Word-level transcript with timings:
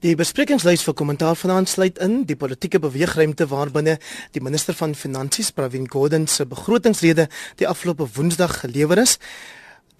Die 0.00 0.14
besprekingslys 0.16 0.80
vir 0.80 0.94
kommentaar 0.96 1.34
vanaand 1.36 1.68
sluit 1.68 1.98
in 2.00 2.22
die 2.24 2.36
politieke 2.42 2.78
beweegruimte 2.80 3.50
waarbinne 3.50 3.98
die 4.32 4.40
minister 4.40 4.72
van 4.78 4.94
Finansies 4.96 5.50
Pravin 5.52 5.90
Gordhan 5.92 6.24
se 6.24 6.46
begrotingsrede 6.48 7.26
die 7.60 7.68
afgelope 7.68 8.06
Woensdag 8.14 8.62
gelewer 8.62 9.02
is. 9.02 9.18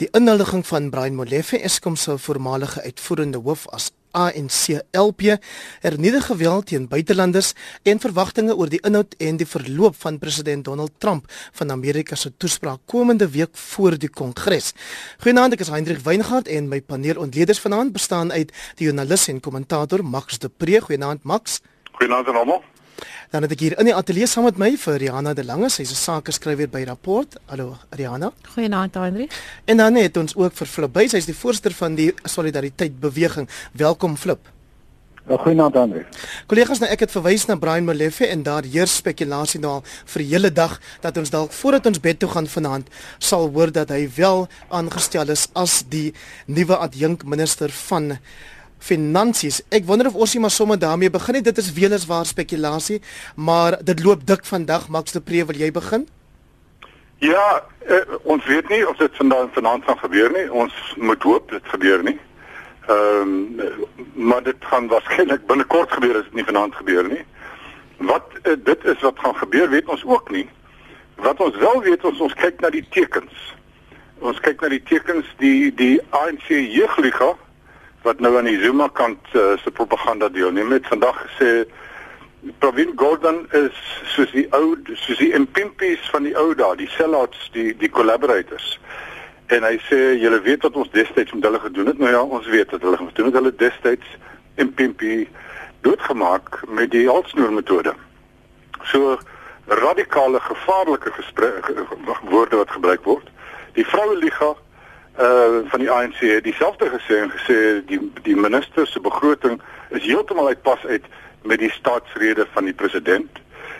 Die 0.01 0.09
inhuldiging 0.17 0.65
van 0.65 0.89
Brian 0.89 1.19
Molefe, 1.21 1.61
Eskom 1.61 2.01
se 2.01 2.17
voormalige 2.17 2.81
uitvoerende 2.81 3.45
hoof 3.45 3.67
as 3.77 3.91
ANC 4.11 4.81
LP 4.97 5.37
hernieude 5.81 6.21
geweld 6.21 6.67
teen 6.67 6.89
buitelanders 6.89 7.53
en 7.83 8.01
verwagtinge 8.01 8.57
oor 8.57 8.69
die 8.69 8.81
inhoud 8.87 9.15
en 9.19 9.37
die 9.37 9.47
verloop 9.47 9.97
van 10.01 10.19
president 10.19 10.65
Donald 10.65 10.93
Trump 10.99 11.31
van 11.53 11.71
Amerika 11.71 12.15
se 12.15 12.33
toespraak 12.37 12.81
komende 12.87 13.29
week 13.31 13.57
voor 13.57 13.99
die 13.99 14.11
Kongres. 14.11 14.73
Goeienaand, 15.23 15.55
ek 15.57 15.65
is 15.67 15.73
Hendrik 15.73 16.03
Weingart 16.05 16.49
en 16.49 16.69
my 16.69 16.81
paneel 16.81 17.21
ontleeders 17.21 17.61
vanaand 17.61 17.93
bestaan 17.93 18.33
uit 18.33 18.53
die 18.77 18.87
joernalis 18.89 19.29
en 19.29 19.41
kommentator 19.41 20.05
Max 20.05 20.39
de 20.39 20.49
Pre. 20.49 20.81
Goeienaand 20.81 21.23
Max. 21.23 21.61
Goeienaand 21.93 22.29
aan 22.29 22.37
almal. 22.37 22.63
Dan 23.31 23.45
het 23.47 23.53
ek 23.55 23.61
hier 23.63 23.75
in 23.79 23.87
die 23.87 23.95
ateljee 23.95 24.27
saam 24.27 24.49
met 24.49 24.57
my 24.59 24.73
vir 24.75 24.97
Rihanna 24.99 25.37
de 25.39 25.45
Lange, 25.47 25.69
sy's 25.71 25.93
'n 25.93 25.99
sakeskrywer 26.03 26.69
by 26.69 26.83
Rapport. 26.83 27.37
Hallo 27.47 27.77
Rihanna. 27.91 28.33
Goeienaand 28.55 28.95
Henry. 28.95 29.29
En 29.67 29.77
dan 29.77 29.95
het 29.95 30.17
ons 30.17 30.35
ook 30.35 30.53
vir 30.53 30.67
Flip 30.67 30.93
Buys, 30.93 31.13
hy's 31.13 31.27
die 31.27 31.35
voorsteur 31.35 31.73
van 31.73 31.95
die 31.95 32.13
Solidariteit 32.25 33.01
Beweging. 33.01 33.49
Welkom 33.73 34.17
Flip. 34.17 34.41
Ja, 35.29 35.37
goeienaand 35.37 35.77
Andre. 35.77 36.07
Kollegas, 36.47 36.81
nou 36.81 36.91
ek 36.91 37.01
het 37.01 37.11
verwys 37.11 37.47
na 37.47 37.55
Brian 37.55 37.85
Molefe 37.85 38.27
en 38.27 38.43
daar 38.43 38.65
heers 38.65 38.97
spekulasie 38.97 39.61
nou 39.61 39.83
vir 40.05 40.23
die 40.23 40.31
hele 40.33 40.51
dag 40.51 40.81
dat 41.01 41.17
ons 41.17 41.31
dalk 41.31 41.53
voordat 41.53 41.87
ons 41.87 42.01
bed 42.01 42.19
toe 42.19 42.29
gaan 42.29 42.47
vanaand 42.47 42.89
sal 43.19 43.49
hoor 43.55 43.71
dat 43.71 43.91
hy 43.91 44.09
wel 44.17 44.49
aangestel 44.69 45.31
is 45.31 45.49
as 45.55 45.85
die 45.89 46.15
nuwe 46.47 46.77
adjunk 46.77 47.25
minister 47.25 47.71
van 47.71 48.19
finansies. 48.81 49.61
Ek 49.69 49.85
wonder 49.89 50.09
of 50.09 50.15
ons 50.15 50.35
nie 50.35 50.41
maar 50.41 50.55
sommer 50.55 50.79
daarmee 50.79 51.11
begin 51.11 51.39
nie. 51.39 51.45
Dit 51.45 51.59
is 51.59 51.73
weles 51.77 52.07
waar 52.09 52.27
spekulasie, 52.27 53.01
maar 53.37 53.79
dit 53.85 54.03
loop 54.05 54.27
dik 54.27 54.45
vandag. 54.49 54.89
Max 54.89 55.13
de 55.13 55.21
Pre, 55.21 55.45
wil 55.45 55.57
jy 55.57 55.71
begin? 55.73 56.09
Ja, 57.21 57.63
eh, 57.87 57.97
ons 58.23 58.47
weet 58.47 58.69
nie 58.69 58.89
of 58.89 58.97
dit 58.97 59.17
vandag 59.17 59.53
vanaand 59.53 59.85
gaan 59.85 59.99
gebeur 59.99 60.31
nie. 60.33 60.53
Ons 60.53 60.75
moet 60.97 61.23
hoop 61.23 61.51
dit 61.51 61.65
gebeur 61.65 62.03
nie. 62.03 62.19
Ehm 62.89 63.21
um, 63.21 63.61
maar 64.15 64.43
dit 64.43 64.57
gaan 64.61 64.89
waarskynlik 64.89 65.47
binnekort 65.47 65.93
gebeur 65.93 66.17
as 66.17 66.25
dit 66.25 66.35
nie 66.35 66.45
vanaand 66.45 66.75
gebeur 66.75 67.09
nie. 67.09 67.25
Wat 67.97 68.25
uh, 68.43 68.57
dit 68.65 68.85
is 68.85 69.01
wat 69.01 69.19
gaan 69.19 69.37
gebeur, 69.37 69.69
weet 69.69 69.89
ons 69.89 70.05
ook 70.05 70.31
nie. 70.31 70.49
Wat 71.15 71.41
ons 71.41 71.57
wel 71.57 71.83
weet, 71.83 72.05
ons 72.05 72.21
ons 72.21 72.35
kyk 72.35 72.61
na 72.61 72.71
die 72.71 72.87
tekens. 72.91 73.55
Ons 74.19 74.41
kyk 74.41 74.61
na 74.61 74.69
die 74.69 74.83
tekens 74.83 75.29
die 75.39 75.75
die 75.75 76.01
ANC 76.17 76.49
jeugliga 76.49 77.35
wat 78.03 78.21
nou 78.21 78.37
aan 78.39 78.49
die 78.49 78.61
Zuma 78.63 78.89
kant 78.93 79.21
uh, 79.33 79.57
se 79.63 79.71
propaganda 79.71 80.29
deelneem 80.29 80.73
het 80.73 80.87
vandag 80.87 81.17
gesê 81.27 81.65
Provin 82.59 82.93
Gordon 82.97 83.43
is 83.53 83.77
soos 84.15 84.31
die 84.33 84.47
ou 84.57 84.77
soos 84.95 85.19
die 85.21 85.33
impimpies 85.37 86.07
van 86.13 86.25
die 86.25 86.33
ou 86.37 86.55
dae, 86.57 86.77
die 86.81 86.89
sellouts, 86.97 87.51
die 87.53 87.75
die 87.77 87.91
collaborators. 87.93 88.79
En 89.53 89.67
hy 89.67 89.75
sê 89.89 89.99
julle 90.23 90.41
weet 90.47 90.65
wat 90.65 90.79
ons 90.81 90.93
destyds 90.95 91.35
met 91.37 91.45
hulle 91.45 91.61
gedoen 91.61 91.91
het. 91.93 91.99
Nou 92.01 92.13
ja, 92.13 92.23
ons 92.23 92.49
weet 92.49 92.73
wat 92.73 92.87
hulle 92.87 92.97
gedoen 92.97 93.29
het. 93.29 93.37
Hulle 93.37 93.53
destyds 93.61 94.15
impimpie 94.63 95.29
doodgemaak 95.85 96.63
met 96.69 96.95
die 96.95 97.05
alsnoer 97.13 97.53
metode. 97.53 97.93
So 98.89 99.19
radikale 99.67 100.41
gevaarlike 100.41 101.13
woorde 102.33 102.57
wat 102.57 102.71
gebruik 102.71 103.05
word. 103.05 103.29
Die 103.77 103.87
vroue 103.87 104.17
liga 104.17 104.55
uh 105.21 105.61
van 105.69 105.79
die 105.79 105.91
ANC 105.91 106.19
het 106.19 106.45
dieselfde 106.45 106.89
gesê 106.89 107.19
en 107.21 107.31
gesê 107.31 107.85
die 107.87 108.01
die 108.23 108.37
minister 108.37 108.87
se 108.87 109.01
begroting 109.01 109.61
is 109.89 110.03
heeltemal 110.03 110.47
uitpas 110.47 110.87
uit 110.87 111.05
met 111.43 111.59
die 111.59 111.71
staatsrede 111.71 112.47
van 112.53 112.65
die 112.65 112.75
president. 112.75 113.39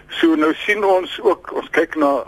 So 0.09 0.35
nou 0.35 0.53
sien 0.55 0.85
ons 0.85 1.21
ook 1.23 1.53
ons 1.57 1.71
kyk 1.71 1.97
na 1.97 2.25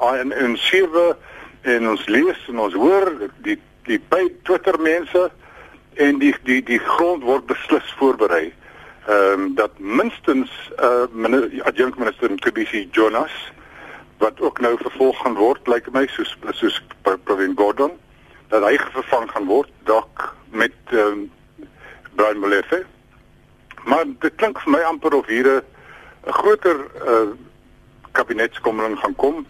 7 0.55 1.17
en 1.63 1.89
ons 1.89 2.07
lees 2.09 2.49
en 2.49 2.59
ons 2.59 2.75
hoor 2.75 3.13
die 3.45 3.59
die 3.85 4.01
by 4.09 4.29
Twitter 4.43 4.79
mense 4.81 5.31
en 5.95 6.19
die 6.19 6.35
die 6.49 6.63
die 6.63 6.79
grond 6.79 7.23
word 7.23 7.47
beslis 7.47 7.95
voorberei. 7.99 8.53
Ehm 9.09 9.41
um, 9.41 9.55
dat 9.55 9.79
minstens 9.79 10.51
uh 10.79 11.05
adjunct 11.65 11.99
minister 11.99 12.31
Kobisi 12.41 12.89
Jonas 12.93 13.53
wat 14.19 14.41
ook 14.41 14.61
nou 14.61 14.77
vervolg 14.79 15.21
gaan 15.21 15.35
word 15.35 15.67
lyk 15.67 15.75
like 15.75 15.91
my 15.91 16.07
soos 16.07 16.37
soos 16.51 16.81
Provin 17.03 17.57
Gordon 17.57 17.99
dat 18.53 18.65
hy 18.69 18.77
vervang 18.93 19.31
gaan 19.31 19.49
word 19.49 19.71
dalk 19.89 20.29
met 20.51 20.77
ehm 20.93 21.25
um, 21.25 21.31
Brian 22.13 22.39
Molefe. 22.39 22.83
Maar 23.89 24.05
dit 24.21 24.35
klink 24.37 24.61
vir 24.61 24.73
my 24.75 24.83
amper 24.85 25.15
of 25.17 25.27
hier 25.27 25.49
'n 26.27 26.33
groter 26.33 26.77
uh 27.07 27.33
kabinetskomming 28.13 28.99
gaan 28.99 29.17
kom 29.17 29.47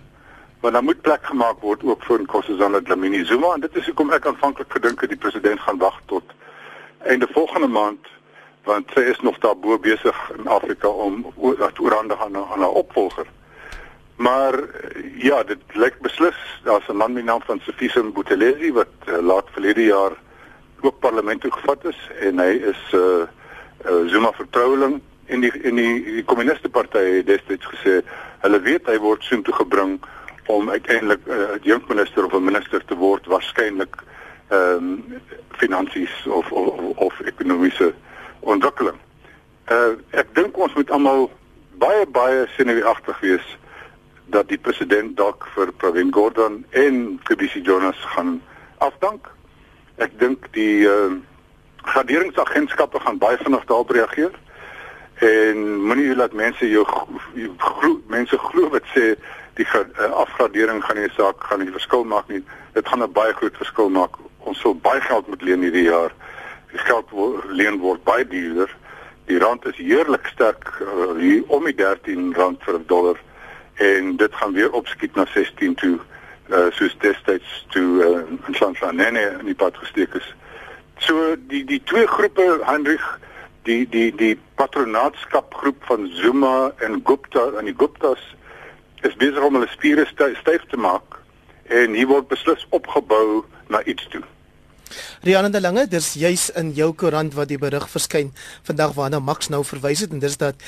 want 0.60 0.74
dan 0.74 0.84
moet 0.84 1.00
plek 1.00 1.24
gemaak 1.26 1.60
word 1.60 1.82
ook 1.82 2.04
vir 2.04 2.20
Nkosazana 2.22 2.80
Dlamini 2.80 3.24
Zuma 3.24 3.54
en 3.54 3.60
dit 3.60 3.76
is 3.76 3.86
hoekom 3.86 4.12
ek 4.14 4.26
aanvanklik 4.26 4.70
gedink 4.70 5.00
het 5.00 5.10
die 5.10 5.18
president 5.18 5.60
gaan 5.60 5.78
wag 5.78 5.98
tot 6.06 6.22
einde 6.98 7.26
volgende 7.32 7.66
maand 7.66 8.06
want 8.64 8.90
sy 8.94 9.00
is 9.10 9.20
nog 9.20 9.38
daar 9.42 9.58
bo 9.58 9.78
besig 9.78 10.18
in 10.38 10.46
Afrika 10.46 10.88
om 10.88 11.26
dat 11.58 11.78
oorhandig 11.78 12.20
aan 12.22 12.36
aan 12.36 12.62
haar 12.62 12.78
opvolger. 12.82 13.26
Maar 14.22 14.54
ja, 15.18 15.42
dit 15.42 15.58
lyk 15.72 15.96
beslis 16.00 16.38
daar's 16.64 16.88
'n 16.88 16.96
man 16.96 17.12
met 17.12 17.24
naam 17.24 17.42
van 17.42 17.60
Sefisa 17.60 18.02
Buthelezi 18.02 18.72
wat 18.72 18.94
uh, 19.06 19.18
laat 19.18 19.46
verlede 19.50 19.84
jaar 19.84 20.12
ook 20.80 20.98
parlement 20.98 21.40
toe 21.40 21.52
gevat 21.52 21.84
is 21.84 22.10
en 22.20 22.38
hy 22.38 22.52
is 22.70 22.82
'n 22.92 22.96
uh, 22.96 23.26
uh, 23.90 24.08
Zuma 24.10 24.32
vertroueling 24.32 25.00
in 25.24 25.40
die 25.40 25.52
in 25.62 25.74
die, 25.74 26.04
die 26.04 26.24
kommuniste 26.24 26.68
party 26.68 26.98
het 26.98 27.26
destyds 27.26 27.66
gesê 27.66 28.02
hulle 28.38 28.60
weet 28.60 28.86
hy 28.86 28.98
word 28.98 29.22
soontoe 29.22 29.54
gebring 29.54 30.00
om 30.46 30.70
uiteindelik 30.70 31.26
'n 31.26 31.30
uh, 31.30 31.50
adjunkminister 31.56 32.24
of 32.24 32.32
'n 32.32 32.44
minister 32.44 32.84
te 32.84 32.94
word 32.94 33.26
waarskynlik 33.26 33.96
ehm 34.48 34.76
um, 34.76 35.20
finansies 35.50 36.26
of 36.26 36.52
of 36.52 36.78
of 36.94 37.20
ekonomiese 37.20 37.94
ontwikkeling. 38.40 38.98
Uh 39.70 39.92
ek 40.10 40.34
dink 40.34 40.56
ons 40.56 40.74
moet 40.74 40.90
almal 40.90 41.30
baie 41.70 42.06
baie 42.06 42.46
senuweeagtig 42.56 43.20
wees 43.20 43.58
dat 44.26 44.48
die 44.48 44.58
president 44.58 45.16
dalk 45.16 45.46
vir 45.54 45.72
Pravin 45.72 46.12
Gordhan 46.12 46.64
en 46.70 47.20
Kobisi 47.24 47.60
Jonas 47.60 47.98
gaan 48.14 48.42
afdank. 48.78 49.30
Ek 49.96 50.18
dink 50.18 50.48
die 50.52 50.86
uh 50.86 51.20
graderingsagentskappe 51.82 53.00
gaan 53.00 53.18
baie 53.18 53.36
vinnig 53.42 53.64
daarop 53.66 53.90
reageer 53.90 54.30
en 55.22 55.62
moenie 55.82 56.14
laat 56.14 56.32
mense 56.32 56.68
jou 56.68 56.84
glo, 56.86 58.00
mense 58.06 58.38
glo 58.38 58.68
wat 58.70 58.86
sê 58.94 59.14
die 59.58 59.66
uh, 59.66 60.06
afgradering 60.24 60.82
gaan 60.84 60.98
nie 60.98 61.10
saak 61.16 61.42
gaan 61.46 61.60
nie 61.62 61.74
verskil 61.74 62.04
maak 62.04 62.28
nie. 62.28 62.42
Dit 62.74 62.88
gaan 62.88 63.02
'n 63.02 63.12
baie 63.12 63.32
groot 63.32 63.56
verskil 63.56 63.90
maak. 63.90 64.16
Ons 64.38 64.60
sal 64.60 64.74
baie 64.74 65.00
geld 65.00 65.26
moet 65.28 65.42
leen 65.42 65.62
hierdie 65.62 65.90
jaar. 65.90 66.12
Die 66.70 66.78
geld 66.78 67.10
word 67.10 67.44
leen 67.50 67.78
word 67.78 68.04
baie 68.04 68.26
duurder. 68.26 68.70
Die 69.26 69.38
rand 69.38 69.66
is 69.66 69.76
heerlik 69.76 70.26
sterk 70.26 70.80
uh, 70.80 71.18
hier 71.18 71.42
om 71.46 71.64
die 71.64 71.74
13 71.74 72.34
rand 72.34 72.62
vir 72.64 72.78
'n 72.78 72.86
dollar 72.86 73.18
en 73.74 74.16
dit 74.16 74.34
gaan 74.34 74.52
weer 74.52 74.72
opskiet 74.72 75.14
na 75.14 75.26
16 75.34 75.74
toe 75.74 75.98
uh, 76.48 76.66
soos 76.70 76.94
destyds 76.98 77.64
toe 77.68 77.88
uh, 78.04 78.46
in 78.48 78.54
Sansanene 78.54 79.24
in 79.40 79.46
die 79.46 79.58
pad 79.58 79.76
gesteek 79.76 80.14
is. 80.14 80.28
So 80.98 81.36
die 81.48 81.64
die 81.64 81.80
twee 81.84 82.06
groepe 82.06 82.60
Hendrik 82.66 83.04
die 83.68 83.88
die 83.88 84.10
die 84.16 84.34
patronaatskap 84.60 85.54
groep 85.54 85.84
van 85.88 86.10
Zuma 86.18 86.72
en 86.78 87.00
Gupta 87.04 87.48
en 87.58 87.70
die 87.70 87.76
Guptas 87.76 88.22
is 89.02 89.16
besig 89.18 89.42
om 89.42 89.58
hulle 89.58 89.70
spiere 89.72 90.06
styf 90.10 90.68
te 90.70 90.78
maak 90.78 91.18
en 91.72 91.96
hier 91.96 92.10
word 92.10 92.28
beslis 92.30 92.66
opgebou 92.70 93.42
na 93.72 93.82
iets 93.88 94.06
toe. 94.12 94.22
Rianne 95.22 95.50
de 95.50 95.60
Lange, 95.60 95.86
dis 95.88 96.12
juis 96.18 96.48
in 96.58 96.72
jou 96.76 96.90
koerant 96.98 97.34
wat 97.34 97.48
die 97.48 97.58
berig 97.60 97.86
verskyn 97.90 98.32
vandag 98.66 98.96
waarna 98.98 99.22
Max 99.22 99.48
nou 99.48 99.62
verwys 99.64 100.02
het 100.04 100.12
en 100.12 100.22
dis 100.22 100.36
dat 100.36 100.58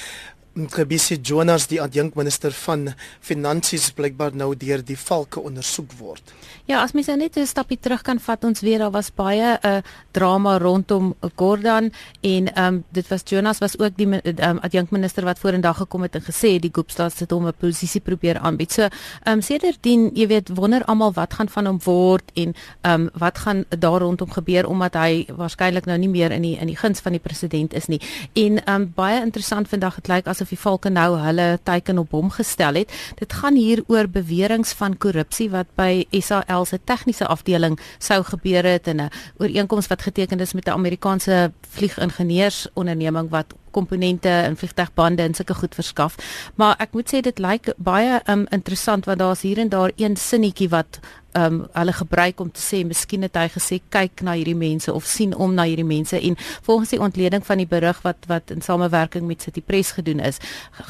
Kobisi 0.55 1.19
Jonas 1.19 1.67
die 1.67 1.81
adjunkminister 1.83 2.53
van 2.65 2.93
finansies 3.21 3.91
blykbaar 3.97 4.37
nou 4.39 4.53
deur 4.55 4.83
die 4.87 4.97
valke 4.99 5.41
ondersoek 5.41 5.93
word. 5.99 6.35
Ja, 6.65 6.79
as 6.81 6.95
mens 6.95 7.11
nou 7.11 7.19
net 7.19 7.37
'n 7.37 7.47
stapie 7.47 7.79
terug 7.79 8.03
kan 8.03 8.19
vat, 8.19 8.45
ons 8.45 8.61
weet 8.61 8.79
daar 8.79 8.91
was 8.91 9.11
baie 9.11 9.59
'n 9.63 9.67
uh, 9.67 9.83
drama 10.13 10.59
rondom 10.59 11.15
Gordon 11.37 11.93
en 12.21 12.55
ehm 12.55 12.75
um, 12.75 12.85
dit 12.93 13.09
was 13.09 13.23
Jonas 13.25 13.59
was 13.59 13.79
ook 13.79 13.97
die 13.97 14.07
um, 14.07 14.59
adjunkminister 14.59 15.25
wat 15.25 15.39
vorendag 15.39 15.77
gekom 15.77 16.03
het 16.03 16.15
en 16.15 16.23
gesê 16.23 16.59
die 16.59 16.71
Goopstad 16.73 17.13
sit 17.13 17.31
hom 17.31 17.47
'n 17.47 17.53
posisie 17.59 18.01
probeer 18.01 18.39
aanbied. 18.39 18.73
So, 18.73 18.83
ehm 18.83 18.91
um, 19.33 19.41
sedertdien, 19.41 20.11
jy 20.15 20.27
weet, 20.27 20.49
wonder 20.55 20.85
almal 20.85 21.13
wat 21.13 21.35
gaan 21.35 21.49
van 21.49 21.67
hom 21.67 21.81
word 21.85 22.31
en 22.35 22.55
ehm 22.81 23.01
um, 23.01 23.11
wat 23.13 23.39
gaan 23.39 23.65
daar 23.69 24.01
rondom 24.01 24.31
gebeur 24.31 24.67
omdat 24.67 24.95
hy 24.95 25.27
waarskynlik 25.37 25.85
nou 25.85 25.99
nie 25.99 26.09
meer 26.09 26.31
in 26.31 26.43
die 26.43 26.57
in 26.57 26.67
die 26.67 26.77
guns 26.77 27.01
van 27.01 27.13
die 27.13 27.21
president 27.21 27.75
is 27.75 27.87
nie. 27.87 28.01
En 28.33 28.65
ehm 28.65 28.81
um, 28.81 28.93
baie 28.95 29.21
interessant 29.21 29.69
vandag 29.69 29.95
het 29.95 30.09
lyk 30.09 30.27
asof 30.27 30.44
die 30.49 30.59
valke 30.59 30.91
nou 30.91 31.19
hulle 31.19 31.59
teiken 31.63 31.99
op 31.99 32.11
hom 32.11 32.31
gestel 32.31 32.75
het. 32.75 32.93
Dit 33.19 33.33
gaan 33.33 33.55
hier 33.55 33.83
oor 33.87 34.09
beweringe 34.09 34.75
van 34.77 34.97
korrupsie 34.97 35.51
wat 35.51 35.67
by 35.77 36.05
SAL 36.11 36.65
se 36.65 36.79
tegniese 36.85 37.27
afdeling 37.27 37.79
sou 37.99 38.23
gebeur 38.23 38.65
het 38.65 38.87
en 38.89 39.01
'n 39.01 39.11
ooreenkoms 39.39 39.87
wat 39.87 40.03
geteken 40.03 40.41
is 40.41 40.53
met 40.53 40.67
'n 40.67 40.71
Amerikaanse 40.71 41.53
vliegingenieursonderneming 41.71 43.31
wat 43.31 43.55
komponente 43.75 44.31
en 44.31 44.57
vliegtuigbande 44.57 45.27
en 45.27 45.35
sulke 45.35 45.59
goed 45.59 45.75
verskaf. 45.75 46.17
Maar 46.61 46.79
ek 46.79 46.95
moet 46.97 47.11
sê 47.11 47.21
dit 47.27 47.43
lyk 47.43 47.75
baie 47.77 48.23
um, 48.31 48.47
interessant 48.55 49.11
want 49.11 49.23
daar's 49.23 49.45
hier 49.47 49.59
en 49.59 49.73
daar 49.73 49.93
een 49.97 50.17
sinnetjie 50.17 50.71
wat 50.73 51.01
ehm 51.35 51.55
um, 51.55 51.63
hulle 51.75 51.93
gebruik 51.93 52.41
om 52.41 52.51
te 52.53 52.63
sê 52.63 52.85
miskien 52.87 53.27
het 53.27 53.35
hy 53.35 53.49
gesê 53.51 53.81
kyk 53.91 54.23
na 54.23 54.37
hierdie 54.39 54.55
mense 54.55 54.93
of 54.93 55.07
sien 55.11 55.33
om 55.35 55.55
na 55.55 55.65
hierdie 55.67 55.87
mense 55.87 56.21
en 56.21 56.37
volgens 56.63 56.93
die 56.95 57.01
ontleding 57.03 57.43
van 57.47 57.59
die 57.59 57.67
berig 57.67 58.03
wat 58.07 58.29
wat 58.31 58.53
in 58.55 58.63
samewerking 58.63 59.27
met 59.27 59.43
City 59.43 59.63
Press 59.63 59.97
gedoen 59.99 60.23
is 60.23 60.39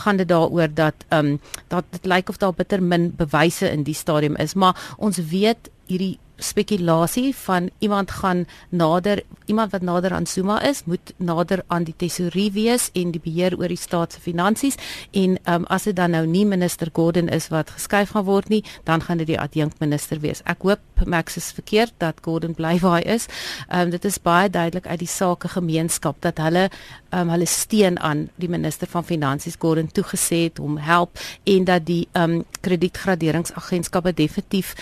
gaan 0.05 0.21
dit 0.21 0.29
daaroor 0.29 0.69
dat 0.75 1.07
ehm 1.09 1.33
um, 1.33 1.41
dat 1.73 1.89
dit 1.97 2.11
lyk 2.13 2.29
of 2.29 2.37
daar 2.37 2.53
bitter 2.53 2.83
min 2.83 3.09
bewyse 3.17 3.71
in 3.71 3.89
die 3.89 3.97
stadium 3.97 4.37
is 4.37 4.55
maar 4.55 4.77
ons 4.99 5.23
weet 5.33 5.73
hierdie 5.87 6.19
spekulasie 6.37 7.35
van 7.37 7.71
iemand 7.79 8.11
gaan 8.11 8.47
nader 8.69 9.23
iemand 9.45 9.71
wat 9.71 9.83
nader 9.83 10.13
aan 10.13 10.27
Zuma 10.27 10.63
is 10.63 10.85
moet 10.85 11.13
nader 11.17 11.63
aan 11.67 11.85
die 11.85 11.95
tesourier 11.97 12.53
wees 12.53 12.91
en 12.93 13.11
die 13.11 13.21
beheer 13.21 13.59
oor 13.59 13.69
die 13.69 13.77
staat 13.77 14.13
se 14.13 14.21
finansies. 14.21 14.75
En 15.11 15.39
um, 15.45 15.65
as 15.65 15.85
dit 15.85 15.97
dan 15.97 16.11
nou 16.11 16.27
nie 16.27 16.47
minister 16.47 16.89
Gordon 16.93 17.29
is 17.29 17.49
wat 17.49 17.71
geskuif 17.71 18.15
gaan 18.15 18.25
word 18.25 18.49
nie 18.49 18.65
dan 18.85 19.03
gaan 19.03 19.21
dit 19.21 19.27
die 19.27 19.41
adjunkt 19.41 19.81
minister 19.81 20.21
wees. 20.21 20.43
Ek 20.45 20.63
hoop 20.63 20.81
Max 21.07 21.37
is 21.37 21.53
verkeerd 21.53 21.93
dat 21.99 22.23
Gordon 22.25 22.55
bly 22.55 22.79
waar 22.81 23.01
hy 23.01 23.15
is. 23.17 23.29
Um, 23.69 23.91
dit 23.91 24.05
is 24.05 24.19
baie 24.23 24.51
duidelik 24.51 24.87
uit 24.87 24.99
die 24.99 25.11
sake 25.11 25.49
gemeenskap 25.49 26.21
dat 26.25 26.39
hulle 26.39 26.69
um, 27.13 27.29
hulle 27.29 27.47
steun 27.47 27.99
aan 28.01 28.29
die 28.41 28.49
minister 28.49 28.89
van 28.91 29.05
finansies 29.05 29.59
Gordon 29.61 29.91
toegesê 29.93 30.45
het 30.49 30.59
om 30.59 30.79
help 30.79 31.21
en 31.45 31.65
dat 31.65 31.87
die 31.87 32.09
um, 32.13 32.43
kredietgraderingsagentskappe 32.61 34.15
definitief 34.15 34.75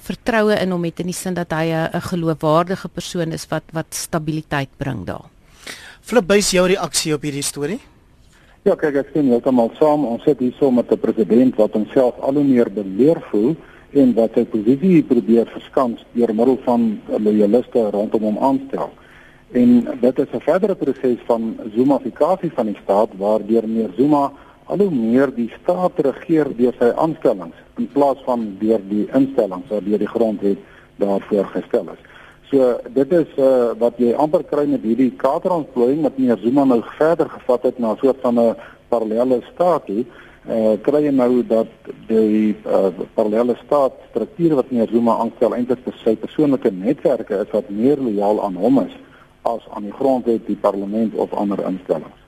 vertroue 0.00 0.56
in 0.60 0.70
hom 0.70 0.84
het 0.84 1.00
in 1.00 1.06
die 1.06 1.16
sin 1.16 1.34
dat 1.34 1.52
hy 1.52 1.72
'n 1.72 2.00
geloofwaardige 2.00 2.88
persoon 2.88 3.32
is 3.32 3.46
wat 3.48 3.62
wat 3.72 3.86
stabiliteit 3.90 4.68
bring 4.76 5.04
daar. 5.06 5.28
Flip 6.00 6.26
bys 6.26 6.50
jou 6.50 6.66
reaksie 6.66 7.14
op 7.14 7.22
hierdie 7.22 7.42
storie? 7.42 7.80
Ja, 8.64 8.74
kyk 8.74 8.94
ek 8.94 9.08
sien 9.12 9.26
heeltemal 9.26 9.70
saam. 9.78 10.04
Ons 10.04 10.22
sit 10.22 10.38
hier 10.38 10.54
so 10.58 10.70
met 10.70 10.90
'n 10.90 10.98
president 10.98 11.56
wat 11.56 11.72
homself 11.72 12.18
al 12.20 12.34
hoe 12.34 12.44
meer 12.44 12.70
beleer 12.70 13.20
voel 13.30 13.56
en 13.92 14.14
wat 14.14 14.30
sy 14.34 14.44
posisie 14.44 15.02
probeer 15.02 15.46
verskans 15.46 16.04
deur 16.14 16.34
middel 16.34 16.58
van 16.64 17.00
loyaliste 17.18 17.90
rondom 17.90 18.22
hom 18.22 18.38
aanstel. 18.38 18.90
En 19.52 19.98
dit 20.00 20.18
is 20.18 20.32
'n 20.32 20.40
verdere 20.40 20.74
proses 20.74 21.18
van 21.26 21.56
Zumafikasie 21.74 22.50
van 22.54 22.66
die 22.66 22.78
staat 22.82 23.10
waardeur 23.18 23.68
meer 23.68 23.90
Zuma 23.96 24.32
al 24.66 24.78
hoe 24.78 24.90
meer 24.90 25.32
die 25.34 25.50
staat 25.62 25.98
regeer 26.06 26.50
deur 26.56 26.74
sy 26.78 26.92
aanstellings 27.04 27.58
in 27.80 27.88
plaas 27.92 28.20
van 28.26 28.46
deur 28.60 28.82
die 28.88 29.08
instellings 29.16 29.68
wat 29.72 29.84
deur 29.84 29.98
die 29.98 30.10
grondwet 30.14 30.58
daarvoor 31.02 31.48
gestel 31.54 31.92
is. 31.94 32.02
So 32.52 32.74
dit 32.94 33.12
is 33.16 33.30
uh, 33.40 33.72
wat 33.80 33.96
jy 33.96 34.12
amper 34.20 34.44
kry 34.44 34.66
met 34.68 34.84
hierdie 34.84 35.12
kaderontplooiing 35.16 36.02
wat 36.04 36.18
meneer 36.20 36.40
Zuma 36.42 36.66
nou 36.68 36.82
verder 36.98 37.30
gevat 37.32 37.62
het 37.70 37.78
na 37.78 37.94
van 37.96 38.40
'n 38.40 38.56
parallelle 38.88 39.40
staat 39.54 39.86
hier. 39.86 40.04
Uh, 40.48 40.74
kry 40.82 41.04
jy 41.04 41.12
nou 41.14 41.42
dat 41.46 41.70
die 42.08 42.56
uh, 42.66 42.90
parallelle 43.14 43.56
staat 43.64 43.92
struktuur 44.10 44.54
wat 44.54 44.70
meneer 44.70 44.88
Zuma 44.92 45.16
aanstel 45.16 45.54
eintlik 45.54 45.84
vir 45.84 45.94
sy 46.04 46.16
persoonlike 46.16 46.70
netwerke 46.70 47.40
is 47.40 47.50
wat 47.52 47.70
meer 47.70 47.96
lojaal 47.96 48.44
aan 48.44 48.56
hom 48.56 48.78
is 48.78 48.94
as 49.42 49.62
aan 49.74 49.82
die 49.82 49.98
grondwet, 49.98 50.46
die 50.46 50.56
parlement 50.56 51.14
of 51.14 51.32
ander 51.32 51.58
instellings. 51.66 52.21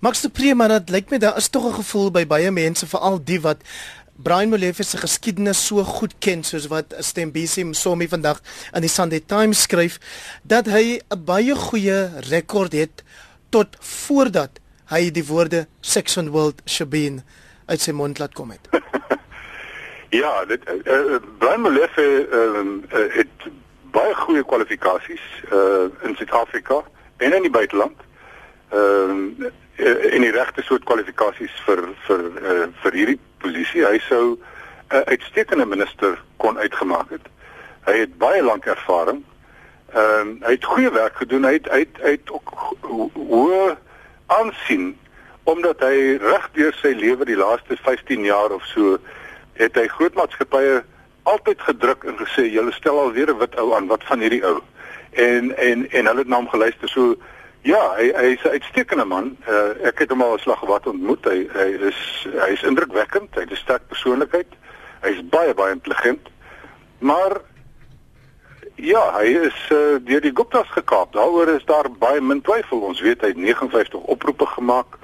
Max 0.00 0.20
de 0.20 0.28
Prima, 0.28 0.68
dit 0.68 0.90
lyk 0.90 1.10
my 1.10 1.18
daar 1.18 1.36
is 1.36 1.48
tog 1.48 1.64
'n 1.66 1.74
gevoel 1.74 2.10
by 2.10 2.26
baie 2.26 2.50
mense, 2.50 2.86
veral 2.86 3.20
die 3.24 3.40
wat 3.40 3.58
Brian 4.16 4.48
Molefe 4.48 4.82
se 4.82 4.96
geskiedenis 4.96 5.66
so 5.66 5.82
goed 5.84 6.14
ken 6.18 6.44
soos 6.44 6.66
wat 6.66 6.94
Stembisi 6.98 7.64
Msomi 7.64 8.08
vandag 8.08 8.40
in 8.72 8.80
die 8.80 8.88
Sunday 8.88 9.20
Times 9.20 9.62
skryf 9.62 9.98
dat 10.42 10.66
hy 10.66 11.00
'n 11.10 11.24
baie 11.24 11.54
goeie 11.54 12.10
rekord 12.30 12.72
het 12.72 13.02
tot 13.50 13.76
voordat 13.80 14.60
hy 14.86 15.10
die 15.10 15.24
woorde 15.24 15.66
sex 15.80 16.18
and 16.18 16.28
world 16.28 16.62
shabin 16.66 17.22
uit 17.66 17.80
sy 17.80 17.92
mond 17.92 18.18
laat 18.18 18.34
kom 18.34 18.50
het. 18.50 18.68
ja, 20.22 20.44
dit 20.44 20.60
uh, 20.68 21.18
Brian 21.38 21.60
Molefe 21.60 22.28
uh, 22.32 22.62
uh, 22.98 23.14
het 23.14 23.50
baie 23.90 24.14
goeie 24.14 24.44
kwalifikasies 24.44 25.24
uh, 25.52 25.88
in 26.02 26.16
Suid-Afrika 26.16 26.82
en 27.16 27.32
in 27.32 27.42
die 27.42 27.50
buiteland. 27.50 27.96
Ehm 28.72 29.34
uh, 29.38 29.50
en 30.14 30.20
die 30.20 30.30
regte 30.30 30.62
soort 30.62 30.84
kwalifikasies 30.84 31.54
vir 31.66 31.80
vir 32.06 32.22
uh, 32.40 32.66
vir 32.82 32.92
hierdie 32.92 33.18
posisie. 33.42 33.84
Hy 33.84 33.98
sou 34.08 34.24
'n 34.32 34.38
uh, 34.96 35.04
uitstekende 35.12 35.66
minister 35.66 36.18
kon 36.36 36.58
uitgemaak 36.58 37.10
het. 37.10 37.26
Hy 37.84 37.96
het 38.04 38.18
baie 38.18 38.42
lank 38.42 38.64
ervaring. 38.66 39.24
Ehm 39.92 40.28
uh, 40.28 40.46
hy 40.46 40.52
het 40.56 40.64
goeie 40.64 40.90
werk 40.90 41.16
gedoen. 41.16 41.44
Hy 41.44 41.52
het 41.52 41.68
hy 41.70 41.78
het, 41.84 42.00
hy 42.02 42.10
het 42.16 42.30
ook 42.30 42.54
hoë 43.14 43.76
aansien 44.26 44.96
omdat 45.44 45.80
hy 45.82 46.16
reg 46.22 46.48
deur 46.54 46.74
sy 46.78 46.94
lewe 46.94 47.26
die 47.26 47.36
laaste 47.36 47.76
15 47.76 48.24
jaar 48.24 48.52
of 48.54 48.64
so 48.70 48.98
het 49.58 49.76
hy 49.76 49.86
groot 49.90 50.14
maatskappye 50.14 50.82
altyd 51.22 51.60
gedruk 51.66 52.04
en 52.04 52.16
gesê 52.18 52.46
julle 52.50 52.72
stel 52.72 52.98
al 52.98 53.12
weer 53.12 53.30
'n 53.30 53.38
wit 53.38 53.58
ou 53.58 53.74
aan 53.74 53.86
wat 53.86 54.04
van 54.04 54.20
hierdie 54.20 54.44
ou 54.44 54.60
en 55.10 55.56
en 55.56 55.90
en 55.90 56.06
hulle 56.06 56.22
het 56.24 56.28
na 56.28 56.36
hom 56.36 56.48
geluister 56.48 56.88
so 56.88 57.16
Ja, 57.62 57.94
hy 57.94 58.10
hy 58.10 58.32
is 58.34 58.42
'n 58.42 58.58
uitstekende 58.58 59.04
man. 59.04 59.36
Uh, 59.46 59.86
ek 59.86 59.98
het 59.98 60.10
hom 60.10 60.22
al 60.22 60.34
'n 60.34 60.38
slag 60.38 60.60
wat 60.60 60.86
ontmoet. 60.86 61.24
Hy 61.24 61.46
hy 61.52 61.68
is 61.88 62.26
hy 62.26 62.50
is 62.52 62.62
indrukwekkend. 62.62 63.34
Hy 63.34 63.40
het 63.40 63.50
'n 63.50 63.56
sterk 63.56 63.86
persoonlikheid. 63.88 64.50
Hy 65.02 65.08
is 65.08 65.28
baie 65.28 65.54
baie 65.54 65.72
intelligent. 65.72 66.28
Maar 66.98 67.40
ja, 68.74 69.18
hy 69.18 69.26
is 69.46 69.68
uh, 69.70 69.98
deur 70.04 70.20
die 70.20 70.34
Gupta's 70.34 70.70
gekaap. 70.70 71.12
Daaroor 71.12 71.48
is 71.48 71.64
daar 71.64 71.90
baie 71.90 72.20
min 72.20 72.42
twyfel. 72.42 72.80
Ons 72.80 73.00
weet 73.00 73.20
hy 73.20 73.28
het 73.28 73.36
59 73.36 74.00
oproepe 74.00 74.46
gemaak 74.46 74.98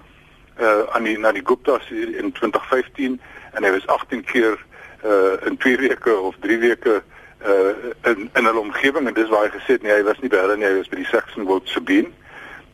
uh 0.60 0.82
aan 0.90 1.02
die 1.02 1.18
na 1.18 1.32
die 1.32 1.46
Gupta's 1.46 1.90
in 1.90 2.32
2015 2.32 3.20
en 3.52 3.64
hy 3.64 3.70
was 3.70 3.86
18 3.86 4.24
keer 4.24 4.58
uh 5.04 5.46
in 5.46 5.56
2 5.56 5.76
weke 5.76 6.16
of 6.16 6.34
3 6.40 6.58
weke 6.58 7.02
uh 7.46 8.10
in 8.10 8.30
in 8.34 8.44
'n 8.44 8.58
omgewing 8.58 9.06
en 9.06 9.14
dis 9.14 9.28
waar 9.28 9.46
hy 9.46 9.58
gesê 9.58 9.78
het 9.78 9.82
nee, 9.82 9.92
hy 9.92 10.02
was 10.02 10.18
nie 10.18 10.28
by 10.28 10.36
hulle 10.36 10.56
nie, 10.56 10.66
hy 10.66 10.76
was 10.76 10.88
by 10.88 10.96
die 10.96 11.10
Saxon 11.10 11.44
Wold 11.44 11.68
Sabine. 11.68 12.10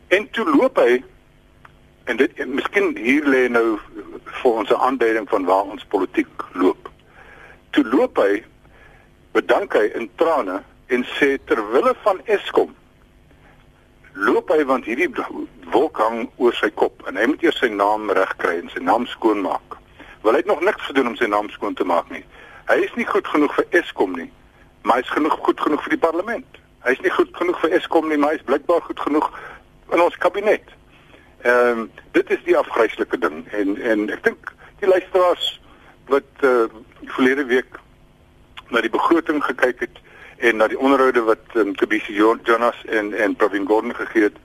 En 0.07 0.29
toe 0.29 0.45
loop 0.45 0.77
hy 0.77 1.03
en 2.05 2.17
dit 2.17 2.45
miskien 2.45 2.91
hier 2.97 3.25
lê 3.25 3.47
nou 3.49 3.79
vir 4.41 4.51
ons 4.51 4.69
'n 4.69 4.81
aanduiding 4.87 5.29
van 5.29 5.45
waar 5.45 5.63
ons 5.63 5.85
politiek 5.85 6.27
loop. 6.53 6.89
Toe 7.69 7.83
loop 7.83 8.17
hy 8.17 8.43
bedank 9.31 9.73
hy 9.73 9.91
in 9.95 10.09
trane 10.15 10.63
en 10.87 11.05
sê 11.17 11.37
ter 11.45 11.71
wille 11.71 11.95
van 12.03 12.21
Eskom 12.25 12.75
loop 14.15 14.49
hy 14.49 14.63
want 14.63 14.85
hierdie 14.87 15.09
wolk 15.73 15.99
hang 15.99 16.29
oor 16.39 16.55
sy 16.55 16.69
kop 16.79 17.03
en 17.09 17.17
hy 17.19 17.25
moet 17.27 17.43
eers 17.43 17.57
sy 17.59 17.67
naam 17.67 18.07
regkry 18.15 18.61
en 18.61 18.69
sy 18.71 18.79
naam 18.83 19.03
skoon 19.11 19.41
maak. 19.43 19.75
Wel 20.23 20.39
hy 20.39 20.43
nog 20.47 20.61
niks 20.63 20.87
gedoen 20.87 21.11
om 21.11 21.17
sy 21.19 21.27
naam 21.27 21.49
skoon 21.51 21.75
te 21.75 21.83
maak 21.87 22.07
nie. 22.13 22.23
Hy 22.69 22.79
is 22.85 22.93
nie 22.95 23.07
goed 23.09 23.27
genoeg 23.27 23.53
vir 23.57 23.67
Eskom 23.81 24.15
nie, 24.17 24.29
maar 24.83 25.01
hy 25.01 25.05
is 25.05 25.11
genoeg 25.17 25.35
goed 25.43 25.59
genoeg 25.61 25.83
vir 25.83 25.97
die 25.97 26.03
parlement. 26.07 26.61
Hy 26.85 26.95
is 26.95 27.03
nie 27.03 27.11
goed 27.11 27.35
genoeg 27.35 27.59
vir 27.59 27.75
Eskom 27.77 28.07
nie, 28.09 28.17
maar 28.21 28.33
hy 28.33 28.39
is 28.39 28.47
blykbaar 28.47 28.87
goed 28.87 29.03
genoeg 29.03 29.27
in 29.91 30.01
ons 30.01 30.17
kabinet. 30.17 30.73
Ehm 31.41 31.79
um, 31.79 31.91
dit 32.11 32.29
is 32.29 32.43
die 32.43 32.57
afgryslike 32.57 33.17
ding 33.17 33.45
en 33.51 33.77
en 33.81 34.09
ek 34.09 34.23
dink 34.23 34.53
die 34.79 34.89
luisteraars 34.89 35.61
wat 36.09 36.29
eh 36.41 36.49
uh, 36.49 36.65
verlede 37.05 37.45
week 37.45 37.79
na 38.69 38.81
die 38.81 38.89
begroting 38.89 39.43
gekyk 39.43 39.79
het 39.79 40.01
en 40.37 40.57
na 40.57 40.67
die 40.67 40.79
onderhoude 40.79 41.21
wat 41.21 41.53
um, 41.53 41.75
Kobisi 41.75 42.13
Jonas 42.17 42.81
en 42.85 43.13
en 43.13 43.35
Provin 43.35 43.67
Gordon 43.67 43.95
gegee 43.95 44.23
het. 44.23 44.37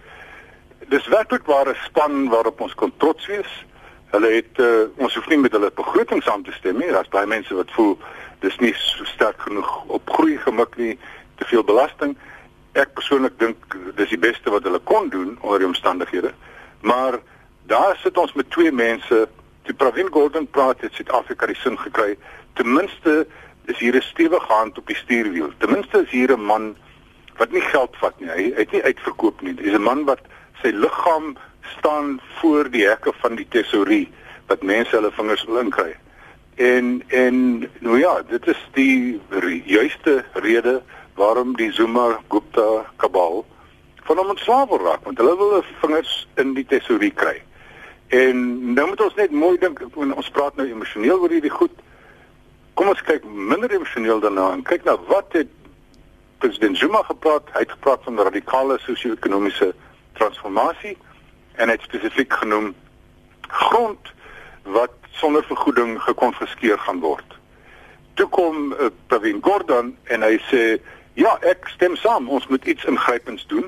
Dis 0.89 1.09
werklik 1.09 1.47
ware 1.47 1.75
span 1.85 2.29
waarop 2.29 2.61
ons 2.61 2.75
kon 2.75 2.93
trots 2.97 3.27
wees. 3.27 3.51
Hulle 4.11 4.31
het 4.31 4.59
uh, 4.59 4.89
ons 4.97 5.15
hoef 5.15 5.29
nie 5.29 5.39
met 5.39 5.53
hulle 5.53 5.71
begroting 5.75 6.23
saam 6.23 6.43
te 6.43 6.53
stem 6.53 6.79
nie. 6.79 6.91
Daar's 6.91 7.09
baie 7.09 7.27
mense 7.27 7.55
wat 7.55 7.71
voel 7.71 7.99
dis 8.41 8.57
nie 8.59 8.75
so 8.77 9.05
sterk 9.05 9.41
genoeg 9.41 9.85
op 9.87 10.11
groei 10.11 10.37
gemik 10.37 10.77
nie, 10.77 10.99
te 11.37 11.45
veel 11.45 11.65
belasting 11.65 12.17
ek 12.73 12.95
persoonlik 12.95 13.39
dink 13.39 13.77
dis 13.97 14.09
die 14.09 14.19
beste 14.19 14.51
wat 14.51 14.63
hulle 14.63 14.79
kon 14.79 15.09
doen 15.11 15.37
onder 15.41 15.59
die 15.59 15.67
omstandighede. 15.67 16.33
Maar 16.81 17.19
daar 17.67 17.97
sit 18.03 18.19
ons 18.19 18.33
met 18.33 18.51
twee 18.51 18.73
mense, 18.73 19.29
die 19.63 19.75
Pravin 19.75 20.11
Gordhan 20.11 20.47
praat 20.47 20.81
het 20.81 20.95
Suid-Afrika 20.95 21.47
die 21.47 21.59
sin 21.59 21.79
gekry. 21.79 22.17
Ten 22.55 22.73
minste 22.73 23.27
is 23.67 23.79
hier 23.79 23.97
'n 23.97 24.03
stewige 24.03 24.53
hand 24.53 24.79
op 24.79 24.87
die 24.87 24.97
stuurwiel. 24.97 25.51
Ten 25.59 25.73
minste 25.73 26.03
is 26.03 26.11
hier 26.11 26.33
'n 26.33 26.45
man 26.45 26.77
wat 27.37 27.51
nie 27.51 27.61
geld 27.61 27.97
vat 27.97 28.21
nie. 28.21 28.29
Hy, 28.29 28.43
hy 28.43 28.63
het 28.65 28.73
nie 28.73 28.83
uitverkoop 28.83 29.41
nie. 29.41 29.55
Dis 29.55 29.73
'n 29.73 29.83
man 29.83 30.05
wat 30.05 30.21
sy 30.63 30.69
liggaam 30.69 31.37
staan 31.79 32.21
voor 32.41 32.71
die 32.71 32.87
hekke 32.89 33.13
van 33.21 33.35
die 33.35 33.47
tesourie 33.49 34.09
wat 34.47 34.63
mense 34.63 34.97
hulle 34.97 35.11
vingers 35.11 35.45
wil 35.45 35.59
inkry. 35.59 35.95
En 36.55 37.03
en 37.09 37.37
nou 37.79 37.99
ja, 37.99 38.23
dit 38.29 38.47
is 38.47 38.69
die 38.73 39.21
juiste 39.65 40.25
rede 40.33 40.83
waarom 41.15 41.57
die 41.57 41.73
Zuma 41.73 42.21
Gupta 42.29 42.85
kabal 42.97 43.45
van 44.09 44.17
hom 44.17 44.33
ontslae 44.35 44.67
wil 44.69 44.83
raak 44.85 45.05
want 45.05 45.19
hulle 45.19 45.37
wil 45.37 45.55
hulle 45.55 45.79
vingers 45.83 46.27
in 46.43 46.55
die 46.55 46.67
tesourie 46.67 47.13
kry. 47.15 47.37
En 48.11 48.39
nou 48.75 48.89
moet 48.89 49.01
ons 49.05 49.15
net 49.15 49.31
mooi 49.31 49.55
dink 49.63 49.83
ons 49.95 50.31
praat 50.35 50.57
nou 50.59 50.67
emosioneel 50.67 51.21
oor 51.23 51.31
hierdie 51.31 51.55
goed. 51.55 51.75
Kom 52.75 52.91
ons 52.91 53.03
kyk 53.07 53.25
minder 53.25 53.71
emosioneel 53.71 54.23
daarna 54.25 54.49
en 54.57 54.65
kyk 54.67 54.87
na 54.89 54.97
wat 55.11 55.37
het 55.39 55.53
president 56.43 56.79
Zuma 56.79 57.03
gepraat. 57.07 57.51
Hy 57.55 57.67
het 57.67 57.77
gepraat 57.77 58.03
van 58.05 58.19
radikale 58.19 58.79
sosio-ekonomiese 58.83 59.73
transformasie 60.19 60.97
en 61.61 61.69
hy 61.69 61.77
het 61.77 61.87
spesifiek 61.87 62.33
genoem 62.43 62.73
grond 63.51 64.15
wat 64.63 64.97
sonder 65.21 65.45
vergoeding 65.45 65.99
gekonfiskeer 66.03 66.79
gaan 66.79 67.01
word. 67.05 67.37
Toe 68.15 68.27
kom 68.29 68.73
uh, 68.73 68.89
Pravin 69.07 69.39
Gordhan 69.45 69.95
en 70.11 70.25
hy 70.27 70.37
sê 70.49 70.65
ja, 71.21 71.37
ek 71.45 71.69
stem 71.69 71.97
saam, 72.01 72.29
ons 72.33 72.47
moet 72.49 72.65
iets 72.65 72.87
ingrypends 72.89 73.45
doen, 73.53 73.67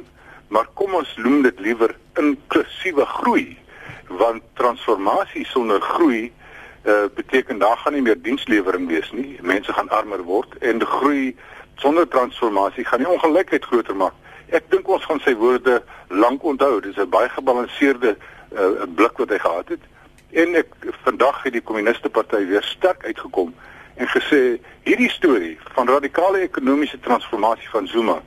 maar 0.52 0.68
kom 0.78 0.94
ons 0.96 1.10
noem 1.20 1.42
dit 1.44 1.60
liewer 1.60 1.94
inklusiewe 2.20 3.04
groei 3.18 3.58
want 4.12 4.44
transformasie 4.60 5.44
sonder 5.48 5.80
groei 5.80 6.26
uh, 6.84 7.08
beteken 7.16 7.58
daar 7.58 7.78
gaan 7.80 7.96
nie 7.96 8.02
meer 8.04 8.18
dienslewering 8.20 8.88
wees 8.90 9.08
nie. 9.16 9.38
Mense 9.40 9.72
gaan 9.72 9.88
armer 9.88 10.20
word 10.28 10.58
en 10.60 10.84
groei 10.84 11.32
sonder 11.80 12.08
transformasie 12.08 12.84
gaan 12.84 13.00
die 13.00 13.08
ongelykheid 13.08 13.64
groter 13.64 13.96
maak. 13.96 14.16
Ek 14.52 14.68
dink 14.68 14.88
ons 14.88 15.04
gaan 15.08 15.22
sy 15.24 15.32
woorde 15.40 15.78
lank 16.08 16.44
onthou. 16.44 16.80
Dis 16.84 17.00
'n 17.00 17.08
baie 17.08 17.28
gebalanseerde 17.32 18.16
uh, 18.16 18.84
blik 18.94 19.16
wat 19.16 19.32
hy 19.32 19.38
gehad 19.38 19.68
het. 19.68 19.84
En 20.32 20.54
ek 20.60 20.68
vandag 21.04 21.42
het 21.42 21.52
die 21.52 21.64
kommuniste 21.64 22.08
party 22.08 22.44
weer 22.46 22.62
sterk 22.62 23.04
uitgekom 23.04 23.54
en 23.94 24.06
gesê 24.06 24.58
hierdie 24.84 25.10
storie 25.10 25.58
van 25.74 25.88
radikale 25.88 26.40
ekonomiese 26.48 27.00
transformasie 27.00 27.68
van 27.72 27.86
Zuma 27.86 28.20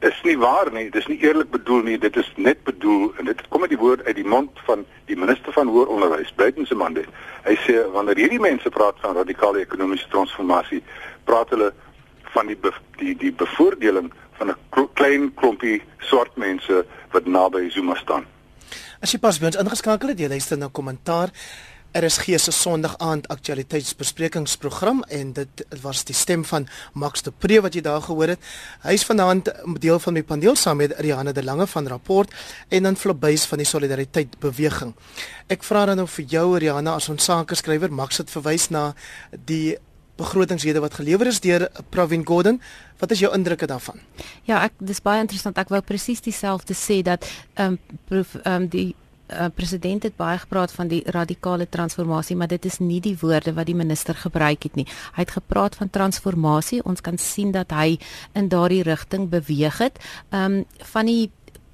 is 0.00 0.20
nie 0.24 0.38
waar 0.38 0.72
nie. 0.72 0.86
Dit 0.90 1.02
is 1.02 1.08
nie 1.12 1.18
eerlik 1.20 1.50
bedoel 1.50 1.82
nie. 1.82 1.98
Dit 1.98 2.16
is 2.16 2.32
net 2.36 2.62
bedoel 2.64 3.12
en 3.18 3.28
dit 3.28 3.42
kom 3.48 3.62
uit 3.62 3.72
die 3.74 3.80
woord 3.80 4.04
uit 4.06 4.16
die 4.16 4.24
mond 4.24 4.62
van 4.64 4.84
die 5.10 5.16
minister 5.16 5.52
van 5.52 5.68
hoër 5.68 5.92
onderwys, 5.92 6.32
Buitensemande. 6.40 7.04
Hy 7.44 7.56
sê 7.66 7.76
wanneer 7.92 8.16
hierdie 8.16 8.40
mense 8.40 8.72
praat 8.72 8.96
van 9.04 9.18
radikale 9.20 9.60
ekonomiese 9.60 10.08
transformasie, 10.08 10.80
praat 11.28 11.52
hulle 11.52 11.72
van 12.32 12.48
die 12.48 12.56
die 12.96 13.14
die 13.20 13.32
bevoordeling 13.32 14.12
van 14.38 14.54
'n 14.54 14.88
klein 14.94 15.34
klompie 15.34 15.82
swart 15.98 16.36
mense 16.36 16.84
wat 17.12 17.26
naby 17.26 17.68
Zuma 17.70 17.94
staan. 17.94 18.24
As 19.02 19.12
jy 19.12 19.18
pas 19.18 19.38
by 19.38 19.46
ons 19.46 19.56
ingeskakel 19.56 20.08
het, 20.08 20.18
jy 20.18 20.28
luister 20.28 20.58
na 20.58 20.68
kommentaar. 20.72 21.30
RSG 21.92 22.38
se 22.38 22.50
Sondag 22.50 22.94
aand 22.98 23.28
aktualiteitsbesprekingsprogram 23.28 25.02
en 25.02 25.32
dit 25.32 25.64
was 25.82 26.04
die 26.04 26.14
stem 26.14 26.44
van 26.44 26.68
Max 26.92 27.22
de 27.22 27.32
Pre 27.32 27.60
wat 27.60 27.74
jy 27.74 27.82
daar 27.82 28.02
gehoor 28.02 28.34
het. 28.36 28.50
Hy 28.84 28.94
is 28.94 29.04
vanaand 29.04 29.50
deel 29.82 29.98
van 29.98 30.14
my 30.14 30.22
paneel 30.22 30.54
saam 30.56 30.78
met 30.78 30.94
Rihanna 31.02 31.32
de 31.32 31.42
Lange 31.44 31.66
van 31.66 31.88
Rapport 31.88 32.30
en 32.68 32.82
dan 32.82 32.96
Flobbuys 32.96 33.44
van 33.50 33.58
die 33.58 33.66
Solidariteit 33.66 34.38
Beweging. 34.38 34.94
Ek 35.50 35.66
vra 35.66 35.84
dan 35.90 35.98
nou 35.98 36.06
vir 36.08 36.24
jou 36.30 36.46
Rihanna 36.58 36.94
as 36.94 37.10
ons 37.10 37.24
sakeskrywer 37.24 37.90
Max 37.90 38.22
het 38.22 38.30
verwys 38.30 38.68
na 38.70 38.92
die 39.44 39.76
begrotingsrede 40.20 40.80
wat 40.80 40.94
gelewer 40.94 41.26
is 41.26 41.40
deur 41.40 41.68
Pravin 41.90 42.26
Gordhan. 42.26 42.60
Wat 42.98 43.10
is 43.10 43.18
jou 43.18 43.34
indrukke 43.34 43.66
daarvan? 43.66 43.98
Ja, 44.44 44.62
ek 44.62 44.78
dis 44.78 45.02
baie 45.02 45.24
interessant. 45.24 45.58
Ek 45.58 45.72
wou 45.72 45.80
presies 45.82 46.22
dieselfde 46.22 46.76
sê 46.76 47.02
dat 47.02 47.26
ehm 47.54 47.78
um, 48.10 48.24
ehm 48.44 48.54
um, 48.54 48.68
die 48.68 48.90
uh, 49.32 49.46
president 49.54 50.02
het 50.02 50.16
baie 50.16 50.38
gepraat 50.38 50.72
van 50.72 50.88
die 50.88 51.02
radikale 51.06 51.68
transformasie, 51.68 52.36
maar 52.36 52.48
dit 52.48 52.64
is 52.64 52.78
nie 52.78 53.00
die 53.00 53.16
woorde 53.20 53.52
wat 53.54 53.66
die 53.66 53.74
minister 53.74 54.14
gebruik 54.14 54.62
het 54.62 54.74
nie. 54.74 54.86
Hy 55.16 55.24
het 55.24 55.30
gepraat 55.30 55.76
van 55.76 55.90
transformasie. 55.90 56.82
Ons 56.84 57.00
kan 57.00 57.18
sien 57.18 57.52
dat 57.52 57.70
hy 57.70 57.98
in 58.32 58.48
daardie 58.48 58.82
rigting 58.82 59.28
beweeg 59.30 59.78
het. 59.78 59.98
Ehm 60.30 60.60
um, 60.60 60.64
van 60.92 61.06
die 61.06 61.30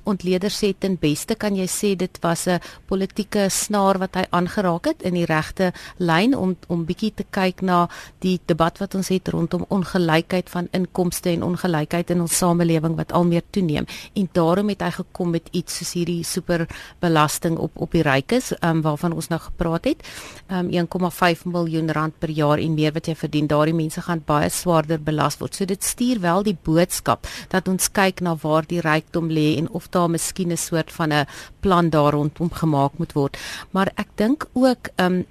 ontleder 0.06 0.50
sê 0.50 0.72
ten 0.78 0.96
beste 1.00 1.34
kan 1.34 1.56
jy 1.56 1.66
sê 1.66 1.94
dit 1.96 2.18
was 2.22 2.46
'n 2.46 2.60
politieke 2.86 3.48
snaar 3.50 3.98
wat 3.98 4.14
hy 4.14 4.24
aangeraak 4.30 4.86
het 4.86 5.02
in 5.02 5.14
die 5.14 5.26
regte 5.26 5.72
lyn 5.98 6.34
om 6.34 6.56
om 6.68 6.84
bietjie 6.84 7.12
te 7.14 7.24
kyk 7.30 7.62
na 7.62 7.88
die 8.20 8.40
debat 8.46 8.78
wat 8.78 8.94
ons 8.94 9.08
het 9.08 9.28
rondom 9.28 9.64
ongelykheid 9.68 10.50
van 10.50 10.68
inkomste 10.72 11.30
en 11.30 11.42
ongelykheid 11.42 12.10
in 12.10 12.20
ons 12.20 12.38
samelewing 12.38 12.96
wat 12.96 13.12
al 13.12 13.24
meer 13.24 13.42
toeneem. 13.50 13.86
En 14.14 14.28
daarom 14.32 14.68
het 14.68 14.82
hy 14.82 14.90
gekom 14.90 15.30
met 15.30 15.48
iets 15.52 15.78
soos 15.78 15.92
hierdie 15.92 16.24
superbelasting 16.24 17.58
op 17.58 17.72
op 17.76 17.92
die 17.92 18.02
rykes 18.02 18.52
um, 18.62 18.82
waarvan 18.82 19.12
ons 19.12 19.28
nou 19.28 19.40
gepraat 19.40 19.84
het. 19.84 20.04
Um, 20.50 20.70
1,5 20.70 21.44
miljoen 21.44 21.90
rand 21.90 22.18
per 22.18 22.30
jaar 22.30 22.58
en 22.58 22.74
meer 22.74 22.92
wat 22.92 23.06
jy 23.06 23.14
verdien. 23.14 23.46
Daardie 23.46 23.74
mense 23.74 24.02
gaan 24.02 24.22
baie 24.26 24.50
swaarder 24.50 25.00
belas 25.02 25.38
word. 25.38 25.54
So 25.54 25.64
dit 25.64 25.84
stuur 25.84 26.20
wel 26.20 26.42
die 26.46 26.56
boodskap 26.62 27.26
dat 27.52 27.68
ons 27.68 27.90
kyk 27.92 28.20
na 28.20 28.36
waar 28.42 28.66
die 28.66 28.80
rykdom 28.80 29.30
lê 29.30 29.56
en 29.58 29.70
of 29.70 29.88
daar 29.96 30.12
miskien 30.12 30.52
'n 30.52 30.60
soort 30.60 30.92
van 30.92 31.12
'n 31.12 31.26
plan 31.60 31.90
daar 31.90 32.12
rondom 32.12 32.52
gemaak 32.52 32.98
moet 32.98 33.12
word. 33.12 33.38
Maar 33.70 33.90
ek 33.96 34.08
dink 34.14 34.46
ook 34.52 34.92
ehm 34.96 35.12
um, 35.12 35.24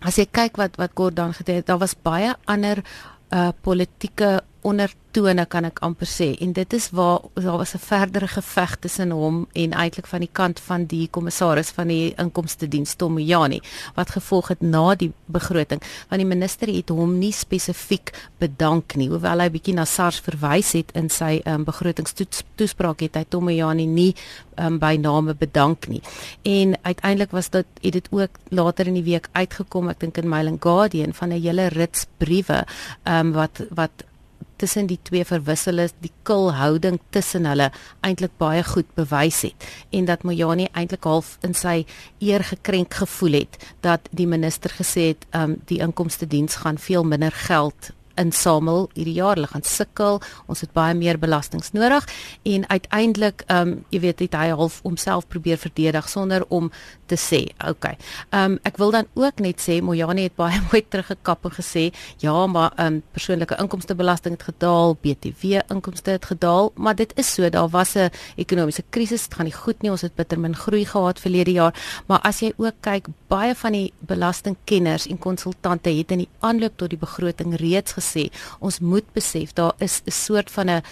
as 0.00 0.16
jy 0.16 0.26
kyk 0.30 0.56
wat 0.56 0.76
wat 0.76 0.90
Gordon 0.94 1.32
gedoen 1.32 1.56
het, 1.60 1.66
daar 1.66 1.78
was 1.78 1.94
baie 2.02 2.34
ander 2.44 2.82
uh 3.30 3.48
politieke 3.60 4.42
onder 4.66 4.90
tone 5.16 5.46
kan 5.48 5.64
ek 5.68 5.80
amper 5.86 6.08
sê. 6.10 6.28
En 6.44 6.52
dit 6.56 6.74
is 6.76 6.88
waar 6.96 7.24
daar 7.34 7.58
was 7.62 7.74
'n 7.74 7.78
verdere 7.78 8.28
geveg 8.28 8.76
tussen 8.80 9.10
hom 9.10 9.46
en 9.52 9.72
eintlik 9.72 10.06
van 10.06 10.20
die 10.20 10.32
kant 10.32 10.60
van 10.60 10.84
die 10.84 11.08
kommissaris 11.08 11.70
van 11.70 11.88
die 11.88 12.14
inkomste 12.16 12.68
diens 12.68 12.94
Tomojani 12.94 13.60
wat 13.94 14.10
gevolg 14.10 14.48
het 14.48 14.60
na 14.60 14.94
die 14.94 15.12
begroting. 15.26 15.82
Want 16.08 16.20
die 16.20 16.28
minister 16.28 16.68
het 16.68 16.88
hom 16.88 17.18
nie 17.18 17.32
spesifiek 17.32 18.12
bedank 18.38 18.94
nie. 18.94 19.08
Hoewel 19.08 19.40
hy 19.40 19.50
bietjie 19.50 19.74
na 19.74 19.84
SARS 19.84 20.20
verwys 20.20 20.72
het 20.72 20.90
in 20.94 21.08
sy 21.08 21.40
um, 21.44 21.64
begrotingstoespraak 21.64 23.00
het 23.00 23.14
hy 23.14 23.24
Tomojani 23.28 23.86
nie 23.86 24.14
um, 24.58 24.78
by 24.78 24.96
name 24.96 25.34
bedank 25.34 25.88
nie. 25.88 26.02
En 26.42 26.76
uiteindelik 26.82 27.30
was 27.30 27.50
dit 27.50 27.66
het 27.82 27.92
dit 27.92 28.08
ook 28.10 28.30
later 28.48 28.86
in 28.86 28.94
die 28.94 29.06
week 29.12 29.28
uitgekom 29.32 29.88
ek 29.88 30.00
dink 30.00 30.18
in 30.18 30.28
Mail 30.28 30.46
and 30.46 30.62
Guardian 30.62 31.12
van 31.12 31.28
'n 31.28 31.40
hele 31.40 31.66
rits 31.68 32.06
briewe 32.18 32.66
um, 33.04 33.32
wat 33.32 33.62
wat 33.70 34.04
tussen 34.56 34.86
die 34.90 34.98
twee 35.02 35.24
verwissel 35.24 35.82
is 35.84 35.94
die 36.04 36.12
kil 36.28 36.52
houding 36.56 37.00
tussen 37.10 37.46
hulle 37.48 37.70
eintlik 38.06 38.36
baie 38.40 38.62
goed 38.64 38.88
bewys 38.98 39.42
het 39.46 39.66
en 39.90 40.08
dat 40.08 40.24
Mojani 40.26 40.68
eintlik 40.72 41.04
half 41.08 41.36
in 41.46 41.54
sy 41.54 41.84
eer 42.20 42.44
gekrenk 42.44 42.94
gevoel 43.02 43.40
het 43.42 43.60
dat 43.86 44.08
die 44.10 44.28
minister 44.28 44.72
gesê 44.78 45.10
het 45.12 45.26
um, 45.32 45.58
die 45.70 45.80
inkomste 45.84 46.26
diens 46.26 46.62
gaan 46.64 46.78
veel 46.78 47.04
minder 47.04 47.32
geld 47.46 47.92
insamel 48.16 48.88
hierdie 48.94 49.16
jaar. 49.16 49.36
Hulle 49.36 49.50
gaan 49.50 49.64
sukkel. 49.66 50.20
Ons 50.46 50.62
het 50.64 50.72
baie 50.76 50.94
meer 50.94 51.18
belastings 51.18 51.72
nodig 51.76 52.06
en 52.42 52.68
uiteindelik 52.68 53.44
ehm 53.46 53.68
um, 53.68 53.74
jy 53.90 54.00
weet 54.00 54.20
het 54.24 54.34
hy 54.34 54.48
half 54.56 54.80
homself 54.84 55.26
probeer 55.28 55.58
verdedig 55.58 56.08
sonder 56.08 56.44
om 56.48 56.70
te 57.06 57.16
sê, 57.16 57.42
okay. 57.68 57.96
Ehm 58.30 58.56
um, 58.56 58.58
ek 58.66 58.78
wil 58.82 58.90
dan 58.90 59.06
ook 59.14 59.40
net 59.40 59.62
sê 59.62 59.78
Mojani 59.82 60.26
het 60.26 60.36
baie 60.38 60.60
mooi 60.70 60.82
teruggekap 60.88 61.44
en 61.44 61.54
gesê, 61.58 61.84
ja, 62.22 62.46
maar 62.46 62.72
ehm 62.76 62.98
um, 62.98 63.02
persoonlike 63.12 63.58
inkomstebelasting 63.62 64.36
het 64.38 64.46
gedaal, 64.50 64.96
BTW 65.02 65.62
inkomste 65.72 66.16
het 66.16 66.24
gedaal, 66.24 66.72
maar 66.74 66.96
dit 66.96 67.12
is 67.16 67.34
so, 67.34 67.48
daar 67.50 67.68
was 67.68 67.94
'n 67.96 68.10
ekonomiese 68.36 68.84
krisis, 68.90 69.28
dit 69.28 69.34
gaan 69.34 69.46
nie 69.46 69.54
goed 69.54 69.82
nie. 69.82 69.90
Ons 69.90 70.02
het 70.02 70.14
bitter 70.14 70.40
min 70.40 70.56
groei 70.56 70.84
gehad 70.84 71.20
verlede 71.20 71.52
jaar, 71.52 71.74
maar 72.06 72.20
as 72.20 72.40
jy 72.40 72.52
ook 72.56 72.74
kyk, 72.80 73.06
baie 73.28 73.54
van 73.54 73.72
die 73.72 73.92
belastingkenners 73.98 75.06
en 75.06 75.18
konsultante 75.18 75.90
het 75.90 76.10
in 76.10 76.18
die 76.18 76.28
aanloop 76.40 76.76
tot 76.76 76.90
die 76.90 76.98
begroting 76.98 77.56
reeds 77.56 77.92
gesê 77.92 78.05
ons 78.58 78.80
moet 78.80 79.04
besef 79.12 79.52
daar 79.52 79.72
is 79.78 80.02
'n 80.04 80.10
soort 80.10 80.50
van 80.50 80.70
'n 80.70 80.82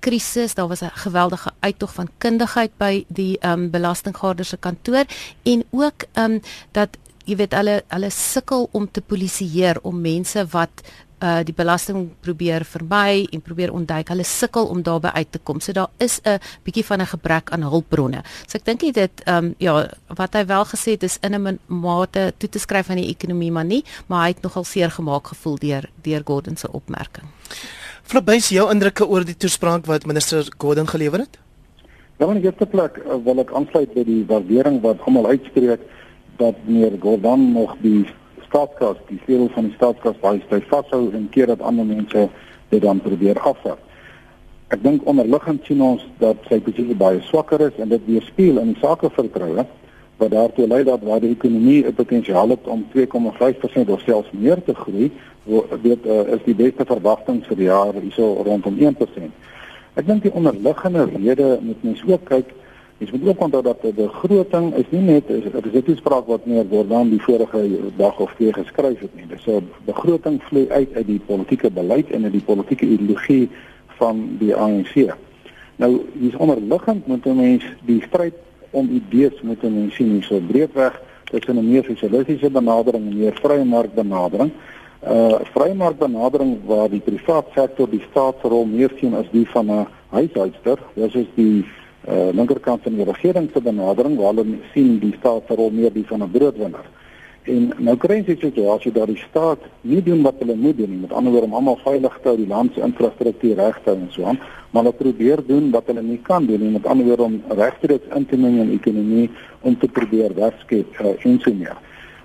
krisis, 0.00 0.54
daar 0.54 0.68
was 0.68 0.82
'n 0.82 0.90
geweldige 0.94 1.50
uittog 1.60 1.94
van 1.94 2.08
kundigheid 2.18 2.70
by 2.76 3.04
die 3.08 3.38
ehm 3.38 3.52
um, 3.52 3.70
belastinggaarder 3.70 4.44
se 4.44 4.56
kantoor 4.56 5.04
en 5.42 5.64
ook 5.70 6.04
ehm 6.12 6.30
um, 6.30 6.40
dat 6.72 6.88
jy 7.24 7.36
weet 7.36 7.54
hulle 7.54 7.82
hulle 7.88 8.10
sukkel 8.10 8.68
om 8.72 8.90
te 8.90 9.00
polisieer 9.00 9.78
om 9.82 10.00
mense 10.00 10.46
wat 10.50 10.70
uh 11.20 11.40
die 11.44 11.54
belasting 11.54 12.08
probeer 12.20 12.64
vermy 12.64 13.26
en 13.32 13.40
probeer 13.40 13.72
ontduik. 13.72 14.08
Hulle 14.08 14.24
sukkel 14.24 14.66
om 14.66 14.82
daarby 14.82 15.08
uit 15.14 15.32
te 15.32 15.38
kom. 15.38 15.60
So 15.60 15.72
daar 15.72 15.90
is 15.98 16.20
'n 16.24 16.38
bietjie 16.64 16.84
van 16.84 17.00
'n 17.00 17.06
gebrek 17.06 17.50
aan 17.50 17.62
hulpbronne. 17.62 18.22
So 18.46 18.58
ek 18.58 18.64
dink 18.64 18.80
dit 18.94 19.22
ehm 19.24 19.44
um, 19.44 19.54
ja, 19.58 19.88
wat 20.06 20.34
hy 20.34 20.46
wel 20.46 20.64
gesê 20.64 20.90
het 20.90 21.02
is 21.02 21.18
in 21.22 21.34
'n 21.34 21.58
mate 21.66 22.32
toe 22.38 22.48
te 22.48 22.58
skryf 22.58 22.90
aan 22.90 22.96
die 22.96 23.08
ekonomie 23.08 23.52
maar 23.52 23.64
nie, 23.64 23.84
maar 24.06 24.22
hy 24.22 24.28
het 24.28 24.42
nogal 24.42 24.64
seer 24.64 24.90
gemaak 24.90 25.26
gevoel 25.26 25.58
deur 25.58 25.90
deur 26.02 26.22
Gordon 26.24 26.56
se 26.56 26.72
opmerking. 26.72 27.26
Flabys 28.02 28.48
jou 28.48 28.70
indrukke 28.70 29.06
oor 29.06 29.24
die 29.24 29.36
toespraak 29.36 29.86
wat 29.86 30.06
minister 30.06 30.48
Gordon 30.58 30.86
gelewer 30.86 31.18
het? 31.18 31.38
Ja, 32.18 32.26
in 32.28 32.40
die 32.40 32.44
eerste 32.44 32.66
plek 32.66 32.98
uh, 32.98 33.16
wil 33.24 33.38
ek 33.38 33.52
aansluit 33.52 33.94
by 33.94 34.02
die 34.04 34.24
waardering 34.28 34.80
wat 34.82 35.00
almal 35.06 35.26
uitspreek 35.26 35.80
dat 36.36 36.56
meneer 36.66 36.98
Gordon 37.00 37.52
nog 37.52 37.76
die 37.80 38.06
staatskas, 38.50 38.98
die 39.08 39.20
sleutel 39.24 39.48
van 39.54 39.70
die 39.70 39.76
staatskas 39.78 40.18
baie 40.20 40.42
styf 40.44 40.66
vashou 40.68 41.06
en 41.14 41.28
keer 41.30 41.46
dat 41.46 41.62
ander 41.62 41.86
mense 41.86 42.26
dit 42.70 42.82
dan 42.82 43.00
probeer 43.00 43.38
afvat. 43.38 43.78
Ek 44.70 44.82
dink 44.82 45.06
onderliggend 45.10 45.64
sien 45.66 45.80
ons 45.82 46.02
dat 46.22 46.38
sy 46.50 46.60
posisie 46.62 46.94
baie 46.98 47.22
swakker 47.26 47.62
is 47.70 47.78
en 47.82 47.90
dit 47.90 48.04
weerspieël 48.06 48.60
in 48.62 48.76
sakevertroue 48.82 49.64
wat 50.20 50.34
daartoe 50.34 50.66
lei 50.68 50.82
dat 50.84 51.02
waar 51.06 51.22
die 51.22 51.32
ekonomie 51.32 51.86
'n 51.86 51.94
potensiaal 51.94 52.48
het 52.54 52.66
om 52.68 52.84
2,5% 52.92 53.88
of 53.88 54.00
selfs 54.00 54.30
meer 54.30 54.62
te 54.62 54.74
groei, 54.74 55.10
dit 55.82 56.06
uh, 56.06 56.20
is 56.36 56.42
die 56.44 56.54
beste 56.54 56.84
verwagting 56.84 57.40
vir 57.46 57.56
die 57.56 57.70
jaar 57.70 57.94
hierso 57.94 58.42
rondom 58.44 58.76
1%. 58.78 59.32
Ek 59.94 60.06
dink 60.06 60.22
die 60.22 60.32
onderliggende 60.32 61.04
rede 61.04 61.58
moet 61.62 61.82
mens 61.82 62.02
ook 62.06 62.24
kyk 62.24 62.52
Ons 63.00 63.10
moet 63.10 63.28
ook 63.28 63.40
onthou 63.40 63.62
dat 63.62 63.78
die 63.80 63.92
begroting 63.96 64.74
is 64.76 64.88
nie 64.90 65.00
net 65.00 65.24
'n 65.28 65.70
resepspraak 65.72 66.26
wat 66.26 66.46
meer 66.46 66.66
word 66.68 66.88
dan 66.88 67.08
die 67.08 67.22
vorige 67.22 67.60
dag 67.96 68.18
of 68.20 68.34
twee 68.34 68.52
geskryf 68.52 69.00
het 69.00 69.14
nie. 69.14 69.26
Dis 69.26 69.46
'n 69.46 69.68
begroting 69.84 70.42
vloei 70.42 70.68
uit 70.68 70.88
uit 70.94 71.06
die 71.06 71.20
politieke 71.26 71.70
beleid 71.70 72.10
en 72.10 72.24
uit 72.24 72.32
die 72.32 72.44
politieke 72.44 72.86
ideologie 72.86 73.48
van 73.86 74.36
die 74.38 74.54
ANC. 74.54 75.14
Nou, 75.76 76.00
hier's 76.12 76.36
onderliggend 76.36 77.06
moet 77.06 77.26
'n 77.26 77.36
mens 77.36 77.64
die 77.84 78.02
stryd 78.02 78.34
om 78.70 78.88
idees 78.90 79.40
moet 79.42 79.64
ons 79.64 79.94
sien 79.94 80.10
hier 80.10 80.22
so 80.22 80.40
breedweg 80.40 81.00
tussen 81.24 81.56
'n 81.56 81.70
meer 81.70 81.84
sosialistiese 81.84 82.50
benadering 82.50 83.04
en 83.06 83.12
'n 83.12 83.18
meer 83.18 83.38
vrye 83.42 83.64
mark 83.64 83.94
benadering. 83.94 84.50
Uh 85.04 85.40
vrye 85.54 85.74
mark 85.74 85.98
benadering 85.98 86.58
waar 86.66 86.90
die 86.90 87.00
privaat 87.00 87.46
sektor 87.54 87.90
die 87.90 88.04
staatsrol 88.10 88.64
meer 88.64 88.92
sien 88.96 89.14
as 89.14 89.26
die 89.30 89.48
van 89.48 89.70
'n 89.70 89.86
huishoudster, 90.08 90.78
dis 90.94 91.14
is 91.14 91.26
die 91.34 91.64
uh 92.08 92.30
linkerkant 92.32 92.82
van 92.82 92.96
die 92.96 93.04
regering 93.04 93.50
se 93.52 93.60
benadering 93.60 94.16
waar 94.16 94.34
hulle 94.34 94.58
sien 94.72 94.98
die 94.98 95.14
staatsrol 95.18 95.70
meer 95.70 95.92
die 95.92 96.06
van 96.06 96.22
'n 96.22 96.30
broodwinner. 96.30 96.86
En 97.48 97.70
nou 97.78 97.96
kry 97.96 98.20
jy 98.20 98.34
'n 98.34 98.40
situasie 98.40 98.92
dat 98.92 99.06
die 99.06 99.16
staat 99.16 99.58
nie 99.80 100.02
doen 100.02 100.22
wat 100.22 100.34
hulle 100.38 100.54
moet 100.54 100.76
doen 100.76 100.90
nie. 100.90 101.00
Met 101.00 101.12
ander 101.12 101.32
woorde 101.32 101.46
om 101.46 101.54
almal 101.54 101.78
veilig 101.84 102.18
te 102.22 102.28
hou, 102.28 102.36
die 102.36 102.46
land 102.46 102.74
se 102.74 102.80
infrastruktuur 102.80 103.56
reg 103.56 103.80
te 103.82 103.90
hou 103.90 103.98
en 103.98 104.08
so 104.10 104.24
aan, 104.24 104.38
maar 104.70 104.82
hulle 104.82 104.94
probeer 104.94 105.40
doen 105.46 105.70
wat 105.70 105.86
hulle 105.86 106.02
nie 106.02 106.20
kan 106.22 106.46
doen 106.46 106.60
nie. 106.60 106.70
Met 106.70 106.86
ander 106.86 107.06
woorde 107.06 107.22
om 107.22 107.42
regstreeks 107.48 108.14
in 108.14 108.26
te 108.26 108.36
meng 108.36 108.58
in 108.58 108.68
die 108.68 108.78
ekonomie 108.78 109.30
om 109.60 109.78
te 109.78 109.88
probeer 109.88 110.34
werkskep 110.34 111.00
uh, 111.00 111.24
en 111.24 111.40
so 111.40 111.52
meer. 111.52 111.76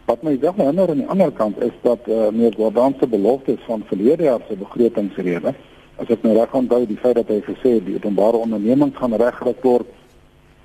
Wat 0.05 0.21
my 0.23 0.37
dan 0.39 0.53
herinner 0.55 0.89
aan 0.89 0.97
die 0.97 1.07
ander 1.07 1.31
kant 1.31 1.61
is 1.61 1.73
dat 1.81 1.99
uh, 2.07 2.29
meer 2.29 2.53
Gordon 2.53 2.95
se 2.99 3.07
beloftes 3.07 3.63
van 3.65 3.83
verlede 3.85 4.23
jaar 4.23 4.41
se 4.47 4.55
begrotingsrede, 4.55 5.53
as 5.97 6.09
ek 6.11 6.23
nou 6.23 6.33
reg 6.35 6.53
onthou, 6.53 6.85
die 6.85 6.99
feit 6.99 7.15
dat 7.15 7.29
hy 7.31 7.41
gesê 7.45 7.77
het 7.77 7.85
die 7.85 7.95
openbare 7.95 8.41
ondernemings 8.43 8.97
gaan 8.97 9.15
reggerig 9.15 9.61
word 9.63 9.87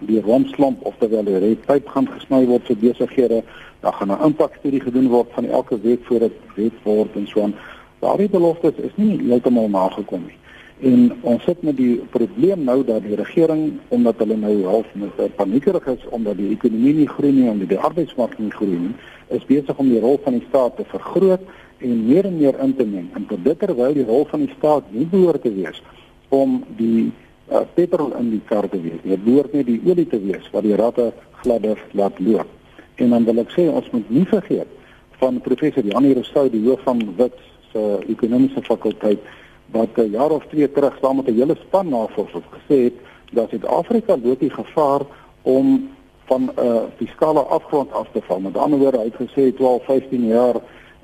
die 0.09 0.21
romslomp 0.25 0.81
of 0.89 0.97
terwyl 1.01 1.27
die 1.27 1.39
redpyp 1.43 1.89
gaan 1.93 2.09
gesny 2.09 2.45
word 2.49 2.67
vir 2.71 2.79
besighede, 2.81 3.43
dan 3.81 3.93
gaan 3.93 4.13
'n 4.13 4.25
impakstudie 4.29 4.81
gedoen 4.81 5.09
word 5.09 5.29
van 5.37 5.45
elke 5.45 5.81
week 5.81 6.05
voordat 6.05 6.33
wet 6.57 6.77
word 6.85 7.17
en 7.17 7.27
so 7.27 7.43
aan. 7.43 7.55
Daardie 8.01 8.29
beloftes 8.29 8.77
is 8.77 8.97
nie 8.97 9.19
heeltemal 9.29 9.69
nagekom 9.69 10.25
nie. 10.27 10.39
En 10.81 11.13
ons 11.21 11.43
sit 11.45 11.63
met 11.63 11.77
die 11.77 12.01
probleem 12.11 12.65
nou 12.65 12.85
dat 12.85 13.03
die 13.03 13.17
regering 13.17 13.73
omdat 13.89 14.19
hulle 14.19 14.37
nou 14.37 14.65
half 14.65 14.87
met 14.93 15.37
paniekerig 15.37 15.87
is 15.87 16.07
omdat 16.09 16.37
die 16.37 16.51
ekonomie 16.51 16.95
nie 16.95 17.09
groei 17.09 17.33
nie 17.33 17.49
en 17.49 17.67
die 17.67 17.79
arbeidsmark 17.79 18.39
nie 18.39 18.51
groei 18.51 18.79
nie, 18.79 18.95
is 19.29 19.45
besig 19.45 19.77
om 19.77 19.89
die 19.89 20.01
rol 20.01 20.21
van 20.25 20.33
die 20.33 20.47
staat 20.49 20.77
te 20.77 20.85
vergroot 20.85 21.41
en 21.81 22.07
meer 22.07 22.25
en 22.25 22.37
meer 22.37 22.59
in 22.61 22.77
te 22.77 22.85
meng. 22.85 23.09
En 23.15 23.27
dit 23.29 23.59
terwyl 23.59 23.97
die 23.97 24.05
rol 24.05 24.27
van 24.31 24.45
die 24.45 24.55
staat 24.59 24.93
nie 24.93 25.07
behoort 25.07 25.43
te 25.43 25.53
wees 25.55 25.83
om 26.29 26.61
die 26.77 27.11
uh, 27.51 27.63
petrol 27.75 28.15
in 28.19 28.31
die 28.31 28.43
kar 28.49 28.69
te 28.69 28.81
wees. 28.81 29.01
Dit 29.03 29.25
behoort 29.25 29.53
net 29.53 29.67
die 29.67 29.81
olie 29.85 30.07
te 30.07 30.21
wees 30.21 30.47
wat 30.53 30.67
die 30.67 30.77
ratte 30.77 31.11
gladder 31.43 31.81
laat 31.93 32.19
loop. 32.21 32.49
En 33.01 33.11
dan 33.11 33.25
wil 33.25 33.43
ek 33.43 33.55
sê 33.57 33.67
ons 33.69 33.91
moet 33.95 34.11
nie 34.11 34.27
vergeet 34.29 34.69
van 35.21 35.41
professor 35.45 35.85
Janie 35.85 36.15
Rousseau 36.17 36.49
die 36.53 36.63
hoof 36.65 36.83
van 36.85 37.01
Wits 37.17 37.47
se 37.73 37.83
ekonomiese 38.09 38.63
fakulteit 38.67 39.21
wat 39.73 39.97
'n 39.97 40.11
jaar 40.11 40.31
of 40.31 40.47
twee 40.51 40.71
terug 40.73 40.97
saam 41.01 41.17
met 41.17 41.29
'n 41.29 41.39
hele 41.39 41.57
span 41.61 41.89
navorsers 41.89 42.49
gesê 42.57 42.77
het 42.89 42.97
dat 43.33 43.49
Suid-Afrika 43.49 44.17
loop 44.23 44.41
die 44.41 44.51
gevaar 44.51 45.01
om 45.43 45.91
van 46.25 46.43
'n 46.43 46.61
uh, 46.65 46.83
fiskale 46.97 47.41
afgrond 47.41 47.93
af 47.93 48.09
te 48.13 48.21
val. 48.23 48.41
Met 48.41 48.57
ander 48.57 48.79
woorde, 48.79 48.99
hy 48.99 49.05
het 49.05 49.29
gesê 49.29 49.55
12, 49.57 49.85
15 49.85 50.27
jaar 50.27 50.55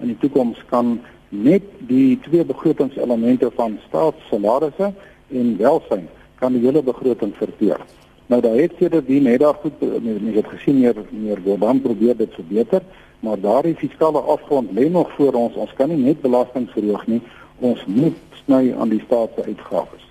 in 0.01 0.13
die 0.13 0.19
toekoms 0.21 0.59
kan 0.71 0.97
net 1.29 1.63
die 1.89 2.19
twee 2.27 2.45
begrotingselemente 2.45 3.51
van 3.57 3.79
staatssalarisse 3.89 4.93
en 5.29 5.57
welsyn 5.59 6.07
kan 6.41 6.53
die 6.53 6.63
hele 6.65 6.83
begroting 6.83 7.35
verteer. 7.37 7.81
Nou 8.27 8.41
daai 8.43 8.67
het 8.67 8.75
sedert 8.79 9.07
die 9.07 9.21
net 9.23 9.41
daar 9.41 9.59
goed 9.63 9.81
mense 9.81 10.37
het 10.37 10.49
gesien 10.55 10.81
meer 10.81 10.99
meer 11.11 11.41
Gordon 11.45 11.81
probeer 11.83 12.17
dit 12.17 12.33
verbeter, 12.35 12.83
maar 13.21 13.41
daardie 13.41 13.77
fiskale 13.79 14.21
afgrond 14.21 14.73
lê 14.75 14.89
nog 14.91 15.13
voor 15.17 15.33
ons. 15.33 15.55
Ons 15.55 15.75
kan 15.79 15.89
nie 15.89 15.99
net 15.99 16.21
belasting 16.23 16.69
verhoog 16.75 17.07
nie. 17.07 17.23
Ons 17.59 17.85
moet 17.87 18.19
sny 18.43 18.75
aan 18.75 18.93
die 18.93 19.03
staat 19.07 19.31
se 19.37 19.47
uitgawes. 19.47 20.03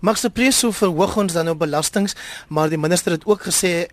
Max 0.00 0.24
se 0.24 0.30
preso 0.32 0.72
verhoog 0.72 1.16
ons 1.20 1.36
dan 1.36 1.44
nou 1.50 1.56
belastings, 1.56 2.16
maar 2.48 2.72
die 2.72 2.80
minister 2.80 3.12
het 3.12 3.26
ook 3.28 3.44
gesê 3.48 3.90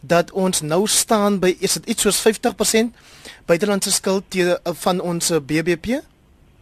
dat 0.00 0.30
ons 0.30 0.60
nou 0.60 0.86
staan 0.86 1.38
by 1.38 1.56
is 1.60 1.72
dit 1.72 1.86
iets 1.86 2.02
soos 2.02 2.20
50% 2.20 2.94
buitelandse 3.46 3.92
skuld 3.92 4.24
te 4.28 4.60
van 4.64 5.00
ons 5.00 5.32
BBP 5.46 6.00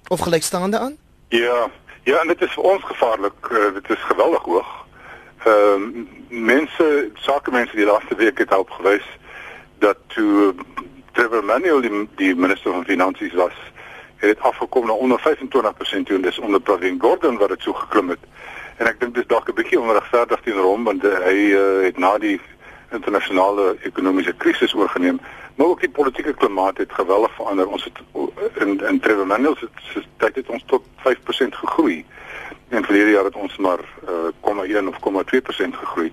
of 0.08 0.20
gelykstaande 0.20 0.78
aan? 0.78 0.96
Ja, 1.28 1.70
Ja, 2.08 2.20
en 2.20 2.26
dit 2.26 2.40
is 2.40 2.52
vir 2.56 2.64
ons 2.64 2.84
gevaarlik. 2.84 3.48
Uh, 3.52 3.72
dit 3.74 3.90
is 3.90 4.04
geweldig 4.10 4.42
hoog. 4.42 4.68
Ehm 5.44 5.82
uh, 5.82 6.06
mense, 6.28 7.10
sakemense 7.14 7.76
die 7.76 7.84
laaste 7.84 8.14
week 8.16 8.38
het 8.38 8.54
op 8.56 8.70
gewys 8.70 9.04
dat 9.78 9.96
toe 10.06 10.54
Trevor 11.12 11.44
Manuel 11.44 11.80
die, 11.80 12.08
die 12.16 12.34
minister 12.34 12.72
van 12.72 12.84
finansies 12.84 13.34
was, 13.34 13.52
het 14.16 14.28
dit 14.28 14.40
afgekom 14.40 14.86
na 14.86 14.92
onder 14.92 15.20
25% 15.20 16.08
toe 16.08 16.16
en 16.16 16.22
dis 16.22 16.38
onder 16.38 16.60
Pravin 16.60 17.00
Gordhan 17.00 17.36
wat 17.36 17.48
dit 17.48 17.62
so 17.62 17.72
geklim 17.72 18.08
het. 18.08 18.24
En 18.76 18.88
ek 18.88 19.00
dink 19.00 19.14
dis 19.14 19.28
dalk 19.28 19.48
'n 19.48 19.58
bietjie 19.60 19.80
onregverdig 19.80 20.40
teenoor 20.40 20.70
hom 20.72 20.84
want 20.84 21.04
uh, 21.04 21.12
hy 21.28 21.36
uh, 21.52 21.84
het 21.84 21.98
na 21.98 22.18
die 22.18 22.40
internasionale 22.90 23.76
ekonomiese 23.82 24.34
krisis 24.36 24.74
oorgeneem. 24.74 25.20
Maar 25.54 25.66
ook 25.66 25.80
die 25.80 25.90
politieke 25.90 26.34
klimaat 26.34 26.76
het 26.76 26.92
geweldig 26.92 27.34
verander. 27.34 27.68
Ons 27.68 27.84
het 27.84 27.98
in 28.54 28.80
in 28.88 29.00
Trevor 29.00 29.26
Manuel 29.26 29.56
se 29.56 30.02
tyd 30.16 30.34
het 30.34 30.48
ons 30.48 30.62
tot 30.66 30.84
5% 30.96 31.58
gegroei. 31.62 32.04
En 32.68 32.84
verlede 32.84 33.10
jaar 33.10 33.24
het 33.24 33.36
ons 33.36 33.56
maar 33.56 33.80
uh, 34.08 34.78
0,1 34.82 34.88
of 34.88 35.24
0,2% 35.34 35.78
gegroei. 35.80 36.12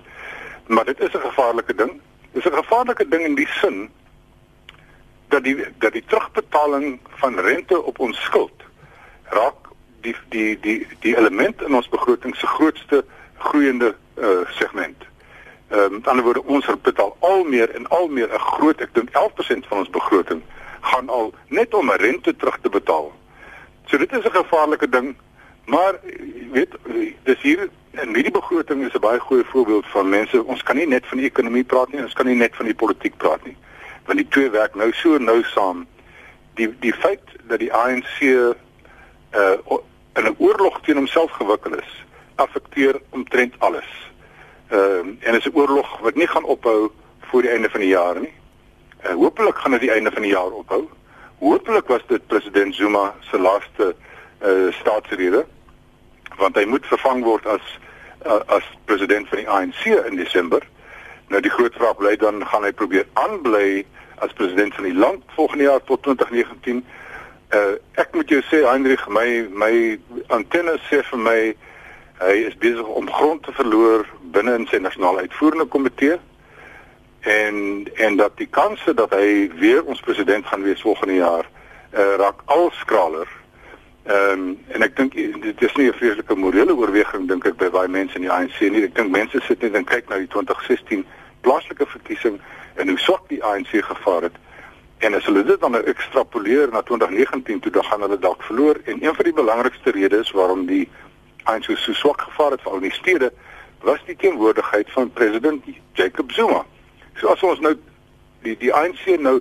Maar 0.66 0.84
dit 0.84 1.00
is 1.00 1.12
'n 1.12 1.28
gevaarlike 1.28 1.74
ding. 1.74 2.00
Dit 2.32 2.44
is 2.44 2.50
'n 2.52 2.56
gevaarlike 2.56 3.08
ding 3.08 3.24
in 3.24 3.34
die 3.34 3.48
sin 3.48 3.90
dat 5.28 5.44
die 5.44 5.64
dat 5.78 5.92
die 5.92 6.04
terugbetaling 6.06 7.00
van 7.08 7.38
rente 7.38 7.82
op 7.82 7.98
ons 7.98 8.22
skuld 8.22 8.62
raak 9.22 9.66
die 10.00 10.16
die 10.28 10.58
die 10.60 10.86
die 11.00 11.16
element 11.16 11.62
in 11.62 11.74
ons 11.74 11.88
begroting 11.88 12.36
se 12.36 12.46
grootste 12.46 13.04
groeiende 13.38 13.94
uh, 14.18 14.28
segment. 14.48 15.04
Ehm 15.68 15.80
uh, 15.80 15.90
met 15.90 16.06
ander 16.08 16.24
woorde 16.24 16.44
ons 16.44 16.66
betaal 16.82 17.16
al 17.20 17.44
meer 17.44 17.70
en 17.74 17.88
al 17.88 18.08
meer 18.08 18.34
'n 18.34 18.38
groot 18.38 18.80
ek 18.80 18.94
dink 18.94 19.08
11% 19.10 19.66
van 19.66 19.78
ons 19.78 19.90
begroting 19.90 20.42
gaan 20.80 21.08
al 21.08 21.34
net 21.48 21.74
om 21.74 21.90
rente 21.90 22.36
terug 22.36 22.58
te 22.62 22.68
betaal. 22.68 23.12
So 23.84 23.98
dit 23.98 24.12
is 24.12 24.24
'n 24.24 24.30
gevaarlike 24.30 24.88
ding, 24.88 25.16
maar 25.64 25.94
weet 26.52 26.72
dis 27.22 27.40
hier 27.40 27.68
en 27.90 28.14
hierdie 28.14 28.38
begroting 28.40 28.84
is 28.84 28.94
'n 28.94 29.00
baie 29.00 29.18
goeie 29.18 29.44
voorbeeld 29.44 29.86
van 29.86 30.08
mense 30.08 30.44
ons 30.44 30.62
kan 30.62 30.76
nie 30.76 30.86
net 30.86 31.06
van 31.06 31.18
die 31.18 31.26
ekonomie 31.26 31.64
praat 31.64 31.92
nie, 31.92 32.02
ons 32.02 32.12
kan 32.12 32.26
nie 32.26 32.34
net 32.34 32.56
van 32.56 32.66
die 32.66 32.74
politiek 32.74 33.16
praat 33.16 33.44
nie. 33.44 33.56
Want 34.04 34.18
die 34.18 34.28
twee 34.28 34.50
werk 34.50 34.74
nou 34.74 34.92
so 34.92 35.18
nou 35.18 35.42
saam. 35.42 35.86
Die 36.54 36.78
die 36.78 36.92
feit 36.92 37.26
dat 37.48 37.58
die 37.58 37.72
ANC 37.72 38.20
uh 38.20 38.54
in 40.12 40.24
'n 40.24 40.34
oorlog 40.38 40.80
teen 40.80 40.96
homself 40.96 41.30
gewikkel 41.30 41.74
is, 41.74 42.04
affekteer 42.34 43.00
omtrent 43.10 43.54
alles. 43.58 44.10
Ehm 44.68 45.08
uh, 45.08 45.28
en 45.28 45.34
is 45.34 45.44
'n 45.44 45.54
oorlog 45.54 45.98
wat 46.00 46.14
nie 46.14 46.26
gaan 46.26 46.44
ophou 46.44 46.90
voor 47.20 47.42
die 47.42 47.50
einde 47.50 47.70
van 47.70 47.80
die 47.80 47.88
jaar 47.88 48.20
nie. 48.20 48.32
Uh, 49.04 49.12
Hoopelik 49.12 49.56
gaan 49.56 49.70
dit 49.70 49.80
die 49.80 49.90
einde 49.90 50.10
van 50.10 50.22
die 50.22 50.30
jaar 50.30 50.50
ophou. 50.50 50.88
Hoopelik 51.38 51.86
was 51.86 52.06
dit 52.06 52.26
president 52.26 52.74
Zuma 52.74 53.14
se 53.20 53.38
laaste 53.38 53.94
uh, 54.42 54.72
staatsrede 54.72 55.46
want 56.36 56.56
hy 56.56 56.64
moet 56.64 56.86
vervang 56.86 57.24
word 57.24 57.46
as 57.46 57.78
uh, 58.26 58.40
as 58.46 58.64
president 58.84 59.28
van 59.28 59.38
die 59.38 59.48
ANC 59.48 59.84
in 59.84 60.16
Desember. 60.16 60.62
Nou 61.28 61.40
die 61.42 61.50
groot 61.50 61.74
vraag 61.74 61.96
bly 61.96 62.16
dan 62.16 62.46
gaan 62.46 62.64
hy 62.64 62.72
probeer 62.72 63.06
aanbly 63.12 63.86
as 64.24 64.32
president 64.32 64.74
van 64.74 64.84
die 64.84 64.94
land 64.94 65.22
volgende 65.38 65.64
jaar 65.64 65.84
tot 65.84 66.02
2019. 66.02 66.84
Uh, 67.54 67.78
ek 67.94 68.14
moet 68.14 68.28
jou 68.28 68.42
sê 68.50 68.64
Heinrich 68.66 69.06
my 69.08 69.46
my 69.52 69.72
antenne 70.34 70.78
sê 70.90 71.02
vir 71.10 71.18
my 71.18 71.40
Hy 72.18 72.46
is 72.48 72.56
besig 72.56 72.86
om 72.86 73.10
grond 73.12 73.42
te 73.42 73.52
verloor 73.52 74.06
binne 74.32 74.54
in 74.56 74.66
sy 74.70 74.78
nasionale 74.80 75.26
uitvoerende 75.26 75.66
komitee 75.68 76.16
en 77.20 77.88
en 77.94 78.16
dat 78.16 78.36
die 78.36 78.48
kanse 78.50 78.94
dat 78.94 79.12
hy 79.12 79.50
weer 79.58 79.84
ons 79.84 80.00
president 80.00 80.46
gaan 80.46 80.62
wees 80.62 80.80
volgende 80.80 81.14
jaar 81.14 81.44
uh, 81.92 82.14
raak 82.16 82.40
al 82.44 82.70
skraler. 82.72 83.28
Ehm 84.06 84.32
um, 84.32 84.58
en 84.68 84.82
ek 84.86 84.96
dink 84.96 85.14
dit 85.42 85.62
is 85.62 85.76
nie 85.76 85.88
'n 85.90 85.98
vreeslike 85.98 86.34
morele 86.34 86.76
oorweging 86.76 87.28
dink 87.28 87.46
ek 87.46 87.56
by 87.56 87.70
baie 87.70 87.88
mense 87.88 88.14
in 88.14 88.22
die 88.22 88.32
ANC 88.32 88.60
nie. 88.60 88.84
Ek 88.84 88.94
dink 88.94 89.10
mense 89.10 89.40
sit 89.46 89.62
net 89.62 89.74
en 89.74 89.84
kyk 89.84 90.08
na 90.08 90.16
die 90.16 90.30
2016 90.30 91.04
plaaslike 91.40 91.86
verkiesing 91.86 92.40
en 92.74 92.88
hoe 92.88 92.98
swak 92.98 93.28
die 93.28 93.42
ANC 93.44 93.72
gevaar 93.82 94.22
het. 94.22 94.36
En 94.98 95.14
as 95.14 95.24
hulle 95.24 95.44
dit 95.44 95.60
dan 95.60 95.70
nou 95.70 95.82
ekstrapoleer 95.82 96.70
na 96.72 96.82
2019 96.82 97.60
toe 97.60 97.72
dan 97.72 97.84
gaan 97.84 98.00
hulle 98.00 98.18
dalk 98.18 98.42
verloor 98.42 98.80
en 98.84 99.02
een 99.04 99.14
van 99.14 99.24
die 99.24 99.36
belangrikste 99.42 99.90
redes 99.90 100.30
waarom 100.30 100.66
die 100.66 100.88
ANC 101.46 101.64
so, 101.64 101.76
so 101.76 101.92
swak 101.92 102.20
gevaar 102.20 102.50
het 102.56 102.62
veral 102.62 102.82
in 102.82 102.88
die 102.88 102.98
stede 102.98 103.32
was 103.86 104.00
die 104.06 104.16
teenwoordigheid 104.16 104.90
van 104.92 105.12
president 105.12 105.64
Jacob 105.92 106.32
Zuma. 106.32 106.64
So 107.20 107.28
as 107.28 107.42
ons 107.46 107.60
nou 107.60 107.74
die 108.42 108.56
die 108.58 108.72
ANC 108.74 109.06
nou 109.20 109.38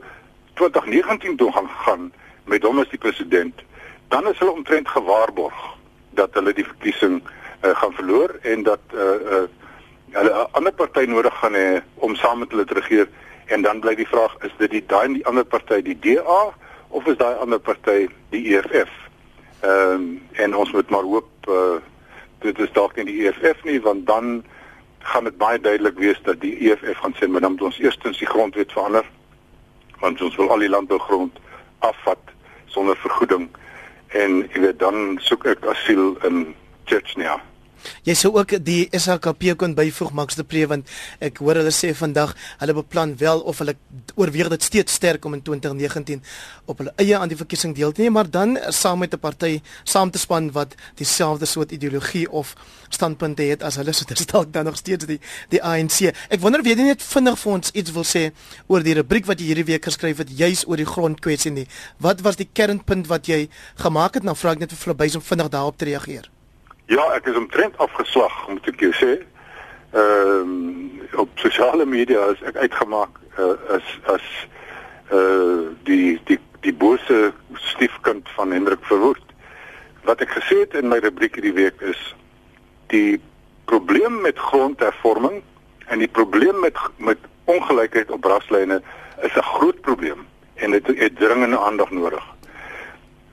2019 0.59 1.37
toe 1.37 1.51
gaan 1.51 1.69
gaan 1.85 2.11
met 2.45 2.63
hom 2.63 2.79
as 2.79 2.91
die 2.91 3.01
president, 3.01 3.63
dan 4.13 4.27
is 4.29 4.37
hulle 4.39 4.53
omtrent 4.53 4.87
gewaarborg 4.87 5.57
dat 6.15 6.33
hulle 6.37 6.53
die 6.53 6.65
verkiesing 6.65 7.21
uh, 7.21 7.73
gaan 7.75 7.93
verloor 7.93 8.35
en 8.41 8.63
dat 8.63 8.93
uh 8.93 9.15
uh 9.37 9.45
hulle 10.15 10.31
'n 10.31 10.51
ander 10.51 10.71
party 10.71 11.05
nodig 11.05 11.33
gaan 11.39 11.53
hê 11.53 11.81
om 11.95 12.15
saam 12.15 12.39
met 12.39 12.51
hulle 12.51 12.65
te 12.65 12.73
regeer 12.73 13.07
en 13.45 13.61
dan 13.61 13.79
bly 13.79 13.95
die 13.95 14.07
vraag 14.07 14.35
is 14.47 14.53
dit 14.57 14.71
die 14.71 14.85
daai 14.85 15.13
die 15.13 15.25
ander 15.25 15.43
party 15.43 15.81
die 15.81 15.97
DA 15.99 16.53
of 16.87 17.05
is 17.05 17.17
daai 17.17 17.35
ander 17.35 17.59
party 17.59 18.07
die 18.29 18.55
EFF? 18.55 18.93
Ehm 19.59 19.91
um, 19.91 20.21
en 20.31 20.55
ons 20.55 20.71
moet 20.71 20.89
maar 20.89 21.03
hoop 21.03 21.49
uh 21.49 21.81
dit 22.39 22.59
is 22.59 22.71
dalk 22.71 22.95
nie 22.95 23.05
die 23.05 23.27
EFF 23.27 23.63
nie 23.63 23.79
want 23.81 24.07
dan 24.07 24.43
gaan 24.99 25.23
dit 25.23 25.37
baie 25.37 25.59
duidelik 25.59 25.97
wees 26.01 26.21
dat 26.23 26.41
die 26.41 26.55
EFF 26.69 26.97
gaan 27.03 27.15
sê 27.19 27.27
maar 27.27 27.41
dan 27.41 27.51
moet 27.51 27.67
ons 27.69 27.79
eerstens 27.79 28.17
die 28.17 28.29
grondwet 28.29 28.71
verander 28.71 29.05
want 29.99 30.21
ons 30.21 30.35
wil 30.35 30.49
al 30.49 30.63
die 30.65 30.69
landbougrond 30.69 31.39
afvat 31.79 32.33
sonder 32.65 32.97
vergoeding 32.97 33.49
en 34.07 34.37
jy 34.53 34.61
weet 34.67 34.79
dan 34.79 35.17
soek 35.21 35.45
ek 35.55 35.65
asiel 35.71 36.15
in 36.27 36.55
Chechnya. 36.85 37.39
Jy 38.03 38.13
sou 38.13 38.33
ook 38.35 38.57
die 38.65 38.87
SHKP 38.91 39.55
kon 39.57 39.75
byvoeg 39.75 40.11
Max 40.11 40.35
de 40.35 40.43
Pre 40.43 40.65
want 40.67 40.89
ek 41.19 41.37
hoor 41.43 41.61
hulle 41.61 41.73
sê 41.75 41.93
vandag 41.95 42.35
hulle 42.59 42.73
beplan 42.73 43.15
wel 43.17 43.39
of 43.39 43.59
hulle 43.63 43.75
oorweeg 44.15 44.49
dit 44.49 44.63
steeds 44.63 44.93
sterk 44.93 45.25
om 45.25 45.33
in 45.33 45.41
2019 45.41 46.23
op 46.65 46.77
hulle 46.77 46.93
eie 47.01 47.17
aan 47.17 47.29
die 47.29 47.37
verkiesing 47.37 47.75
deel 47.75 47.91
te 47.91 48.01
neem 48.01 48.13
maar 48.17 48.29
dan 48.29 48.57
saam 48.69 48.99
met 48.99 49.13
'n 49.13 49.19
party 49.19 49.61
saam 49.83 50.11
te 50.11 50.19
span 50.19 50.51
wat 50.51 50.75
dieselfde 50.95 51.45
soort 51.45 51.71
ideologie 51.71 52.31
of 52.31 52.55
standpunte 52.89 53.43
het 53.43 53.63
as 53.63 53.75
hulle 53.79 53.93
so 53.93 54.05
dit 54.07 54.23
dalk 54.31 54.53
dan 54.53 54.65
nog 54.65 54.77
steeds 54.77 55.05
die 55.05 55.19
die 55.49 55.61
ANC. 55.63 56.11
Ek 56.29 56.41
wonder 56.43 56.63
of 56.63 56.69
jy 56.69 56.75
net 56.79 57.03
vinnig 57.03 57.39
vir 57.41 57.53
ons 57.57 57.73
iets 57.73 57.95
wil 57.95 58.07
sê 58.07 58.23
oor 58.67 58.85
die 58.85 58.95
rubriek 58.99 59.27
wat 59.29 59.41
jy 59.41 59.51
hierdie 59.51 59.67
week 59.71 59.89
geskryf 59.89 60.23
het 60.23 60.31
juis 60.43 60.65
oor 60.67 60.81
die 60.81 60.89
grondkwessie 60.89 61.53
nie. 61.55 61.67
Wat 61.97 62.23
was 62.25 62.39
die 62.41 62.49
kernpunt 62.51 63.09
wat 63.11 63.27
jy 63.31 63.45
gemaak 63.81 64.19
het? 64.19 64.23
Nou 64.27 64.37
vra 64.37 64.55
ek 64.55 64.65
net 64.65 64.75
vir 64.75 64.83
Flabys 64.87 65.19
om 65.19 65.25
vinnig 65.25 65.51
daarop 65.53 65.77
te 65.77 65.91
reageer. 65.91 66.34
Ja, 66.85 67.05
ek 67.13 67.25
is 67.25 67.35
omtrent 67.35 67.77
afgeslag, 67.77 68.47
moet 68.47 68.67
ek 68.69 68.83
jou 68.85 68.91
sê. 68.93 69.13
Ehm 69.95 70.41
um, 70.41 70.91
op 71.15 71.29
sosiale 71.39 71.85
media 71.85 72.25
is 72.33 72.41
ek 72.45 72.57
uitgemaak 72.59 73.15
uh, 73.39 73.55
as 73.73 73.87
as 74.11 74.25
uh 75.15 75.71
die 75.87 76.19
die 76.29 76.37
die 76.65 76.73
bose 76.73 77.33
stiefkind 77.71 78.29
van 78.35 78.51
Hendrik 78.51 78.83
Verwoerd. 78.85 79.33
Wat 80.05 80.21
ek 80.21 80.35
gesê 80.37 80.59
het 80.65 80.77
in 80.77 80.91
my 80.91 80.99
rubriek 81.01 81.39
hierdie 81.39 81.55
week 81.55 81.81
is 81.81 82.01
die 82.93 83.17
probleem 83.65 84.21
met 84.21 84.37
grondhervorming 84.37 85.41
en 85.87 86.03
die 86.03 86.11
probleem 86.11 86.59
met 86.59 86.77
met 86.97 87.17
ongelykheid 87.45 88.11
op 88.11 88.25
raslyne 88.25 88.81
is 89.21 89.33
'n 89.33 89.49
groot 89.57 89.81
probleem 89.81 90.25
en 90.55 90.71
dit 90.71 90.87
het, 90.87 90.97
het 90.99 91.17
dringende 91.17 91.59
aandag 91.59 91.89
nodig. 91.89 92.23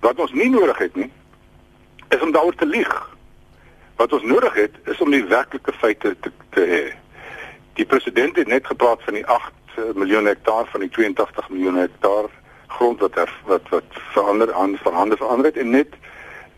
Wat 0.00 0.18
ons 0.18 0.32
nie 0.32 0.50
nodig 0.50 0.78
het 0.78 0.94
nie 0.96 1.10
is 2.08 2.20
om 2.20 2.32
daaroor 2.32 2.54
te 2.54 2.66
lieg. 2.66 3.11
Wat 4.02 4.12
ons 4.12 4.22
nodig 4.22 4.54
het 4.54 4.74
is 4.90 4.98
om 4.98 5.12
die 5.14 5.24
werklike 5.30 5.72
feite 5.78 6.16
te 6.20 6.30
te 6.50 6.62
hê. 6.66 6.84
Die 7.78 7.84
president 7.86 8.36
het 8.36 8.48
net 8.50 8.66
gepraat 8.66 9.02
van 9.06 9.14
die 9.14 9.26
8 9.26 9.52
eh, 9.76 9.84
miljoen 9.94 10.26
hektaar 10.26 10.66
van 10.72 10.82
die 10.82 10.88
82 10.90 11.48
miljoen 11.48 11.78
hektaar 11.78 12.26
grond 12.66 13.00
wat 13.00 13.16
er, 13.16 13.30
wat 13.46 13.68
wat 13.70 14.00
verander 14.14 14.52
aan 14.52 14.74
verhande 14.82 15.16
verander 15.16 15.46
het 15.46 15.60
en 15.62 15.70
net 15.70 15.94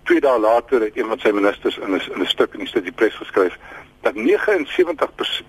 twee 0.09 0.23
dae 0.25 0.41
later 0.41 0.87
het 0.87 0.97
een 0.97 1.11
van 1.13 1.21
sy 1.21 1.35
ministers 1.37 1.77
in 1.79 1.93
'n 1.93 2.01
in 2.15 2.23
'n 2.23 2.33
stuk 2.33 2.55
in 2.55 2.65
die 2.65 2.69
City 2.69 2.93
Press 2.93 3.17
geskryf 3.17 3.59
dat 4.01 4.15
79% 4.15 5.45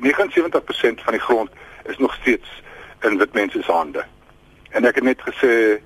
79% 0.00 0.98
eh, 0.98 1.04
van 1.04 1.12
die 1.12 1.26
grond 1.28 1.50
is 1.84 1.98
nog 1.98 2.14
steeds 2.14 2.62
in 3.00 3.18
wit 3.18 3.32
mense 3.32 3.62
se 3.62 3.72
hande. 3.72 4.04
En 4.70 4.84
ek 4.84 4.94
het 4.94 5.04
net 5.04 5.20
gesê, 5.20 5.82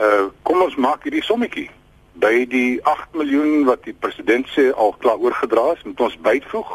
uh, 0.00 0.26
kom 0.42 0.62
ons 0.62 0.74
maak 0.74 1.02
hierdie 1.02 1.22
sommetjie 1.22 1.70
by 2.12 2.46
die 2.48 2.80
8 2.84 3.14
miljoen 3.16 3.64
wat 3.64 3.84
die 3.84 3.96
president 3.98 4.48
sê 4.52 4.70
al 4.76 4.94
klaar 4.98 5.20
oorgedra 5.20 5.72
is, 5.72 5.84
moet 5.84 6.00
ons 6.00 6.18
byvoeg 6.20 6.72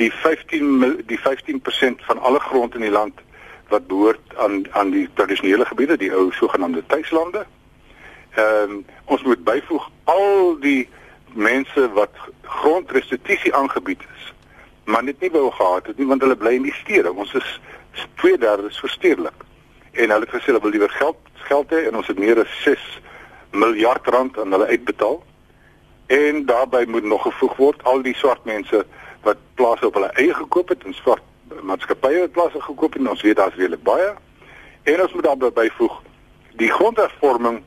die 0.00 0.10
15 0.10 1.02
die 1.06 1.18
15% 1.20 2.06
van 2.08 2.18
alle 2.18 2.40
grond 2.40 2.74
in 2.74 2.86
die 2.86 2.90
land 2.90 3.20
wat 3.68 3.86
behoort 3.86 4.36
aan 4.36 4.64
aan 4.72 4.90
die 4.90 5.08
tradisionele 5.14 5.64
gebiede, 5.64 5.96
die 5.96 6.12
ou 6.12 6.30
sogenaamde 6.32 6.82
tuislande. 6.86 7.46
Ehm 8.34 8.70
um, 8.70 8.84
ons 9.04 9.22
moet 9.22 9.44
byvoeg 9.44 9.88
al 10.04 10.58
die 10.60 10.88
mense 11.32 11.88
wat 11.92 12.16
grondrestituisie 12.42 13.54
aangebied 13.54 14.02
is, 14.14 14.32
maar 14.84 15.04
net 15.04 15.20
nie 15.20 15.30
wou 15.30 15.50
gehad 15.50 15.86
het 15.86 15.98
nie 15.98 16.06
want 16.06 16.20
hulle 16.20 16.36
bly 16.36 16.54
in 16.58 16.68
die 16.68 16.78
stede. 16.82 17.12
Ons 17.12 17.34
is 17.34 17.60
2/3 18.24 18.80
verstedelik. 18.84 19.48
En 19.92 20.10
hulle 20.10 20.26
het 20.26 20.34
gesê 20.34 20.52
hulle 20.52 20.60
wil 20.60 20.70
liewer 20.70 20.90
geld 20.90 21.16
geld 21.34 21.70
hê 21.70 21.86
en 21.88 21.96
ons 21.96 22.06
het 22.06 22.18
meer 22.18 22.40
as 22.40 22.62
6 22.62 22.80
miljard 23.52 24.06
rand 24.06 24.38
aan 24.38 24.52
hulle 24.52 24.66
uitbetaal. 24.66 25.22
En 26.06 26.44
daarbey 26.46 26.86
moet 26.86 27.04
nog 27.04 27.22
gevoeg 27.22 27.56
word 27.56 27.84
al 27.84 28.02
die 28.02 28.14
swart 28.14 28.44
mense 28.44 28.84
wat 29.22 29.36
plase 29.54 29.86
op 29.86 29.94
hulle 29.94 30.10
eie 30.20 30.34
gekoop 30.34 30.68
het 30.68 30.84
en 30.84 30.94
swart 30.94 31.22
maatskappye 31.62 32.20
wat 32.20 32.32
plase 32.32 32.60
gekoop 32.60 32.92
het. 32.92 33.08
Ons 33.08 33.22
weet 33.22 33.36
daar's 33.36 33.54
redelik 33.54 33.82
baie. 33.82 34.14
En 34.82 35.02
ons 35.02 35.12
moet 35.12 35.24
daarbey 35.24 35.52
byvoeg 35.52 36.00
die 36.60 36.70
grondhervorming 36.70 37.62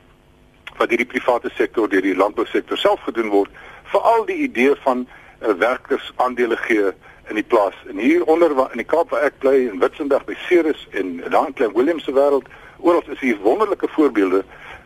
wat 0.78 0.92
hierdie 0.92 1.08
private 1.08 1.50
sektor 1.56 1.90
deur 1.90 2.04
die 2.04 2.16
landbousektor 2.16 2.78
self 2.78 3.02
gedoen 3.08 3.32
word, 3.32 3.52
veral 3.94 4.26
die 4.28 4.42
idee 4.48 4.76
van 4.84 5.06
uh, 5.08 5.54
werkers 5.60 6.12
aandele 6.16 6.58
gee 6.66 6.92
in 7.30 7.40
die 7.40 7.44
plaas. 7.48 7.76
En 7.90 7.98
hier 7.98 8.26
onder 8.26 8.52
in 8.72 8.82
die 8.82 8.88
Kaap 8.88 9.10
waar 9.14 9.26
ek 9.30 9.40
bly 9.40 9.56
in 9.70 9.80
Witsenberg 9.80 10.26
by 10.28 10.36
Ceres 10.48 10.88
en 10.92 11.18
dan 11.32 11.54
Klein 11.54 11.74
Willem 11.74 12.00
se 12.00 12.14
wêreld, 12.14 12.50
oral 12.78 13.04
is 13.10 13.20
hier 13.24 13.40
wonderlike 13.42 13.88
voorbeelde 13.96 14.44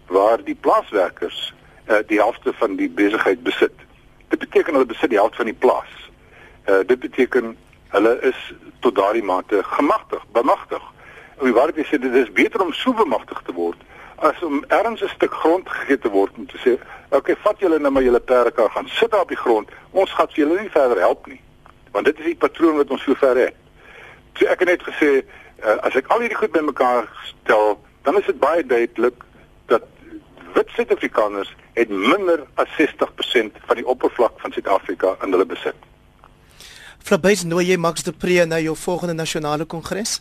waar 0.10 0.44
die 0.44 0.56
plaaswerkers 0.56 1.54
uh, 1.88 1.98
die 2.08 2.20
helfte 2.20 2.54
van 2.54 2.76
die 2.76 2.90
besigheid 2.90 3.44
besit. 3.44 3.76
Dit 4.28 4.40
beteken 4.40 4.74
hulle 4.74 4.86
besit 4.86 5.10
die 5.10 5.18
helfte 5.18 5.42
van 5.42 5.52
die 5.52 5.60
plaas. 5.66 5.94
Uh, 6.66 6.82
dit 6.86 7.00
beteken 7.00 7.58
hulle 7.90 8.18
is 8.22 8.54
tot 8.80 8.96
daardie 8.96 9.24
mate 9.24 9.64
gemagtig, 9.64 10.26
bemagtig. 10.32 10.84
Wie 11.40 11.54
waar 11.54 11.72
dit 11.74 11.90
dit 11.90 12.14
is 12.14 12.32
beter 12.32 12.62
om 12.62 12.74
so 12.74 12.94
bemagtig 12.94 13.42
te 13.46 13.54
word 13.54 13.88
as 14.20 14.44
om 14.44 14.64
ergens 14.68 15.02
'n 15.02 15.08
stuk 15.08 15.34
grond 15.34 15.70
gegee 15.70 15.98
te 15.98 16.10
word 16.10 16.32
om 16.38 16.46
te 16.46 16.58
sê, 16.58 16.72
"Oké, 16.72 17.16
okay, 17.16 17.36
vat 17.36 17.60
julle 17.60 17.80
nou 17.80 17.92
maar 17.92 18.04
julle 18.04 18.20
perdekar 18.20 18.70
gaan 18.70 18.88
sit 18.88 19.12
daar 19.12 19.22
op 19.22 19.28
die 19.28 19.38
grond. 19.38 19.70
Ons 19.92 20.12
gaan 20.12 20.28
julle 20.30 20.62
nie 20.62 20.70
verder 20.70 21.00
help 21.00 21.28
nie." 21.28 21.42
Want 21.92 22.06
dit 22.06 22.20
is 22.20 22.26
die 22.26 22.36
patroon 22.36 22.76
wat 22.76 22.90
ons 22.90 23.04
so 23.04 23.14
ver 23.14 23.38
het. 23.38 23.56
So 24.34 24.46
ek 24.46 24.60
het 24.60 24.68
net 24.68 24.84
gesê, 24.84 25.26
uh, 25.64 25.78
as 25.82 25.96
ek 25.96 26.08
al 26.08 26.20
hierdie 26.20 26.38
goed 26.38 26.52
bymekaar 26.52 27.10
stel, 27.24 27.80
dan 28.02 28.18
is 28.18 28.26
dit 28.26 28.40
baie 28.40 28.66
duidelik 28.66 29.24
dat 29.66 29.84
wit 30.54 30.70
Suid-Afrikaners 30.76 31.56
het 31.74 31.90
minder 31.90 32.44
as 32.56 32.68
60% 32.78 33.62
van 33.68 33.76
die 33.76 33.86
oppervlak 33.86 34.40
van 34.42 34.52
Suid-Afrika 34.52 35.16
in 35.24 35.32
hulle 35.32 35.46
besit. 35.46 35.76
Flabys 37.00 37.44
nou 37.44 37.62
jy 37.64 37.78
Max 37.78 38.04
de 38.04 38.12
Pre 38.12 38.46
na 38.46 38.60
jou 38.60 38.76
volgende 38.78 39.14
nasionale 39.14 39.66
kongres? 39.66 40.20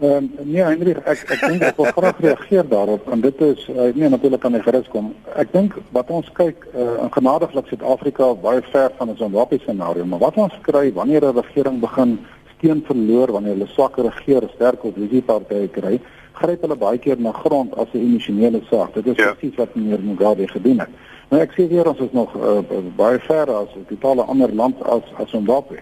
Ehm 0.00 0.30
um, 0.38 0.48
nee 0.48 0.62
Hendrik, 0.64 0.96
ek 1.04 1.26
ek 1.34 1.40
dink 1.44 1.62
ek 1.68 1.76
wil 1.76 1.90
graag 1.92 2.20
reageer 2.24 2.68
daarop 2.68 3.08
en 3.12 3.20
dit 3.20 3.40
is 3.44 3.66
uh, 3.68 3.90
nee 3.92 4.08
natuurlik 4.08 4.40
kan 4.40 4.54
ek 4.56 4.64
gerus 4.64 4.86
kom. 4.88 5.10
Ek 5.36 5.52
dink 5.52 5.76
wat 5.92 6.08
ons 6.08 6.30
kyk 6.38 6.64
uh, 6.72 7.02
in 7.04 7.12
genadiglik 7.12 7.68
Suid-Afrika 7.68 8.30
baie 8.46 8.62
ver 8.72 8.94
van 8.96 9.10
'n 9.10 9.18
Zimbabwe 9.18 9.58
scenario, 9.60 10.06
maar 10.08 10.22
wat 10.24 10.38
ons 10.40 10.56
kry 10.62 10.86
wanneer 10.96 11.28
'n 11.28 11.36
regering 11.36 11.80
begin 11.84 12.16
steun 12.54 12.80
verloor, 12.86 13.32
wanneer 13.32 13.58
hulle 13.58 13.68
swakker 13.74 14.08
regeer, 14.08 14.48
sterk 14.54 14.84
oppositiepartye 14.84 15.68
kry, 15.68 16.00
gryp 16.32 16.60
hulle 16.60 16.76
baie 16.76 16.98
keer 16.98 17.20
na 17.20 17.32
grond 17.32 17.76
as 17.76 17.88
'n 17.92 17.98
emosionele 17.98 18.60
saak. 18.70 18.94
Dit 18.94 19.06
is 19.06 19.16
ja. 19.16 19.32
presies 19.32 19.56
wat 19.56 19.74
meneer 19.74 20.00
Mugabe 20.00 20.48
gedoen 20.48 20.78
het. 20.78 20.88
Nou 21.30 21.42
ek 21.42 21.52
sê 21.52 21.68
weer 21.68 21.88
ons 21.88 21.98
is 21.98 22.12
nog 22.12 22.34
uh, 22.36 22.58
baie 22.96 23.18
ver 23.18 23.50
as 23.50 23.68
'n 23.76 23.86
totale 23.88 24.22
ander 24.22 24.54
land 24.54 24.82
as 24.82 25.02
as 25.16 25.30
Zimbabwe. 25.30 25.78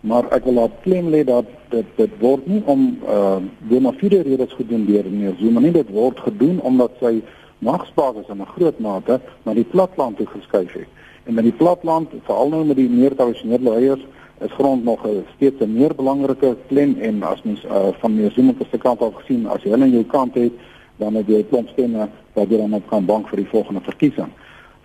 Maar 0.00 0.24
ek 0.30 0.44
wil 0.44 0.62
op 0.62 0.82
klem 0.82 1.08
lê 1.08 1.24
dat 1.24 1.44
dit 1.68 1.86
dit 1.96 2.10
word 2.18 2.46
nie 2.46 2.62
om 2.64 2.98
uh 3.08 3.38
die 3.68 3.80
mafie 3.80 4.08
redes 4.22 4.52
gedoen 4.52 4.86
deur 4.86 5.04
meneer 5.04 5.34
Zuma 5.38 5.60
nie, 5.60 5.72
dit 5.72 5.90
word 5.90 6.20
gedoen 6.20 6.60
omdat 6.60 6.90
sy 7.00 7.22
magsbasis 7.58 8.28
in 8.28 8.40
'n 8.40 8.46
groot 8.46 8.78
mate 8.78 9.20
na 9.42 9.54
die 9.54 9.64
platland 9.64 10.16
toe 10.16 10.26
geskuif 10.26 10.72
het. 10.72 10.88
En 11.24 11.34
met 11.34 11.44
die 11.44 11.52
platland, 11.52 12.08
veral 12.22 12.48
nou 12.48 12.64
met 12.64 12.76
die 12.76 12.88
meer 12.88 13.14
tradisionele 13.14 13.70
leiers, 13.70 14.04
is 14.40 14.52
grond 14.52 14.84
nog 14.84 15.06
'n 15.06 15.24
steeds 15.34 15.60
'n 15.60 15.72
meer 15.72 15.94
belangrike 15.94 16.56
klem 16.68 16.96
en 17.00 17.22
as 17.22 17.42
mens 17.42 17.64
uh, 17.64 17.88
van 17.98 18.30
Zuma 18.34 18.52
se 18.70 18.78
kant 18.78 19.00
af 19.00 19.14
gesien 19.14 19.46
as 19.46 19.62
jy 19.62 19.70
hulle 19.70 19.82
aan 19.82 19.90
jou 19.90 20.04
kant 20.04 20.34
het 20.34 20.52
dan 20.96 21.14
het 21.14 21.26
jy 21.26 21.38
'n 21.38 21.48
klomp 21.48 21.68
stemme 21.68 22.08
wat 22.32 22.48
jy 22.48 22.56
dan 22.56 22.74
op 22.74 22.88
kan 22.88 23.04
bank 23.04 23.28
vir 23.28 23.36
die 23.36 23.48
volgende 23.48 23.80
verkiesing. 23.80 24.30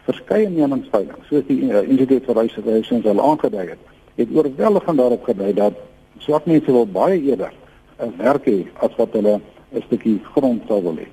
Verskeie 0.04 0.50
meningspeilings 0.50 1.28
soos 1.28 1.44
die 1.48 1.62
uh, 1.62 1.90
Institute 1.90 2.26
for 2.26 2.36
Race 2.36 2.62
Relations 2.62 3.06
al 3.06 3.22
aangedui 3.22 3.68
het, 3.68 3.80
het 4.16 4.28
oorweldigend 4.34 4.98
daarop 4.98 5.24
gedui 5.24 5.54
dat 5.54 5.74
swart 6.18 6.46
mense 6.46 6.72
wil 6.72 6.88
baie 6.88 7.22
eerder 7.22 7.54
'n 8.00 8.14
werk 8.18 8.46
hê 8.46 8.66
as 8.80 8.96
wat 8.98 9.14
hulle 9.14 9.40
'n 9.74 9.82
stukkie 9.82 10.20
grond 10.34 10.62
sou 10.68 10.82
wil 10.82 10.96
hê. 10.96 11.08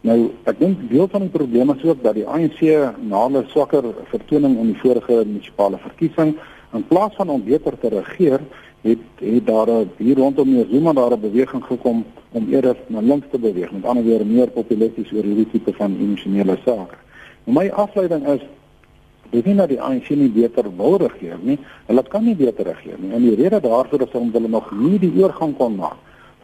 Nou, 0.00 0.30
ek 0.44 0.58
dink 0.58 0.90
deel 0.90 1.08
van 1.08 1.20
die 1.20 1.30
probleem 1.30 1.70
is 1.70 1.84
ook 1.84 2.02
dat 2.02 2.14
die 2.14 2.26
ANC 2.26 2.60
na 3.00 3.26
hulle 3.26 3.44
swakker 3.48 3.84
vertoning 4.10 4.58
in 4.58 4.72
die 4.72 4.80
vorige 4.80 5.24
munisipale 5.24 5.78
verkiesing 5.78 6.34
In 6.72 6.86
plaas 6.86 7.14
van 7.14 7.28
om 7.28 7.44
beter 7.44 7.78
te 7.78 7.88
regeer, 7.88 8.40
het 8.80 8.98
het 9.18 9.46
daar 9.46 9.68
hier 9.96 10.16
rondom 10.16 10.48
die 10.54 10.66
Zuma 10.70 10.92
daar 10.92 11.12
'n 11.12 11.20
beweging 11.20 11.64
gekom 11.64 12.04
om 12.32 12.48
eerder 12.48 12.76
na 12.86 13.00
links 13.00 13.26
te 13.30 13.38
beweeg, 13.38 13.72
met 13.72 13.84
ander 13.84 14.04
woorde 14.04 14.24
meer 14.24 14.48
populisties 14.48 15.12
oor 15.12 15.22
hierdie 15.22 15.50
tipe 15.50 15.72
van 15.72 15.96
emosionele 16.00 16.56
sake. 16.64 16.96
En 17.44 17.52
my 17.52 17.70
afleiding 17.70 18.26
is 18.26 18.40
dis 19.30 19.44
nie 19.44 19.54
dat 19.54 19.68
die 19.68 19.80
ANC 19.80 20.08
nie 20.08 20.28
beter 20.28 20.64
wil 20.76 20.96
regeer 20.96 21.38
nie, 21.40 21.58
hulle 21.86 22.02
kan 22.02 22.24
nie 22.24 22.36
beter 22.36 22.64
regeer 22.64 22.96
nie. 22.98 23.12
En 23.12 23.22
die 23.22 23.34
rede 23.34 23.60
daarvoor 23.60 24.00
is 24.00 24.12
omdat 24.12 24.40
hulle 24.40 24.48
nog 24.48 24.70
nie 24.70 24.98
die 24.98 25.12
oorgang 25.22 25.56
kon 25.56 25.74
maak 25.74 25.96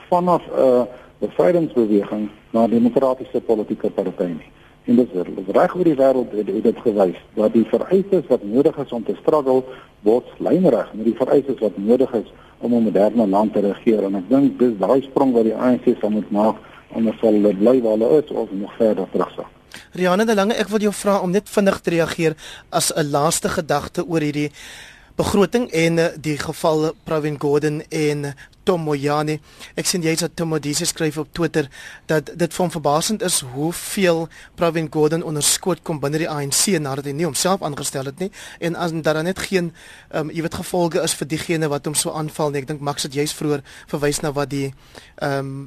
vanaf 0.08 0.42
'n 0.46 0.60
uh, 0.60 0.82
bevrydingsbeweging 1.18 2.28
na 2.50 2.64
'n 2.64 2.70
demokratiese 2.70 3.40
politieke 3.40 3.90
party 3.90 4.24
nie. 4.24 4.50
En 4.88 4.96
dit 4.96 5.09
is 5.14 5.51
reg 5.53 5.74
oor 5.77 5.85
die 5.85 5.96
wêreld 5.96 6.31
het, 6.33 6.48
het 6.48 6.64
dit 6.64 6.79
gewys 6.81 7.16
dat 7.37 7.53
die 7.53 7.64
vereistes 7.68 8.29
wat 8.31 8.44
nodig 8.48 8.77
is 8.85 8.92
om 8.96 9.05
te 9.05 9.16
struggle 9.20 9.61
word 10.07 10.31
lynreg 10.40 10.88
met 10.96 11.05
die 11.11 11.16
vereistes 11.18 11.61
wat 11.61 11.77
nodig 11.77 12.14
is 12.16 12.31
om 12.64 12.72
'n 12.74 12.87
moderne 12.87 13.27
land 13.27 13.53
te 13.53 13.61
regeer 13.61 14.05
en 14.09 14.16
ek 14.16 14.29
dink 14.29 14.59
dis 14.59 14.72
daai 14.79 15.03
sprong 15.03 15.33
wat 15.33 15.44
die 15.44 15.55
ANC 15.55 15.87
sal 16.01 16.11
moet 16.11 16.31
maak 16.31 16.57
om 16.88 17.07
ons 17.07 17.20
sal 17.20 17.37
bly 17.61 17.81
waar 17.83 17.98
hulle 17.98 18.22
is 18.22 18.31
of 18.31 18.48
nog 18.51 18.72
verder 18.77 19.07
terugsak. 19.12 19.51
Rianne 19.92 20.24
de 20.24 20.35
Lange, 20.35 20.55
ek 20.55 20.68
wil 20.68 20.81
jou 20.81 20.92
vra 20.92 21.20
om 21.20 21.31
net 21.31 21.48
vinnig 21.48 21.81
te 21.81 21.90
reageer 21.90 22.35
as 22.70 22.92
'n 22.92 23.11
laaste 23.11 23.48
gedagte 23.48 24.07
oor 24.07 24.20
hierdie 24.20 24.51
begroting 25.18 25.66
en 25.74 25.98
eh, 25.98 26.14
die 26.20 26.38
geval 26.38 26.92
Pravin 27.04 27.40
Gordhan 27.40 27.83
en 27.88 28.35
Tom 28.62 28.85
Moyane. 28.87 29.38
Ek 29.81 29.88
sien 29.88 30.04
jy 30.04 30.12
het 30.14 30.37
Tom 30.37 30.52
Modise 30.52 30.87
skryf 30.87 31.16
op 31.18 31.33
Twitter 31.35 31.66
dat 32.11 32.31
dit 32.38 32.54
vir 32.54 32.62
hom 32.62 32.70
verbasend 32.70 33.24
is 33.26 33.40
hoeveel 33.54 34.26
Pravin 34.61 34.90
Gordhan 34.92 35.24
onderskoot 35.26 35.83
kom 35.83 35.98
binne 36.02 36.20
die 36.22 36.31
ANC 36.31 36.76
nadat 36.78 37.09
hy 37.09 37.16
nie 37.16 37.26
homself 37.26 37.64
aangestel 37.66 38.11
het 38.12 38.22
nie 38.22 38.31
en 38.62 38.78
as 38.78 38.94
daar 39.02 39.22
net 39.24 39.40
geen 39.48 39.72
um, 40.12 40.31
jy 40.31 40.44
weet 40.44 40.61
gevolge 40.61 41.02
is 41.02 41.16
vir 41.18 41.31
diegene 41.35 41.72
wat 41.72 41.88
hom 41.88 41.98
so 41.98 42.14
aanval 42.14 42.52
nie. 42.52 42.62
Ek 42.62 42.70
dink 42.70 42.85
Max 42.85 43.09
het 43.09 43.18
juist 43.18 43.38
vroeër 43.40 43.64
verwys 43.90 44.22
na 44.22 44.35
wat 44.37 44.54
die 44.54 44.68
ehm 44.70 45.52
um, 45.52 45.61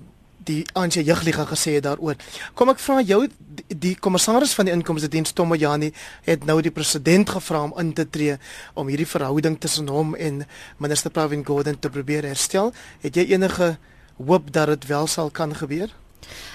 die 0.46 0.62
ANC 0.74 1.00
jeugliga 1.02 1.46
gesê 1.50 1.78
het 1.78 1.86
daaroor. 1.86 2.18
Kom 2.58 2.72
ek 2.74 2.82
vra 2.82 3.02
jou 3.06 3.22
die, 3.28 3.78
die 3.86 3.94
kommissaris 3.96 4.56
van 4.58 4.70
die 4.70 4.74
inkomste 4.74 5.10
diens 5.12 5.34
Tomojani 5.38 5.92
het 6.28 6.46
nou 6.50 6.60
die 6.62 6.74
president 6.74 7.30
gevra 7.30 7.64
om 7.68 7.76
in 7.82 7.94
te 7.94 8.08
tree 8.10 8.38
om 8.74 8.90
hierdie 8.92 9.10
verhouding 9.10 9.60
tussen 9.62 9.90
hom 9.92 10.16
en 10.16 10.44
minister 10.82 11.14
Pravin 11.14 11.46
Gordhan 11.46 11.80
te 11.80 11.90
probeer 11.90 12.26
herstel. 12.28 12.74
Het 13.06 13.22
jy 13.22 13.32
enige 13.36 13.76
hoop 14.18 14.52
dat 14.54 14.74
dit 14.74 14.88
wel 14.92 15.08
sal 15.08 15.30
kan 15.30 15.56
gebeur? 15.56 15.94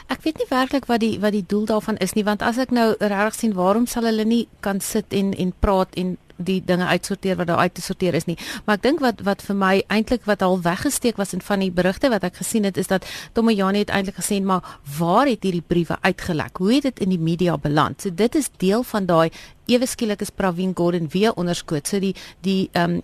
Ek 0.07 0.23
weet 0.23 0.39
nie 0.39 0.47
werklik 0.51 0.87
wat 0.87 1.03
die 1.03 1.17
wat 1.23 1.35
die 1.35 1.45
doel 1.47 1.67
daarvan 1.67 1.99
is 2.03 2.15
nie 2.15 2.25
want 2.27 2.43
as 2.47 2.59
ek 2.63 2.71
nou 2.75 2.93
regtig 2.99 3.41
sien 3.41 3.57
waarom 3.57 3.87
sal 3.91 4.07
hulle 4.07 4.25
nie 4.25 4.47
kan 4.63 4.81
sit 4.81 5.13
en 5.13 5.33
en 5.35 5.53
praat 5.61 5.95
en 5.99 6.17
die 6.37 6.61
dinge 6.65 6.87
uitsorteer 6.87 7.37
wat 7.37 7.47
daar 7.47 7.65
uit 7.65 7.75
te 7.75 7.83
sorteer 7.83 8.15
is 8.15 8.25
nie. 8.25 8.39
Maar 8.65 8.77
ek 8.77 8.83
dink 8.83 9.01
wat 9.05 9.23
wat 9.27 9.43
vir 9.43 9.57
my 9.57 9.73
eintlik 9.89 10.25
wat 10.29 10.43
al 10.43 10.61
weggesteek 10.63 11.17
was 11.17 11.33
in 11.33 11.45
van 11.45 11.65
die 11.65 11.71
berigte 11.71 12.11
wat 12.13 12.25
ek 12.25 12.41
gesien 12.43 12.65
het 12.69 12.77
is 12.77 12.91
dat 12.93 13.07
Tomojani 13.33 13.85
het 13.85 13.93
eintlik 13.95 14.21
gesê 14.21 14.41
maar 14.43 14.79
waar 14.99 15.27
het 15.27 15.43
hierdie 15.43 15.65
briewe 15.67 15.99
uitgelek? 16.01 16.57
Hoe 16.57 16.73
het 16.75 16.83
dit 16.83 17.05
in 17.07 17.15
die 17.15 17.21
media 17.21 17.57
beland? 17.59 18.03
So 18.03 18.15
dit 18.15 18.35
is 18.35 18.51
deel 18.57 18.83
van 18.83 19.07
daai 19.07 19.31
ewe 19.67 19.87
skielik 19.87 20.21
is 20.21 20.31
Pravin 20.31 20.75
Gordhan 20.77 21.09
weer 21.11 21.35
onderskoot. 21.35 21.87
So 21.89 22.01
die 22.01 22.15
die 22.43 22.69
ehm 22.73 22.99
um, 22.99 23.03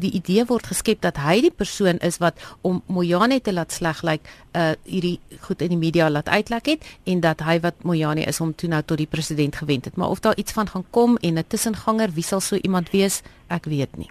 die 0.00 0.12
idee 0.18 0.44
word 0.48 0.66
geskep 0.70 1.02
dat 1.04 1.20
hy 1.22 1.40
die 1.48 1.54
persoon 1.54 1.98
is 2.04 2.20
wat 2.22 2.38
om 2.62 2.82
Mojane 2.86 3.40
te 3.40 3.52
laat 3.52 3.72
sleg 3.72 4.02
lyk 4.02 4.22
like, 4.22 4.36
uh 4.54 4.74
hierdie 4.84 5.18
goed 5.46 5.62
in 5.62 5.74
die 5.74 5.80
media 5.80 6.08
laat 6.10 6.28
uitlek 6.28 6.66
het 6.66 6.86
en 7.04 7.20
dat 7.20 7.42
hy 7.46 7.58
wat 7.64 7.82
Mojane 7.84 8.26
is 8.26 8.40
om 8.40 8.54
toe 8.54 8.70
nou 8.70 8.82
tot 8.82 8.98
die 8.98 9.10
president 9.10 9.56
gewend 9.56 9.84
het 9.84 9.96
maar 9.96 10.10
of 10.10 10.20
daar 10.20 10.36
iets 10.36 10.52
van 10.52 10.68
gaan 10.68 10.84
kom 10.90 11.16
en 11.20 11.38
'n 11.38 11.44
tussenganger 11.48 12.10
wie 12.14 12.24
sal 12.24 12.40
so 12.40 12.56
iemand 12.56 12.90
wees 12.90 13.22
ek 13.48 13.64
weet 13.64 13.96
nie 13.96 14.10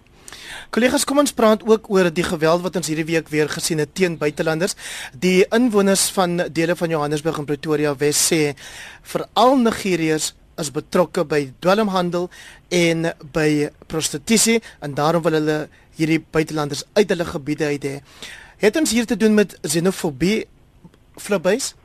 Kollegas, 0.69 1.05
kom 1.07 1.21
ons 1.21 1.33
praat 1.35 1.63
ook 1.67 1.89
oor 1.93 2.09
die 2.13 2.25
geweld 2.25 2.63
wat 2.65 2.75
ons 2.79 2.89
hierdie 2.91 3.07
week 3.07 3.29
weer 3.31 3.49
gesien 3.49 3.79
het 3.79 3.93
teen 3.95 4.17
buitelanders. 4.19 4.75
Die 5.15 5.45
inwoners 5.55 6.09
van 6.15 6.37
dele 6.51 6.75
van 6.75 6.89
Johannesburg 6.89 7.39
en 7.41 7.45
Pretoria 7.45 7.95
Wes 7.95 8.19
sê 8.31 8.41
veral 9.13 9.57
Nigeriërs 9.63 10.33
is 10.57 10.71
betrokke 10.73 11.25
by 11.25 11.51
dwelmhandel 11.59 12.29
en 12.73 13.11
by 13.33 13.69
prostitusie 13.87 14.59
en 14.79 14.93
daarom 14.97 15.23
wil 15.25 15.39
hulle 15.39 15.57
hierdie 15.97 16.21
buitelanders 16.31 16.83
uit 16.93 17.09
hulle 17.09 17.25
gebiede 17.25 17.65
uit 17.73 17.83
hê. 17.83 17.97
Het 18.57 18.77
ons 18.77 18.91
hier 18.91 19.05
te 19.05 19.17
doen 19.17 19.33
met 19.37 19.57
xenofobie 19.61 20.45
flubbies? 21.21 21.75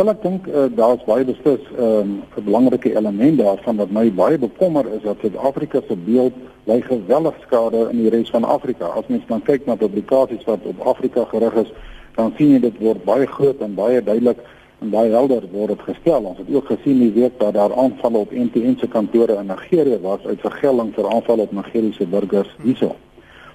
Wel 0.00 0.08
ek 0.08 0.22
dink 0.24 0.46
uh, 0.48 0.66
daar's 0.72 1.02
baie 1.04 1.24
beslis 1.28 1.64
ehm, 1.76 2.08
'n 2.08 2.22
um, 2.40 2.44
belangrike 2.44 2.94
element 2.96 3.38
daarvan 3.38 3.76
wat 3.76 3.90
my 3.92 4.06
baie 4.12 4.38
bekommer 4.38 4.88
is 4.96 5.02
dat 5.02 5.20
Suid-Afrika 5.20 5.82
se 5.88 5.96
beeld 5.96 6.32
lei 6.64 6.80
geweldig 6.82 7.34
skade 7.42 7.88
in 7.90 7.98
die 7.98 8.10
res 8.10 8.30
van 8.30 8.44
Afrika. 8.44 8.86
As 8.86 9.06
mens 9.06 9.26
dan 9.28 9.42
kyk 9.42 9.66
na 9.66 9.76
publikasies 9.76 10.44
wat 10.44 10.64
op 10.64 10.80
Afrika 10.80 11.24
gerig 11.24 11.54
is, 11.54 11.72
dan 12.16 12.32
sien 12.36 12.52
jy 12.54 12.60
dit 12.60 12.78
word 12.78 13.04
baie 13.04 13.26
groot 13.26 13.60
en 13.60 13.74
baie 13.74 14.02
duidelik 14.02 14.38
en 14.82 14.90
baie 14.90 15.12
helder 15.14 15.44
word 15.52 15.76
dit 15.76 15.86
gestel. 15.86 16.26
Ons 16.32 16.40
het 16.42 16.50
ook 16.50 16.68
gesien 16.72 16.98
die 17.02 17.12
week 17.14 17.38
dat 17.40 17.54
daar 17.54 17.74
aanvalle 17.78 18.24
op 18.26 18.34
NTN 18.34 18.76
se 18.80 18.88
kantore 18.90 19.38
in 19.38 19.50
Nigerië 19.50 19.98
was 20.02 20.24
uit 20.26 20.42
vergelding 20.42 20.92
vir 20.96 21.08
aanvalle 21.14 21.46
op 21.46 21.52
Nigeriese 21.54 22.06
burgers 22.06 22.50
hierso. 22.64 22.94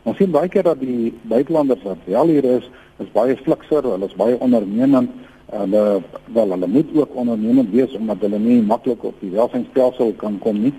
Ons 0.07 0.17
sien 0.21 0.31
baie 0.31 0.47
keer 0.49 0.63
dat 0.63 0.79
die 0.79 1.13
buitelanders 1.27 1.83
wat 1.83 2.05
wel 2.07 2.31
hier 2.31 2.45
is, 2.57 2.69
is 3.03 3.09
baie 3.11 3.35
flikser, 3.43 3.83
hulle 3.83 4.07
is 4.07 4.15
baie 4.19 4.37
ondernemend 4.39 5.11
en 5.55 5.73
uh, 5.75 5.95
wel 6.35 6.53
hulle 6.55 6.67
moet 6.67 6.93
ook 6.95 7.15
ondernemend 7.15 7.71
wees 7.71 7.95
omdat 7.95 8.23
hulle 8.23 8.39
nie 8.39 8.61
maklik 8.63 9.03
op 9.07 9.19
die 9.23 9.31
welsynsstelsel 9.35 10.13
kan 10.19 10.39
kom 10.43 10.61
nie. 10.63 10.73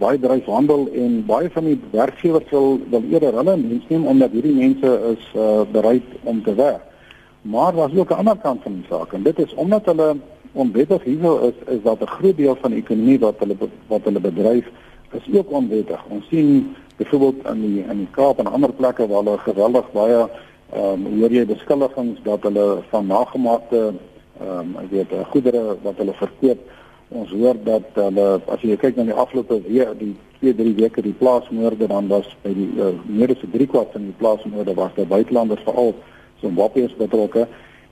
Baie 0.00 0.20
dryf 0.20 0.48
handel 0.48 0.86
en 0.96 1.20
baie 1.28 1.50
van 1.52 1.68
die 1.68 1.76
werkgewers 1.92 2.48
wil 2.50 2.78
wil 2.92 3.04
eerder 3.12 3.36
hulle 3.40 3.58
mense 3.60 3.92
neem 3.92 4.08
omdat 4.08 4.32
hierdie 4.32 4.56
mense 4.56 4.94
is 5.12 5.28
uh, 5.36 5.60
bereid 5.72 6.16
om 6.24 6.40
te 6.44 6.56
werk. 6.56 6.91
Maar 7.42 7.74
daar's 7.74 7.96
ook 7.96 8.10
'n 8.10 8.20
ander 8.22 8.36
kant 8.36 8.62
van 8.62 8.72
die 8.72 8.86
saak 8.88 9.12
en 9.12 9.22
dit 9.22 9.38
is 9.38 9.54
omdat 9.54 9.84
hulle 9.84 10.16
onwettig 10.52 11.02
hierso 11.02 11.38
is, 11.38 11.74
is 11.74 11.82
dat 11.82 12.00
'n 12.00 12.06
groot 12.06 12.36
deel 12.36 12.56
van 12.60 12.70
die 12.70 12.80
ekonomie 12.80 13.18
wat 13.18 13.34
hulle 13.38 13.56
wat 13.86 14.04
hulle 14.04 14.20
bedryf 14.20 14.66
is 15.10 15.34
ook 15.36 15.50
onwettig. 15.50 16.04
Ons 16.08 16.28
sien 16.28 16.76
byvoorbeeld 16.96 17.46
in 17.46 17.60
die 17.60 17.84
in 17.88 17.98
die 17.98 18.10
Kaap 18.10 18.38
en 18.38 18.46
ander 18.46 18.72
plekke 18.72 19.06
waar 19.06 19.24
hulle 19.24 19.38
geweldig 19.38 19.92
baie 19.92 20.28
ehm 20.72 21.06
um, 21.06 21.20
hoor 21.20 21.30
jy 21.30 21.46
beskuldigings 21.46 22.20
dat 22.22 22.42
hulle 22.42 22.78
van 22.90 23.06
nagemaakte 23.06 23.92
ehm 24.40 24.76
um, 24.76 24.88
weet 24.90 25.12
eh, 25.12 25.24
goedere 25.30 25.76
wat 25.82 25.96
hulle 25.96 26.12
verkoop. 26.12 26.58
Ons 27.08 27.30
hoor 27.30 27.56
dat 27.64 27.84
hulle 27.94 28.40
as 28.46 28.60
jy 28.60 28.76
kyk 28.76 28.96
na 28.96 29.02
die 29.02 29.20
afgelope 29.24 29.62
week 29.66 29.98
die 29.98 30.16
2 30.40 30.54
3 30.54 30.74
weke 30.74 31.02
die 31.02 31.12
plaasmoorde 31.18 31.86
dan 31.86 32.08
was 32.08 32.36
by 32.42 32.54
die 32.54 32.70
uh, 32.76 32.94
meer 33.06 33.30
as 33.30 33.44
3 33.52 33.66
kwart 33.66 33.92
van 33.92 34.08
die 34.08 34.16
plaasmoorde 34.18 34.74
was 34.74 34.94
daar 34.96 35.06
buitelanders 35.06 35.62
veral 35.62 35.94
Zimbabwe 36.42 36.86
is 36.88 36.96
betrokke. 36.98 37.46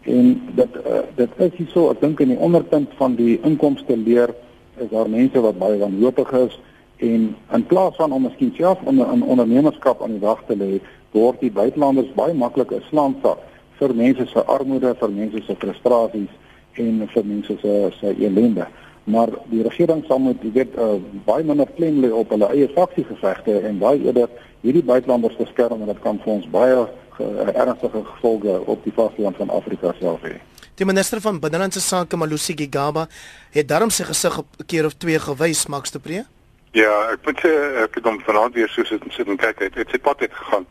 En 0.09 0.31
dit 0.59 0.79
uh, 0.85 1.03
dit 1.15 1.43
is 1.47 1.57
hierso 1.57 1.89
ek 1.95 2.01
dink 2.05 2.21
in 2.25 2.35
die 2.35 2.41
onderpunt 2.41 2.93
van 3.01 3.17
die 3.19 3.39
inkomste 3.47 3.97
leer 3.97 4.35
is 4.81 4.89
daar 4.93 5.11
mense 5.13 5.41
wat 5.45 5.59
baie 5.61 5.79
wanhoopig 5.81 6.33
is 6.41 6.57
en 7.01 7.31
in 7.57 7.67
plaas 7.67 7.97
van 7.97 8.13
om 8.13 8.23
miskien 8.29 8.53
self 8.57 8.81
onder 8.85 9.13
in 9.13 9.23
ondernemerskap 9.23 10.03
aan 10.03 10.17
die 10.17 10.25
dag 10.25 10.41
te 10.49 10.57
lê 10.57 10.81
word 11.13 11.41
die 11.41 11.53
buitelanders 11.53 12.13
baie 12.17 12.35
maklik 12.35 12.73
'n 12.73 12.85
slaansak 12.89 13.41
vir 13.79 13.95
mense 13.95 14.27
se 14.27 14.45
armoede 14.45 14.95
vir 15.01 15.11
mense 15.11 15.43
se 15.47 15.57
frustrasies 15.57 16.33
en 16.75 17.09
vir 17.15 17.25
mense 17.25 17.57
se 17.61 17.91
se 18.01 18.15
ellende. 18.27 18.67
Maar 19.05 19.29
die 19.51 19.63
regering 19.63 20.05
sal 20.07 20.19
moet 20.19 20.43
weet 20.55 20.77
uh, 20.79 21.01
baie 21.25 21.45
minder 21.45 21.69
klem 21.77 22.01
lê 22.05 22.11
op 22.13 22.31
hulle 22.31 22.49
eie 22.55 22.69
faksiegevegte 22.69 23.61
en 23.61 23.79
baie 23.79 24.01
eerder 24.05 24.29
hierdie 24.61 24.85
buitelanders 24.85 25.37
beskerm 25.37 25.81
en 25.81 25.87
dit 25.87 26.03
kan 26.05 26.21
vir 26.25 26.33
ons 26.33 26.51
baie 26.51 26.87
uh, 27.19 27.57
ernstige 27.57 28.05
gevolge 28.05 28.61
op 28.67 28.85
die 28.85 28.93
vasteland 28.93 29.37
van 29.37 29.51
Afrika 29.51 29.93
self 29.99 30.21
hê. 30.23 30.39
Die 30.75 30.87
minister 30.87 31.21
van 31.21 31.41
binnelandse 31.41 31.81
sake 31.81 32.17
Malusi 32.17 32.55
Gigaba 32.57 33.07
het 33.53 33.69
daarom 33.69 33.91
sy 33.91 34.05
gesig 34.05 34.39
op 34.39 34.47
'n 34.59 34.67
keer 34.67 34.85
of 34.85 34.95
twee 34.95 35.19
gewys 35.19 35.67
Max 35.67 35.91
de 35.91 35.99
Pre. 35.99 36.25
Ja, 36.73 37.11
ek 37.13 37.25
moet 37.25 37.41
sê 37.43 37.51
ek 37.83 37.95
het 37.95 38.05
hom 38.05 38.21
vanaand 38.21 38.55
weer 38.55 38.69
so 38.69 38.85
sit 38.85 39.03
en 39.03 39.11
sit 39.11 39.29
en 39.29 39.37
kyk 39.37 39.59
het. 39.59 39.75
Het 39.75 39.91
sy 39.91 39.99
pad 39.99 40.21
het 40.21 40.33
gegaan. 40.33 40.67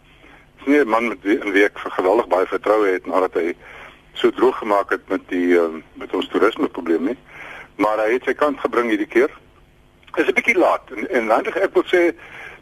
Dis 0.58 0.68
nie 0.68 0.80
'n 0.80 0.88
man 0.90 1.08
met 1.08 1.22
wie 1.22 1.38
'n 1.38 1.52
week 1.52 1.80
vir 1.80 1.92
geweldig 1.92 2.28
baie 2.28 2.48
vertroue 2.48 2.88
het 2.88 3.06
nadat 3.06 3.34
hy 3.34 3.56
so 4.14 4.32
droog 4.32 4.58
gemaak 4.58 4.90
het 4.90 5.10
met 5.10 5.22
die 5.28 5.54
uh, 5.60 5.68
met 5.94 6.14
ons 6.14 6.28
toerisme 6.28 6.68
probleem 6.68 7.04
nie. 7.04 7.18
Maar 7.76 7.98
hy 7.98 8.14
het 8.14 8.24
sy 8.24 8.34
kant 8.34 8.60
gebring 8.60 8.90
hierdie 8.90 9.08
keer. 9.08 9.30
Is 10.16 10.28
'n 10.28 10.34
bietjie 10.34 10.58
laat 10.58 10.92
en 10.96 11.10
en 11.10 11.32
eintlik 11.32 11.56
ek 11.56 11.74
wil 11.74 11.84
sê 11.84 12.16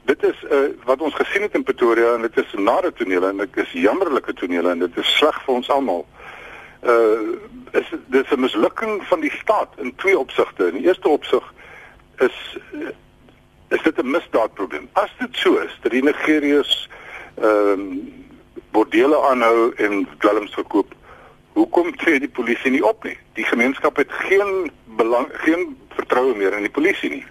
dit 0.07 0.23
is 0.23 0.43
uh, 0.47 0.59
wat 0.87 1.01
ons 1.01 1.15
gesien 1.15 1.41
het 1.41 1.55
in 1.57 1.63
Pretoria 1.67 2.13
en 2.15 2.21
dit 2.21 2.37
is 2.37 2.53
nare 2.55 2.93
tonele 2.93 3.27
en 3.33 3.43
dit 3.43 3.57
is 3.63 3.71
jammerlike 3.71 4.33
tonele 4.39 4.71
en 4.71 4.85
dit 4.85 4.99
is 5.03 5.15
sleg 5.17 5.41
vir 5.45 5.53
ons 5.59 5.69
almal. 5.75 6.05
Uh 6.83 7.35
is 7.75 7.89
dit 8.13 8.31
'n 8.31 8.39
mislukking 8.39 9.01
van 9.07 9.19
die 9.19 9.31
staat 9.31 9.73
in 9.77 9.95
twee 9.95 10.17
opsigte. 10.19 10.67
In 10.67 10.77
die 10.79 10.87
eerste 10.87 11.09
opsig 11.09 11.43
is 12.17 12.57
is 13.69 13.81
dit 13.83 14.01
'n 14.01 14.09
misdaadprobleem. 14.09 14.89
As 14.93 15.11
dit 15.19 15.35
so 15.35 15.57
is 15.57 15.77
dat 15.81 15.91
die 15.91 16.03
Nigeriërs 16.03 16.89
ehm 17.35 17.79
um, 17.79 18.13
bordele 18.71 19.19
aanhou 19.29 19.73
en 19.75 20.07
dwelms 20.17 20.53
verkoop, 20.53 20.93
hoekom 21.53 21.95
tree 21.95 22.19
die 22.19 22.29
polisie 22.29 22.71
nie 22.71 22.85
op 22.85 23.03
nie? 23.03 23.17
Die 23.33 23.43
gemeenskap 23.43 23.95
het 23.95 24.11
geen 24.11 24.71
belang 24.85 25.27
geen 25.31 25.77
vertroue 25.89 26.35
meer 26.35 26.53
in 26.53 26.61
die 26.61 26.75
polisie 26.79 27.09
nie. 27.09 27.25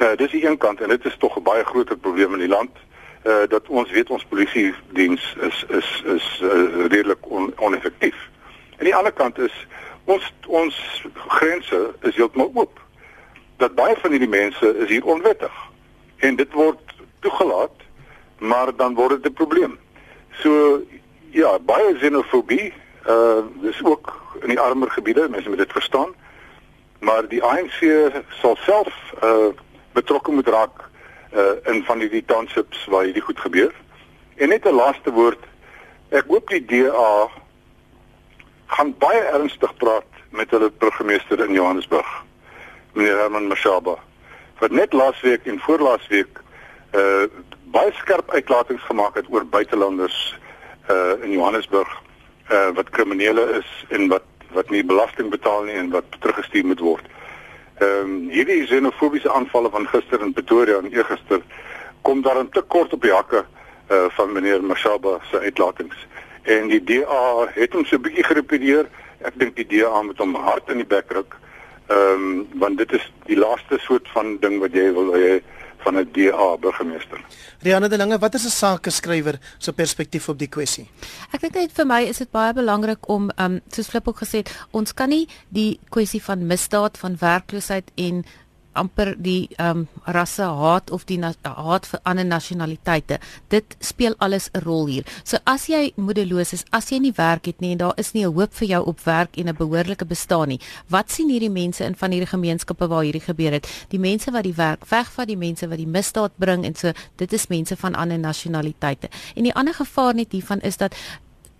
Uh, 0.00 0.16
dis 0.16 0.30
die 0.30 0.46
een 0.46 0.56
kant 0.56 0.80
en 0.80 0.88
dit 0.88 1.04
is 1.04 1.16
tog 1.18 1.36
'n 1.36 1.42
baie 1.42 1.64
groter 1.64 1.96
probleem 1.96 2.32
in 2.32 2.38
die 2.38 2.48
land 2.48 2.70
uh 3.26 3.46
dat 3.48 3.68
ons 3.68 3.90
weet 3.90 4.10
ons 4.10 4.24
polisie 4.24 4.74
diens 4.88 5.36
is 5.40 5.64
is 5.68 6.02
is 6.06 6.40
uh, 6.42 6.86
redelik 6.86 7.30
on, 7.30 7.52
oneffektief. 7.56 8.16
En 8.76 8.84
die 8.84 8.94
ander 8.94 9.12
kant 9.12 9.38
is 9.38 9.66
ons 10.04 10.32
ons 10.46 11.04
grense 11.14 11.94
is 12.00 12.16
heeltemal 12.16 12.50
oop. 12.54 12.80
Dat 13.56 13.74
baie 13.74 13.96
van 13.96 14.10
hierdie 14.10 14.28
mense 14.28 14.76
is 14.78 14.88
hier 14.88 15.04
onwettig 15.04 15.52
en 16.16 16.36
dit 16.36 16.52
word 16.52 16.94
toegelaat, 17.20 17.76
maar 18.38 18.76
dan 18.76 18.94
word 18.94 19.22
dit 19.22 19.32
'n 19.32 19.34
probleem. 19.42 19.78
So 20.30 20.82
ja, 21.30 21.58
baie 21.58 21.94
xenofobie 21.94 22.72
uh 23.08 23.44
dis 23.60 23.84
ook 23.84 24.16
in 24.40 24.48
die 24.48 24.60
armer 24.60 24.90
gebiede, 24.90 25.28
mense 25.28 25.48
moet 25.48 25.58
dit 25.58 25.72
verstaan. 25.72 26.14
maar 27.00 27.28
die 27.28 27.42
ANC 27.42 27.80
sal 28.28 28.56
self 28.56 28.94
uh 29.22 29.52
betrokke 29.92 30.32
moet 30.32 30.48
raak 30.48 30.88
uh 31.34 31.72
in 31.72 31.84
van 31.84 31.98
die 31.98 32.24
townships 32.26 32.84
waar 32.86 33.04
hierdie 33.04 33.22
goed 33.22 33.40
gebeur. 33.40 33.74
En 34.36 34.48
net 34.48 34.66
'n 34.66 34.74
laaste 34.74 35.12
woord. 35.12 35.44
Ek 36.08 36.24
hoop 36.26 36.48
die 36.48 36.64
DA 36.64 37.28
gaan 38.66 38.94
baie 38.98 39.20
ernstig 39.20 39.76
praat 39.76 40.10
met 40.30 40.50
hulle 40.50 40.70
burgemeester 40.78 41.44
in 41.44 41.52
Johannesburg, 41.52 42.24
meneer 42.92 43.16
Herman 43.16 43.46
Mashaba. 43.46 43.98
Wat 44.58 44.70
net 44.70 44.92
laasweek 44.92 45.46
en 45.46 45.60
voorlaasweek 45.60 46.40
uh 46.94 47.26
baie 47.70 47.92
skerp 47.94 48.30
uitlatings 48.30 48.82
gemaak 48.82 49.14
het 49.14 49.26
oor 49.30 49.46
buitelanders 49.46 50.38
uh 50.90 51.22
in 51.22 51.30
Johannesburg 51.30 51.90
uh 52.50 52.70
wat 52.74 52.90
kriminele 52.90 53.44
is 53.58 53.84
en 53.88 54.08
wat 54.08 54.26
wat 54.52 54.70
nie 54.70 54.84
belasting 54.84 55.30
betaal 55.30 55.62
nie 55.62 55.74
en 55.78 55.90
wat 55.90 56.04
teruggestuur 56.18 56.66
moet 56.66 56.80
word. 56.80 57.06
Ehm 57.80 58.00
um, 58.00 58.16
hierdie 58.28 58.66
xenofobiese 58.68 59.30
aanvalle 59.32 59.70
van 59.72 59.86
gister 59.88 60.20
in 60.20 60.32
Pretoria 60.36 60.76
en 60.78 60.90
eergister 60.92 61.40
kom 62.02 62.22
daarin 62.22 62.50
te 62.52 62.60
kort 62.60 62.92
op 62.92 63.02
die 63.02 63.12
hakke 63.12 63.40
uh 63.88 64.08
van 64.16 64.32
meneer 64.32 64.64
Mashaba 64.64 65.18
se 65.30 65.40
uitlatings. 65.40 65.96
En 66.42 66.68
die 66.68 66.82
DA 66.84 67.46
het 67.54 67.72
hom 67.72 67.84
so 67.84 67.96
'n 67.96 68.02
bietjie 68.02 68.24
gerepeteer. 68.24 68.84
Ek 69.24 69.38
dink 69.40 69.56
die 69.56 69.66
DA 69.66 70.02
moet 70.02 70.18
hom 70.18 70.34
hard 70.34 70.68
in 70.68 70.76
die 70.76 70.90
bek 70.92 71.08
druk. 71.08 71.36
Ehm 71.88 72.12
um, 72.12 72.46
want 72.52 72.78
dit 72.78 72.92
is 72.92 73.12
die 73.24 73.38
laaste 73.38 73.78
soort 73.78 74.08
van 74.12 74.36
ding 74.40 74.60
wat 74.60 74.76
jy 74.76 74.92
wil 74.92 75.12
hê 75.16 75.40
van 75.84 75.96
'n 75.96 76.08
DA 76.12 76.56
burgemeester. 76.60 77.24
Rianne 77.60 77.88
de 77.88 77.96
Lange, 77.96 78.18
wat 78.18 78.34
is 78.34 78.44
'n 78.44 78.48
sakeskrywer 78.48 79.38
se 79.58 79.72
perspektief 79.72 80.28
op 80.28 80.38
die 80.38 80.48
kwessie? 80.48 80.90
Ek 81.32 81.40
dink 81.40 81.54
net 81.54 81.72
vir 81.72 81.86
my 81.86 82.02
is 82.02 82.18
dit 82.18 82.30
baie 82.30 82.52
belangrik 82.52 83.08
om 83.08 83.30
um 83.36 83.60
soos 83.68 83.88
Flip 83.88 84.08
ook 84.08 84.18
gesê 84.18 84.36
het, 84.36 84.66
ons 84.70 84.94
kan 84.94 85.08
nie 85.08 85.28
die 85.48 85.80
kwessie 85.88 86.22
van 86.22 86.46
misdaad, 86.46 86.98
van 86.98 87.16
werkloosheid 87.18 87.90
en 87.94 88.24
amper 88.80 89.14
die 89.18 89.48
ehm 89.56 89.84
um, 89.84 89.88
rasse 90.04 90.42
haat 90.42 90.90
of 90.90 91.04
die 91.08 91.18
haat 91.20 91.86
vir 91.86 92.00
ander 92.02 92.26
nasionaliteite. 92.26 93.18
Dit 93.48 93.76
speel 93.80 94.14
alles 94.18 94.50
'n 94.52 94.62
rol 94.64 94.86
hier. 94.86 95.04
So 95.24 95.38
as 95.44 95.66
jy 95.66 95.92
moedeloos 95.96 96.52
is, 96.52 96.64
as 96.70 96.90
jy 96.90 96.98
nie 96.98 97.12
werk 97.16 97.46
het 97.46 97.60
nie 97.60 97.72
en 97.72 97.78
daar 97.78 97.94
is 97.96 98.12
nie 98.12 98.24
'n 98.24 98.34
hoop 98.34 98.54
vir 98.54 98.68
jou 98.68 98.82
op 98.86 99.00
werk 99.04 99.36
en 99.36 99.48
'n 99.48 99.56
behoorlike 99.56 100.04
bestaan 100.04 100.48
nie, 100.48 100.60
wat 100.88 101.10
sien 101.10 101.28
hierdie 101.28 101.50
mense 101.50 101.84
in 101.84 101.94
van 101.94 102.10
hierdie 102.10 102.34
gemeenskappe 102.34 102.88
waar 102.88 103.02
hierdie 103.02 103.26
gebeur 103.30 103.52
het? 103.52 103.66
Die 103.88 103.98
mense 103.98 104.30
wat 104.30 104.42
die 104.42 104.54
werk 104.56 104.84
wegvat, 104.86 105.26
die 105.26 105.36
mense 105.36 105.68
wat 105.68 105.78
die 105.78 105.86
misdaad 105.86 106.32
bring 106.36 106.64
en 106.64 106.74
so, 106.74 106.92
dit 107.16 107.32
is 107.32 107.46
mense 107.46 107.76
van 107.76 107.94
ander 107.94 108.18
nasionaliteite. 108.18 109.08
En 109.34 109.42
die 109.42 109.54
ander 109.54 109.74
gevaar 109.74 110.14
net 110.14 110.32
hiervan 110.32 110.60
is 110.60 110.76
dat 110.76 110.94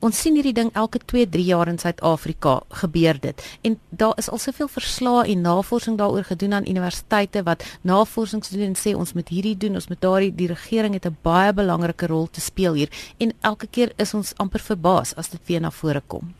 Ons 0.00 0.16
sien 0.16 0.32
hierdie 0.32 0.54
ding 0.56 0.70
elke 0.80 0.96
2-3 1.12 1.42
jaar 1.44 1.68
in 1.68 1.76
Suid-Afrika 1.78 2.54
gebeur 2.82 3.18
dit. 3.20 3.42
En 3.68 3.74
daar 3.90 4.14
is 4.16 4.30
al 4.32 4.40
soveel 4.40 4.68
verslae 4.72 5.26
en 5.28 5.42
navorsing 5.44 5.98
daaroor 6.00 6.24
gedoen 6.24 6.56
aan 6.56 6.68
universiteite 6.68 7.42
wat 7.44 7.66
navorsing 7.84 8.40
doen 8.48 8.70
en 8.70 8.78
sê 8.80 8.94
ons 8.96 9.12
moet 9.12 9.28
hierdie 9.28 9.56
doen, 9.60 9.76
ons 9.76 9.88
moet 9.92 10.00
daardie 10.00 10.32
die 10.34 10.48
regering 10.48 10.96
het 10.96 11.06
'n 11.06 11.16
baie 11.22 11.52
belangrike 11.52 12.06
rol 12.06 12.28
te 12.30 12.40
speel 12.40 12.74
hier 12.74 12.90
en 13.18 13.32
elke 13.40 13.66
keer 13.66 13.92
is 13.96 14.14
ons 14.14 14.32
amper 14.36 14.60
verbaas 14.60 15.14
as 15.16 15.28
dit 15.28 15.40
weer 15.46 15.60
na 15.60 15.70
vore 15.70 16.02
kom. 16.06 16.32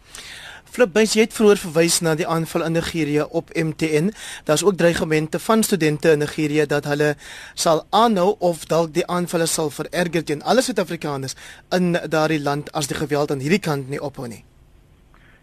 Flip 0.70 0.92
Bys 0.94 1.16
het 1.18 1.32
vroeër 1.34 1.58
verwys 1.58 1.96
na 2.06 2.12
die 2.14 2.26
aanval 2.30 2.62
in 2.62 2.76
Nigerië 2.78 3.24
op 3.34 3.48
MTN. 3.58 4.12
Daar's 4.46 4.62
ook 4.62 4.76
dreigemente 4.78 5.38
van 5.42 5.62
studente 5.66 6.10
in 6.10 6.18
Nigerië 6.22 6.66
dat 6.66 6.84
hulle 6.86 7.16
sal 7.54 7.82
aanhou 7.90 8.36
of 8.38 8.62
dalk 8.70 8.92
die 8.94 9.02
aanvalle 9.06 9.48
sal 9.50 9.72
vererger 9.74 10.22
teen 10.24 10.44
alle 10.46 10.62
Suid-Afrikaners 10.62 11.34
in 11.74 11.96
daardie 12.08 12.38
land 12.42 12.70
as 12.72 12.86
die 12.86 12.94
geweld 13.00 13.34
aan 13.34 13.42
hierdie 13.42 13.58
kant 13.58 13.90
nie 13.90 13.98
ophou 13.98 14.28
nie. 14.30 14.44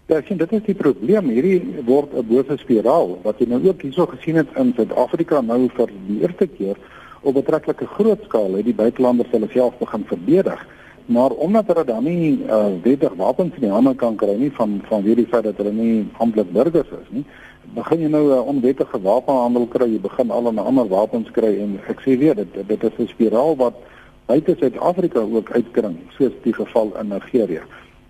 Ja, 0.08 0.22
sien, 0.24 0.40
dit 0.40 0.52
is 0.56 0.64
die 0.64 0.78
probleem. 0.80 1.28
Hierdie 1.36 1.84
word 1.84 2.16
'n 2.16 2.28
bose 2.28 2.58
spiraal 2.64 3.20
wat 3.24 3.40
jy 3.40 3.50
nou 3.52 3.60
ook 3.68 3.82
hierso 3.82 4.06
gesien 4.06 4.36
het 4.36 4.48
in 4.56 4.74
Suid-Afrika 4.78 5.42
nou 5.42 5.68
vir 5.76 5.92
die 6.08 6.22
eerste 6.22 6.48
keer 6.48 6.80
op 7.22 7.34
betreklike 7.34 7.86
groot 7.86 8.24
skaal 8.24 8.56
het 8.56 8.66
die 8.66 8.80
buitelanders 8.80 9.32
hulle 9.32 9.52
self 9.52 9.78
begin 9.78 10.06
verdedig 10.08 10.68
maar 11.08 11.32
omdat 11.32 11.68
hulle 11.68 11.84
dan 11.84 12.04
nie 12.04 12.40
uh, 12.46 12.66
wettig 12.84 13.14
wapens 13.16 13.56
in 13.56 13.62
die 13.62 13.72
hande 13.72 13.96
kan 13.96 14.16
kry 14.16 14.36
nie 14.36 14.52
van 14.52 14.82
van 14.90 15.04
wie 15.04 15.16
die 15.16 15.28
feit 15.32 15.44
dat 15.44 15.58
hulle 15.58 15.72
nie 15.72 16.08
amptelik 16.18 16.52
burgers 16.52 16.92
is 17.00 17.12
nie 17.16 17.24
begin 17.76 18.02
jy 18.04 18.10
nou 18.12 18.24
'n 18.28 18.32
uh, 18.38 18.48
onwettige 18.48 19.00
wapenhandel 19.02 19.68
kry 19.68 19.88
jy 19.94 20.02
begin 20.04 20.32
al 20.32 20.52
'n 20.52 20.60
ander 20.60 20.88
wapens 20.88 21.32
kry 21.32 21.54
en 21.64 21.80
ek 21.88 22.04
sê 22.04 22.18
weer 22.20 22.36
dit 22.36 22.68
dit 22.68 22.84
is 22.84 23.00
'n 23.00 23.08
spiraal 23.08 23.56
wat 23.56 23.76
buite 24.26 24.56
Suid-Afrika 24.60 25.20
ook 25.20 25.52
uitkring 25.52 25.98
soos 26.18 26.36
die 26.44 26.54
geval 26.54 26.92
in 27.00 27.08
Nigerië 27.08 27.64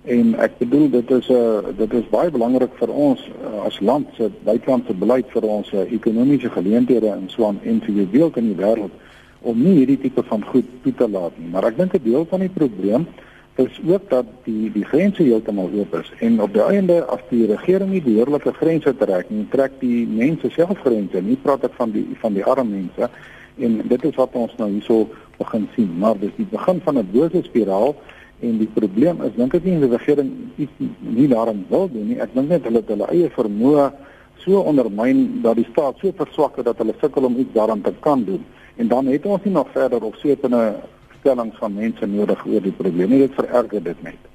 en 0.03 0.35
ek 0.39 0.57
bedoel 0.57 0.89
dit 0.89 1.11
is 1.11 1.27
'n 1.29 1.33
uh, 1.33 1.77
dit 1.77 1.93
is 1.93 2.09
baie 2.09 2.31
belangrik 2.31 2.73
vir 2.81 2.89
ons 2.89 3.29
uh, 3.29 3.65
as 3.65 3.79
land 3.79 4.07
se 4.17 4.31
buitelandse 4.43 4.93
beleid 4.93 5.25
vir 5.29 5.43
ons 5.43 5.71
uh, 5.71 5.91
ekonomiese 5.91 6.49
geleenthede 6.49 7.07
en 7.07 7.29
so 7.29 7.45
aan 7.45 7.59
en 7.63 7.81
vir 7.81 7.93
die 7.93 8.11
beeld 8.17 8.37
in 8.37 8.47
die 8.53 8.63
wêreld 8.65 8.91
om 9.41 9.57
nie 9.61 9.75
hierdie 9.79 9.99
tipe 10.01 10.23
van 10.23 10.43
goed 10.45 10.65
toe 10.83 10.93
te 10.93 11.07
laat 11.09 11.37
nie. 11.37 11.49
Maar 11.51 11.71
ek 11.71 11.77
dink 11.77 11.93
'n 11.93 12.03
deel 12.03 12.25
van 12.29 12.39
die 12.39 12.49
probleem 12.49 13.07
is 13.55 13.79
ook 13.87 14.09
dat 14.09 14.25
die 14.43 14.71
die 14.71 14.85
grense 14.85 15.23
heeltemal 15.23 15.69
oop 15.73 15.95
is 15.95 16.11
en 16.19 16.41
op 16.41 16.53
die 16.53 16.61
einde 16.61 17.05
as 17.05 17.21
die 17.29 17.45
regering 17.45 17.89
nie 17.91 18.01
behoorlike 18.01 18.53
grense 18.53 18.93
trek 18.97 19.29
nie, 19.29 19.47
trek 19.49 19.71
die 19.79 20.05
mense 20.07 20.49
self 20.49 20.77
grense. 20.79 21.21
Nie 21.21 21.37
praat 21.41 21.63
ek 21.63 21.73
van 21.73 21.91
die 21.91 22.05
van 22.21 22.33
die 22.33 22.45
arme 22.45 22.69
mense 22.69 23.09
en 23.57 23.81
dit 23.87 24.03
is 24.03 24.15
wat 24.15 24.35
ons 24.37 24.53
nou 24.57 24.69
hierso 24.69 25.09
begin 25.37 25.67
sien. 25.75 25.89
Maar 25.97 26.19
dis 26.19 26.35
die 26.37 26.47
begin 26.51 26.81
van 26.85 26.97
'n 26.97 27.09
bose 27.11 27.43
spiraal 27.43 27.95
en 28.39 28.57
die 28.57 28.69
probleem 28.73 29.21
is 29.25 29.33
dink 29.35 29.53
ek 29.53 29.63
nie 29.63 29.79
die 29.79 29.89
regering 29.89 30.31
iets 30.57 30.71
nie 30.99 31.27
daarin 31.27 31.65
wil 31.69 31.89
doen 31.89 32.07
nie. 32.07 32.21
Ek 32.21 32.33
dink 32.33 32.49
net 32.49 32.63
hulle 32.63 32.83
het 32.83 32.89
hulle 32.93 33.09
eie 33.09 33.29
vermoë 33.29 33.91
so 34.37 34.61
ondermyn 34.61 35.41
dat 35.41 35.55
die 35.55 35.67
staat 35.71 35.97
so 36.01 36.11
verswak 36.15 36.55
het 36.57 36.65
dat 36.65 36.77
hulle 36.77 36.93
sukkel 37.01 37.25
om 37.25 37.37
iets 37.37 37.53
daaraan 37.53 37.81
te 37.81 37.93
kan 37.99 38.23
doen. 38.23 38.45
En 38.77 38.87
dan 38.87 39.05
het 39.09 39.25
ons 39.25 39.43
nie 39.43 39.53
nog 39.53 39.69
verder 39.73 40.03
of 40.03 40.15
sekere 40.21 40.75
stellings 41.19 41.57
van 41.57 41.73
mense 41.73 42.05
nodig 42.05 42.45
oor 42.45 42.61
die 42.61 42.71
probleem 42.71 43.09
nie. 43.09 43.23
Dit 43.25 43.33
vererger 43.33 43.83
dit 43.83 44.03
net. 44.05 44.27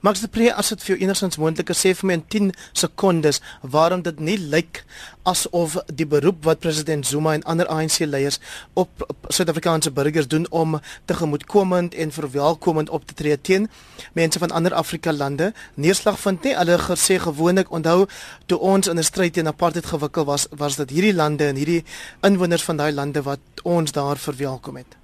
Max 0.00 0.20
de 0.20 0.28
Pre, 0.28 0.52
as 0.54 0.68
dit 0.68 0.82
vir 0.82 0.94
jou 0.94 0.98
enigstens 1.04 1.38
moontlik 1.40 1.70
is, 1.72 1.80
sê 1.80 1.94
vir 1.94 2.06
my 2.06 2.16
in 2.18 2.24
10 2.34 2.50
sekondes 2.72 3.40
waarom 3.62 4.02
dit 4.02 4.20
nie 4.20 4.38
lyk 4.38 4.82
asof 5.26 5.76
die 5.90 6.06
beroep 6.06 6.44
wat 6.46 6.60
president 6.62 7.06
Zuma 7.06 7.34
en 7.34 7.42
ander 7.42 7.66
ANC 7.66 7.98
leiers 8.06 8.38
op 8.74 9.04
Suid-Afrikaanse 9.28 9.90
burgers 9.90 10.28
doen 10.28 10.46
om 10.50 10.78
tegemoetkomend 11.04 11.94
en 11.94 12.12
verwelkomend 12.12 12.90
op 12.90 13.06
te 13.06 13.14
tree 13.14 13.40
teen 13.40 13.68
mense 14.14 14.38
van 14.38 14.50
ander 14.50 14.74
Afrika 14.74 15.12
lande 15.12 15.52
neerslag 15.74 16.20
vind 16.20 16.44
nie. 16.44 16.54
Hulle 16.56 16.78
gesê 16.78 17.18
gewoonlik 17.22 17.70
onthou 17.70 18.06
toe 18.46 18.58
ons 18.58 18.86
in 18.86 18.98
'n 18.98 19.02
stryd 19.02 19.32
teen 19.32 19.46
apartheid 19.46 19.86
gewikkel 19.86 20.24
was, 20.24 20.46
was 20.50 20.76
dit 20.76 20.90
hierdie 20.90 21.14
lande 21.14 21.44
en 21.46 21.56
hierdie 21.56 21.84
inwoners 22.22 22.64
van 22.64 22.76
daai 22.76 22.92
lande 22.92 23.22
wat 23.22 23.40
ons 23.62 23.92
daar 23.92 24.16
verwelkom 24.16 24.76
het. 24.76 24.96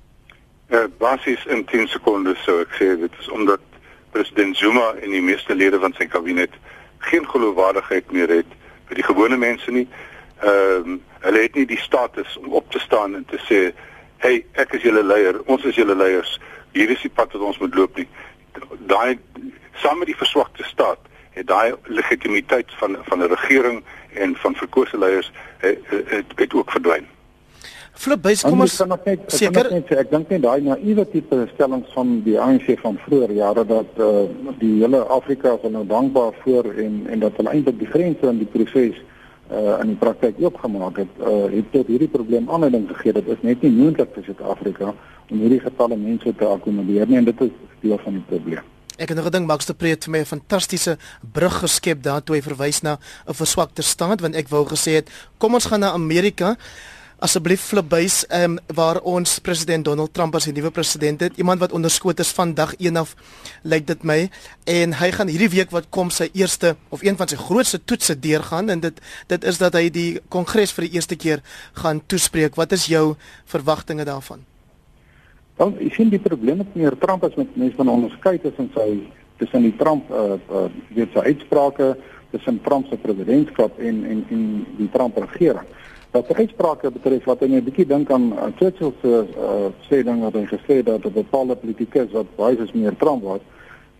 Uh, 0.68 0.84
basies 0.98 1.44
in 1.46 1.64
10 1.64 1.88
sekondes 1.88 2.38
sou 2.44 2.60
ek 2.60 2.70
sê 2.78 2.96
dit 3.00 3.12
is 3.20 3.28
omdat 3.28 3.60
president 4.12 4.56
Zuma 4.56 4.92
en 5.02 5.10
die 5.10 5.22
meeste 5.22 5.54
lede 5.54 5.80
van 5.80 5.94
sy 5.98 6.06
kabinet 6.06 6.54
geen 7.08 7.26
geloofwaardigheid 7.28 8.12
meer 8.12 8.28
het 8.28 8.58
vir 8.88 9.00
die 9.00 9.06
gewone 9.06 9.36
mense 9.36 9.70
nie. 9.70 9.88
Ehm 10.42 10.92
um, 10.92 11.00
hulle 11.22 11.42
het 11.44 11.54
nie 11.54 11.66
die 11.70 11.78
status 11.78 12.34
om 12.40 12.52
op 12.58 12.70
te 12.74 12.80
staan 12.82 13.14
en 13.14 13.24
te 13.30 13.38
sê, 13.46 13.60
"Hey, 14.18 14.44
ek 14.52 14.72
is 14.72 14.82
julle 14.82 15.04
leier, 15.04 15.38
ons 15.46 15.64
is 15.64 15.74
julle 15.74 15.94
leiers. 15.94 16.40
Hier 16.72 16.90
is 16.90 17.00
die 17.00 17.10
pad 17.10 17.32
wat 17.32 17.42
ons 17.42 17.58
moet 17.58 17.74
loop 17.74 17.96
nie." 17.96 18.08
Daai 18.90 19.18
saam 19.74 19.98
met 19.98 20.06
die 20.06 20.16
verswakte 20.16 20.64
staat 20.64 20.98
het 21.30 21.46
daai 21.46 21.74
legitimiteit 21.84 22.70
van 22.80 22.96
van 23.02 23.18
'n 23.18 23.34
regering 23.34 23.84
en 24.12 24.36
van 24.36 24.54
verkose 24.54 24.98
leiers 24.98 25.32
het, 25.58 25.78
het, 25.84 26.10
het, 26.10 26.32
het 26.34 26.54
ook 26.54 26.70
verdwyn. 26.70 27.06
Flip 27.92 28.22
bys 28.24 28.42
kom 28.42 28.62
ons 28.64 28.74
seker 29.28 29.68
ek 30.00 30.10
dink 30.10 30.30
net 30.32 30.42
daai 30.42 30.64
naïewe 30.64 31.04
tipe 31.12 31.38
stellings 31.52 31.92
van 31.92 32.14
die 32.24 32.38
ANC 32.40 32.72
van 32.80 32.96
vroeër 33.04 33.34
jare 33.36 33.64
dat 33.68 34.00
uh, 34.00 34.24
die 34.60 34.78
hele 34.80 35.02
Afrika 35.12 35.58
van 35.60 35.76
nou 35.76 35.84
dankbaar 35.86 36.32
voor 36.42 36.70
en 36.72 37.02
en 37.12 37.24
dat 37.26 37.36
hulle 37.36 37.52
eintlik 37.52 37.78
die 37.78 37.90
grense 37.92 38.30
in 38.32 38.40
die 38.40 38.48
proses 38.48 38.96
uh, 39.52 39.76
in 39.82 39.92
die 39.92 39.98
praktyk 40.00 40.40
oopgemaak 40.40 41.02
het 41.04 41.20
uh, 41.20 41.46
het 41.52 41.68
tot 41.76 41.90
hierdie 41.92 42.08
probleem 42.08 42.48
aanleiding 42.50 42.88
gegee. 42.94 43.12
Dit 43.20 43.28
is 43.28 43.42
net 43.44 43.62
nie 43.62 43.72
moontlik 43.76 44.14
vir 44.16 44.30
Suid-Afrika 44.30 44.94
om 45.28 45.42
hierdie 45.44 45.60
getalle 45.60 45.98
mense 46.00 46.32
te 46.38 46.48
akkommodeer 46.48 47.10
nie 47.10 47.20
en 47.20 47.28
dit 47.28 47.44
is 47.48 47.58
deel 47.84 48.00
van 48.04 48.16
die 48.20 48.28
probleem. 48.30 48.70
Ek 48.96 49.10
het 49.10 49.16
nog 49.18 49.26
gedink 49.28 49.48
Max 49.48 49.68
de 49.68 49.74
Preet 49.74 50.04
vir 50.04 50.12
my 50.12 50.20
'n 50.24 50.32
fantastiese 50.32 50.96
brug 51.20 51.60
geskep 51.60 52.02
daartoe 52.02 52.36
hy 52.36 52.42
verwys 52.42 52.82
na 52.82 52.98
'n 53.28 53.34
verswakte 53.34 53.82
staat 53.82 54.20
want 54.20 54.34
ek 54.36 54.48
wou 54.48 54.64
gesê 54.64 55.00
het 55.00 55.10
kom 55.38 55.54
ons 55.54 55.66
gaan 55.66 55.80
na 55.80 55.92
Amerika 55.92 56.56
asseblief 57.22 57.62
flipbuis 57.70 58.22
ehm 58.26 58.56
um, 58.56 58.74
waar 58.74 58.98
ons 59.06 59.38
president 59.46 59.84
Donald 59.84 60.12
Trump 60.14 60.34
as 60.34 60.48
die 60.48 60.54
nuwe 60.56 60.70
president 60.74 61.20
het. 61.22 61.36
Iemand 61.38 61.60
wat 61.62 61.72
onderskoot 61.72 62.18
is 62.20 62.32
van 62.34 62.54
dag 62.54 62.74
1 62.78 62.96
af 62.96 63.14
lyk 63.62 63.86
dit 63.86 64.02
my. 64.02 64.28
En 64.66 64.96
hy 64.98 65.10
gaan 65.14 65.30
hierdie 65.30 65.50
week 65.52 65.70
wat 65.70 65.86
kom 65.94 66.10
sy 66.10 66.28
eerste 66.34 66.74
of 66.90 67.02
een 67.06 67.16
van 67.16 67.30
sy 67.30 67.38
grootste 67.38 67.78
toetse 67.84 68.18
deurgaan. 68.18 68.70
En 68.74 68.80
dit 68.80 69.02
dit 69.30 69.44
is 69.44 69.58
dat 69.58 69.78
hy 69.78 69.88
die 69.90 70.20
kongres 70.28 70.74
vir 70.74 70.88
die 70.88 70.94
eerste 70.98 71.16
keer 71.16 71.44
gaan 71.78 72.02
toespreek. 72.06 72.58
Wat 72.58 72.72
is 72.72 72.88
jou 72.90 73.14
verwagtinge 73.54 74.04
daarvan? 74.08 74.42
Want 75.60 75.78
ek 75.78 75.94
sien 75.94 76.10
die 76.10 76.22
probleem 76.22 76.58
met 76.64 76.74
meneer 76.74 76.98
Trump 76.98 77.24
as 77.24 77.36
met 77.38 77.54
mense 77.56 77.76
van 77.76 77.92
onderskei 77.92 78.38
tussen 78.42 78.70
sy 78.74 78.88
tussen 79.38 79.62
die 79.62 79.76
Trump 79.78 80.10
uh, 80.10 80.38
uh 80.50 80.66
weet 80.94 81.14
sy 81.14 81.22
uitsprake 81.30 81.94
tussen 82.32 82.58
Trump 82.66 82.88
se 82.90 82.98
presidentskap 82.98 83.78
en 83.78 84.02
en 84.08 84.26
en 84.30 84.42
die 84.80 84.90
Trump 84.90 85.18
regering. 85.22 85.68
Wat 86.12 86.26
die 86.28 86.36
uitsprake 86.36 86.90
betref 86.92 87.24
wat 87.24 87.40
hy 87.40 87.46
'n 87.48 87.64
bietjie 87.64 87.86
dink 87.88 88.10
aan 88.12 88.32
uh, 88.36 88.50
Churchill 88.58 88.92
se 89.00 89.12
uh, 89.24 89.68
sê 89.88 90.02
ding 90.04 90.20
wat 90.20 90.34
hy 90.36 90.44
gesê 90.44 90.74
het 90.80 90.86
dat 90.86 91.06
'n 91.08 91.12
bepaalde 91.12 91.56
politikus 91.56 92.12
wat 92.12 92.26
baie 92.36 92.56
is 92.60 92.72
meer 92.72 92.96
Trump 92.96 93.22
was, 93.22 93.40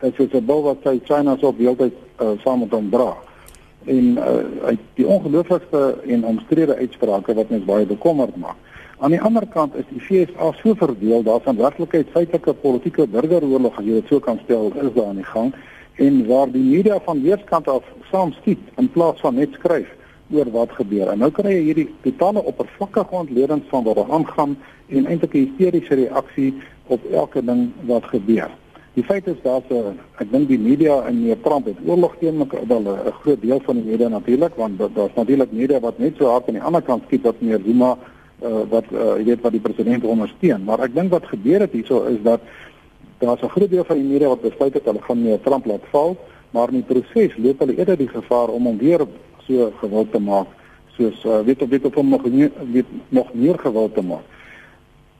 dit 0.00 0.20
is 0.20 0.34
'n 0.36 0.44
bal 0.44 0.62
wat 0.62 0.84
sy 0.84 1.00
China 1.04 1.36
so 1.40 1.54
heeltyd 1.56 1.94
uh, 2.20 2.36
saam 2.44 2.58
met 2.58 2.70
hom 2.70 2.90
dra. 2.90 3.16
En 3.84 4.04
uh, 4.18 4.44
hy 4.68 4.76
die 4.94 5.06
ongelooflikste 5.06 5.96
en 6.06 6.24
omstrede 6.24 6.76
uitsprake 6.76 7.34
wat 7.34 7.48
mens 7.48 7.64
baie 7.64 7.86
bekommerd 7.86 8.36
maak. 8.36 8.60
Aan 8.98 9.10
die 9.10 9.20
ander 9.20 9.46
kant 9.46 9.74
is 9.74 9.88
die 9.88 10.26
FSA 10.26 10.52
so 10.60 10.74
verdeel, 10.74 11.22
daar's 11.22 11.48
'n 11.48 11.56
werklikheid 11.56 12.12
feitelike 12.12 12.52
politieke 12.52 13.06
burgeroorlog 13.06 13.78
as 13.78 13.84
jy 13.84 13.92
dit 13.92 14.08
so 14.08 14.20
kan 14.20 14.38
stel, 14.44 14.72
is 14.74 14.92
daar 14.94 15.06
aan 15.06 15.22
die 15.24 15.32
gang 15.32 15.54
en 15.96 16.26
waar 16.26 16.50
die 16.50 16.62
media 16.62 17.00
van 17.04 17.22
weerskant 17.22 17.68
af 17.68 17.84
saamskiet 18.10 18.60
in 18.76 18.90
plaas 18.90 19.20
van 19.20 19.34
net 19.34 19.52
skryf 19.52 19.88
oor 20.33 20.51
wat 20.51 20.72
gebeur. 20.72 21.11
En 21.12 21.18
nou 21.18 21.30
kry 21.30 21.53
jy 21.53 21.62
hierdie 21.68 21.89
totale 22.03 22.43
oppervlakkige 22.43 23.14
ontleding 23.22 23.62
van 23.68 23.85
wat 23.85 23.97
daar 23.97 24.12
aangaan 24.12 24.57
en 24.89 25.07
eintlik 25.07 25.35
'n 25.35 25.45
hysteriese 25.47 25.95
reaksie 25.95 26.55
op 26.87 27.01
elke 27.12 27.45
ding 27.45 27.70
wat 27.87 28.05
gebeur. 28.05 28.51
Die 28.95 29.05
feit 29.05 29.26
is 29.26 29.41
dat 29.43 29.64
uh, 29.72 29.97
ek 30.20 30.28
dink 30.33 30.49
die 30.49 30.59
media 30.59 30.99
in 31.09 31.22
meer 31.22 31.41
Trump 31.41 31.66
het 31.66 31.78
oorlog 31.87 32.16
teen 32.20 32.37
mekaar 32.37 32.66
wel 32.68 32.83
'n 32.83 33.12
groot 33.22 33.41
deel 33.41 33.61
van 33.64 33.76
die 33.76 33.85
media 33.91 34.09
natuurlik 34.09 34.55
want 34.57 34.78
daar's 34.78 35.14
natuurlik 35.14 35.53
media 35.53 35.80
wat 35.80 35.99
net 35.99 36.16
so 36.16 36.26
hard 36.26 36.49
aan 36.49 36.59
die 36.61 36.62
ander 36.62 36.83
kant 36.83 37.03
skiet 37.07 37.22
wat 37.22 37.41
meer 37.41 37.61
Zuma 37.64 37.97
uh, 38.43 38.62
wat 38.68 38.85
uh, 38.93 39.16
jy 39.16 39.24
weet 39.24 39.41
wat 39.41 39.53
die 39.53 39.61
president 39.61 40.05
ondersteun. 40.05 40.64
Maar 40.64 40.80
ek 40.80 40.95
dink 40.95 41.11
wat 41.11 41.26
gebeur 41.26 41.61
het 41.61 41.72
hierso 41.72 42.05
is 42.05 42.20
dat 42.22 42.41
daar's 43.18 43.43
'n 43.43 43.49
groot 43.49 43.70
deel 43.70 43.85
van 43.85 43.97
die 43.97 44.12
media 44.12 44.28
wat 44.28 44.43
besluit 44.43 44.74
het 44.74 44.85
hulle 44.85 45.03
gaan 45.03 45.22
nie 45.22 45.41
Trump 45.41 45.66
laat 45.66 45.85
val, 45.91 46.16
maar 46.51 46.68
in 46.68 46.83
die 46.83 46.91
proses 46.95 47.37
loop 47.37 47.59
hulle 47.59 47.76
eerder 47.76 47.97
die 47.97 48.09
gevaar 48.09 48.49
om 48.49 48.66
hom 48.66 48.78
weer 48.78 49.07
so 49.53 49.70
geweld 49.84 50.12
te 50.12 50.20
maak 50.20 50.48
soos 50.96 51.24
uh, 51.24 51.40
weet 51.46 51.62
of 51.62 51.68
weet 51.68 51.84
of 51.84 51.94
hom 51.94 52.09
nog 52.09 52.24
nie 52.24 52.50
weet 52.72 52.86
nog 53.09 53.32
meer 53.34 53.59
geweld 53.59 53.94
te 53.94 54.03
maak. 54.03 54.24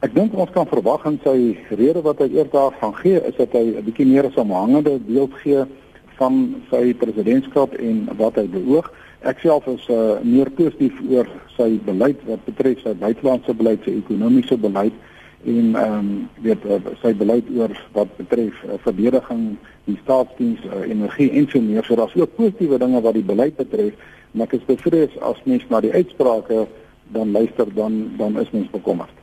Ek 0.03 0.14
dink 0.14 0.35
ons 0.35 0.51
kan 0.51 0.66
verwag 0.66 1.05
en 1.07 1.20
sy 1.22 1.37
rede 1.78 2.03
wat 2.03 2.18
hy 2.24 2.33
eerder 2.35 2.74
gaan 2.80 2.95
gee 2.99 3.20
is 3.22 3.37
dat 3.39 3.55
hy 3.55 3.64
'n 3.78 3.85
bietjie 3.87 4.07
meer 4.07 4.26
as 4.26 4.37
'n 4.37 4.51
hangende 4.51 4.99
beeld 4.99 5.35
gee 5.43 5.64
van 6.18 6.57
sy 6.70 6.95
presidentskap 6.95 7.74
en 7.74 8.09
wat 8.16 8.37
hy 8.37 8.47
beoog. 8.49 8.91
Ek 9.22 9.39
self 9.39 9.66
is 9.66 9.87
uh, 9.89 10.18
meer 10.22 10.51
positief 10.51 10.99
oor 11.09 11.28
sy 11.57 11.78
beleid 11.87 12.18
wat 12.26 12.45
betref 12.45 12.83
sy 12.83 12.95
buitelandse 12.99 13.55
beleid, 13.55 13.85
sy 13.85 13.95
ekonomiese 14.03 14.59
beleid 14.59 14.93
en 15.45 15.74
ehm 15.74 15.99
um, 15.99 16.28
weet 16.43 16.64
uh, 16.66 16.78
sy 17.03 17.14
beleid 17.14 17.47
oor 17.57 17.70
wat 17.93 18.11
betref 18.16 18.55
uh, 18.66 18.78
verdediging, 18.83 19.57
die 19.85 19.99
staatsdiens, 20.03 20.61
uh, 20.70 20.83
energie 20.87 21.30
en 21.30 21.49
so 21.51 21.61
meer. 21.61 21.85
So 21.85 21.95
daar's 21.99 22.14
ook 22.14 22.37
positiewe 22.37 22.78
dinge 22.78 23.01
wat 23.01 23.14
die 23.14 23.26
beleid 23.26 23.57
betref, 23.57 23.95
maar 24.33 24.49
ek 24.51 24.61
is 24.61 24.68
bevrees 24.68 25.18
as 25.20 25.41
mens 25.45 25.64
na 25.70 25.80
die 25.80 25.93
uitsprake 25.93 26.66
dan 27.12 27.33
luister 27.33 27.74
dan 27.74 28.14
dan 28.18 28.41
is 28.41 28.51
mens 28.51 28.70
bekommerd. 28.70 29.22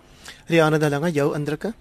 Riana 0.50 0.78
de 0.78 0.90
Lange, 0.90 1.12
jou 1.12 1.36
indrukke? 1.38 1.74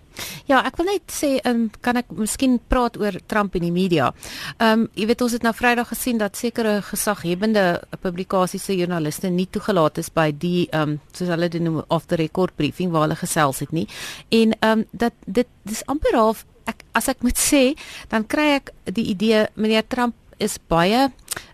Ja, 0.49 0.59
ek 0.67 0.77
wil 0.81 0.91
net 0.91 1.13
sê, 1.13 1.31
um, 1.49 1.69
kan 1.85 1.97
ek 2.01 2.11
miskien 2.17 2.59
praat 2.69 2.99
oor 3.01 3.17
Trump 3.31 3.55
en 3.57 3.65
die 3.65 3.73
media. 3.73 4.11
Ehm 4.59 4.83
um, 4.83 4.87
jy 4.99 5.07
weet 5.09 5.25
ons 5.25 5.37
het 5.37 5.47
nou 5.47 5.55
Vrydag 5.57 5.89
gesien 5.93 6.21
dat 6.21 6.37
sekere 6.37 6.79
gesaghebende 6.85 7.65
publikasies 8.03 8.65
se 8.69 8.77
joernaliste 8.77 9.31
nie 9.33 9.47
toegelaat 9.47 10.03
is 10.03 10.13
by 10.13 10.29
die 10.33 10.67
ehm 10.69 10.97
um, 10.97 11.01
soos 11.17 11.33
hulle 11.33 11.49
dit 11.49 11.65
noem 11.65 11.81
off 11.89 12.09
the 12.13 12.21
record 12.21 12.57
briefing 12.57 12.93
waar 12.93 13.07
hulle 13.07 13.17
gesels 13.21 13.63
het 13.65 13.73
nie. 13.73 13.87
En 14.29 14.53
ehm 14.59 14.79
um, 14.79 14.87
dat 14.93 15.17
dit 15.25 15.49
dis 15.65 15.85
amper 15.87 16.17
half 16.19 16.45
ek 16.69 16.85
as 16.93 17.09
ek 17.09 17.25
moet 17.25 17.39
sê, 17.41 17.73
dan 18.13 18.27
kry 18.27 18.59
ek 18.59 18.73
die 18.93 19.09
idee 19.15 19.47
meneer 19.57 19.87
Trump 19.89 20.17
is 20.39 20.59
baie 20.69 21.09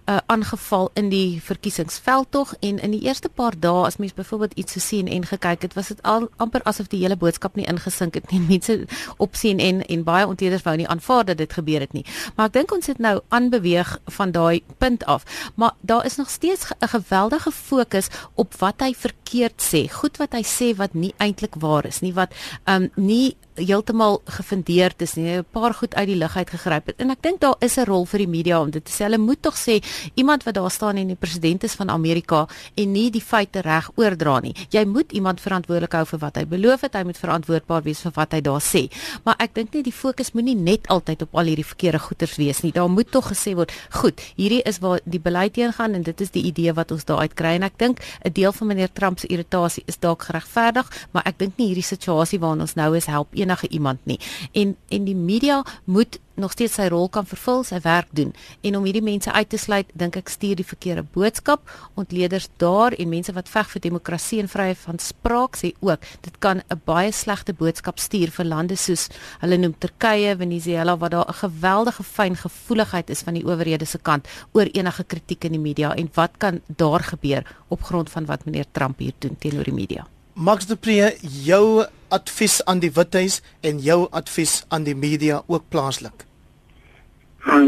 uh, 0.04 0.16
aangeval 0.26 0.90
in 0.94 1.08
die 1.08 1.40
verkiesingsveldtog 1.42 2.54
en 2.60 2.78
in 2.78 2.90
die 2.90 3.02
eerste 3.06 3.28
paar 3.28 3.54
dae 3.58 3.84
as 3.86 3.96
mens 3.96 4.14
byvoorbeeld 4.14 4.52
iets 4.54 4.72
gesien 4.72 5.08
en 5.08 5.26
gekyk 5.26 5.62
het 5.62 5.74
was 5.74 5.88
dit 5.88 6.02
al 6.02 6.28
amper 6.36 6.62
asof 6.62 6.90
die 6.92 7.00
hele 7.00 7.16
boodskap 7.16 7.56
nie 7.56 7.66
ingesink 7.66 8.14
het 8.14 8.30
nie. 8.30 8.40
Mense 8.50 8.84
opsien 9.16 9.58
en 9.58 9.82
en 9.86 10.04
baie 10.04 10.26
ontleeders 10.26 10.62
wou 10.62 10.76
nie 10.76 10.88
aanvaar 10.88 11.24
dat 11.24 11.38
dit 11.38 11.52
gebeur 11.52 11.80
het 11.80 11.92
nie. 11.92 12.04
Maar 12.36 12.46
ek 12.46 12.58
dink 12.58 12.72
ons 12.72 12.86
het 12.86 12.98
nou 12.98 13.20
aanbeweeg 13.28 13.98
van 14.18 14.34
daai 14.34 14.62
punt 14.78 15.04
af. 15.04 15.24
Maar 15.54 15.72
daar 15.80 16.04
is 16.04 16.16
nog 16.16 16.30
steeds 16.30 16.68
'n 16.80 16.88
geweldige 16.88 17.52
fokus 17.52 18.08
op 18.34 18.54
wat 18.58 18.80
hy 18.80 18.94
verkeerd 18.94 19.62
sê. 19.62 19.90
Goed 19.90 20.16
wat 20.16 20.32
hy 20.32 20.42
sê 20.42 20.76
wat 20.76 20.94
nie 20.94 21.14
eintlik 21.16 21.54
waar 21.58 21.86
is 21.86 22.00
nie 22.00 22.14
wat 22.14 22.32
um 22.64 22.90
nie 22.96 23.36
heeltemal 23.54 24.20
gefundeerd 24.24 25.02
is 25.02 25.14
nie 25.14 25.38
'n 25.38 25.46
paar 25.50 25.74
goed 25.74 25.94
uit 25.94 26.06
die 26.06 26.16
lug 26.16 26.36
uit 26.36 26.50
gegryp 26.50 26.86
het. 26.86 26.96
En 26.96 27.10
ek 27.10 27.22
dink 27.22 27.40
daar 27.40 27.56
is 27.58 27.76
'n 27.76 27.84
rol 27.84 28.04
vir 28.04 28.18
die 28.18 28.28
media 28.28 28.60
om 28.60 28.70
dit 28.70 28.84
te 28.84 28.92
sê. 28.92 29.04
Hulle 29.04 29.18
moet 29.18 29.42
tog 29.42 29.54
sê 29.56 29.73
iemand 30.14 30.44
wat 30.44 30.54
daar 30.54 30.70
staan 30.70 30.96
en 30.96 31.12
die 31.12 31.18
president 31.18 31.64
is 31.64 31.74
van 31.78 31.90
Amerika 31.90 32.46
en 32.74 32.92
nie 32.92 33.10
die 33.10 33.22
feite 33.22 33.62
reg 33.64 33.90
oordra 33.96 34.40
nie. 34.40 34.54
Jy 34.70 34.84
moet 34.84 35.12
iemand 35.12 35.40
verantwoordelik 35.40 35.92
hou 35.92 36.04
vir 36.06 36.18
wat 36.18 36.36
hy 36.36 36.44
beloof 36.50 36.86
het. 36.86 36.94
Hy 36.94 37.04
moet 37.04 37.18
verantwoordbaar 37.18 37.82
wees 37.86 38.02
vir 38.04 38.14
wat 38.14 38.32
hy 38.36 38.40
daar 38.44 38.62
sê. 38.62 38.86
Maar 39.24 39.36
ek 39.38 39.54
dink 39.54 39.74
nie 39.74 39.84
die 39.86 39.94
fokus 39.94 40.32
moenie 40.34 40.56
net 40.56 40.88
altyd 40.92 41.22
op 41.26 41.38
al 41.38 41.50
hierdie 41.52 41.66
verkeerde 41.66 41.98
goeters 41.98 42.36
wees 42.40 42.62
nie. 42.64 42.72
Daar 42.72 42.90
moet 42.90 43.10
tog 43.10 43.30
gesê 43.32 43.54
word, 43.54 43.72
goed, 44.00 44.20
hierdie 44.36 44.62
is 44.68 44.80
waar 44.82 45.00
die 45.04 45.20
beleid 45.20 45.56
heen 45.56 45.72
gaan 45.72 45.94
en 45.94 46.02
dit 46.06 46.20
is 46.20 46.32
die 46.34 46.44
idee 46.50 46.74
wat 46.76 46.92
ons 46.94 47.06
daar 47.08 47.24
uit 47.24 47.34
kry 47.38 47.54
en 47.58 47.66
ek 47.68 47.78
dink 47.78 48.00
'n 48.24 48.32
deel 48.32 48.52
van 48.52 48.66
meneer 48.66 48.92
Trump 48.92 49.18
se 49.18 49.26
irritasie 49.26 49.82
is 49.86 49.98
dalk 49.98 50.22
geregverdig, 50.22 50.90
maar 51.12 51.22
ek 51.26 51.38
dink 51.38 51.58
nie 51.58 51.66
hierdie 51.66 51.86
situasie 51.86 52.38
waarin 52.38 52.60
ons 52.60 52.74
nou 52.74 52.96
is 52.96 53.06
help 53.06 53.28
enige 53.34 53.68
iemand 53.68 54.00
nie. 54.06 54.18
En 54.52 54.76
en 54.88 55.04
die 55.04 55.14
media 55.14 55.64
moet 55.84 56.18
nog 56.34 56.52
steeds 56.52 56.74
sy 56.74 56.88
rol 56.92 57.08
kan 57.08 57.26
vervul, 57.26 57.62
sy 57.64 57.80
werk 57.84 58.08
doen. 58.12 58.32
En 58.62 58.76
om 58.76 58.84
hierdie 58.84 59.02
mense 59.04 59.32
uit 59.32 59.48
te 59.48 59.58
sluit, 59.58 59.90
dink 59.94 60.16
ek 60.16 60.28
stuur 60.28 60.56
die 60.56 60.66
verkeerde 60.66 61.04
boodskap. 61.14 61.70
Ontleeders 61.94 62.48
daar 62.62 62.92
en 62.92 63.08
mense 63.08 63.32
wat 63.32 63.48
veg 63.48 63.70
vir 63.74 63.80
demokrasie 63.80 64.40
en 64.42 64.48
vryheid 64.48 64.78
van 64.78 64.98
spraak 64.98 65.58
sê 65.60 65.72
ook, 65.80 66.00
dit 66.22 66.38
kan 66.38 66.62
'n 66.70 66.80
baie 66.84 67.12
slegte 67.12 67.52
boodskap 67.52 67.98
stuur 67.98 68.30
vir 68.30 68.44
lande 68.44 68.76
soos 68.76 69.08
hulle 69.40 69.56
noem 69.56 69.74
Turkye, 69.78 70.36
Venezuela 70.36 70.96
waar 70.96 71.10
daar 71.10 71.28
'n 71.28 71.34
geweldige 71.34 72.02
fyn 72.02 72.36
gevoeligheid 72.36 73.10
is 73.10 73.22
van 73.22 73.34
die 73.34 73.44
owerhede 73.44 73.84
se 73.84 73.98
kant 73.98 74.28
oor 74.52 74.66
enige 74.72 75.04
kritiek 75.04 75.44
in 75.44 75.52
die 75.52 75.60
media 75.60 75.94
en 75.94 76.10
wat 76.14 76.30
kan 76.38 76.60
daar 76.66 77.00
gebeur 77.00 77.42
op 77.68 77.82
grond 77.82 78.10
van 78.10 78.26
wat 78.26 78.44
meneer 78.44 78.66
Trump 78.72 78.98
hier 78.98 79.12
doen 79.18 79.36
teenoor 79.38 79.64
die 79.64 79.72
media. 79.72 80.06
Max 80.34 80.66
de 80.66 80.76
Pre, 80.76 81.16
jou 81.22 81.86
advies 82.18 82.60
aan 82.64 82.78
die 82.78 82.92
Withuis 82.94 83.40
en 83.60 83.78
jou 83.78 84.06
advies 84.10 84.62
aan 84.68 84.86
die 84.86 84.94
media 84.96 85.42
ook 85.46 85.68
plaaslik. 85.68 86.24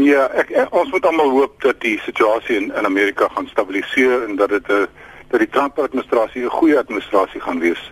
Ja, 0.01 0.23
ek, 0.33 0.49
ek 0.57 0.73
ons 0.73 0.89
moet 0.93 1.05
almal 1.05 1.29
hoop 1.35 1.59
dat 1.61 1.81
die 1.83 1.97
situasie 2.05 2.55
in 2.57 2.71
in 2.73 2.85
Amerika 2.85 3.27
gaan 3.35 3.49
stabiliseer 3.51 4.23
en 4.25 4.35
dat 4.39 4.49
dit 4.49 4.67
'n 4.67 4.87
uh, 4.87 4.87
dat 5.29 5.39
die 5.39 5.49
Trump 5.49 5.79
administrasie 5.79 6.43
'n 6.43 6.57
goeie 6.59 6.77
administrasie 6.79 7.41
gaan 7.41 7.59
wees. 7.59 7.91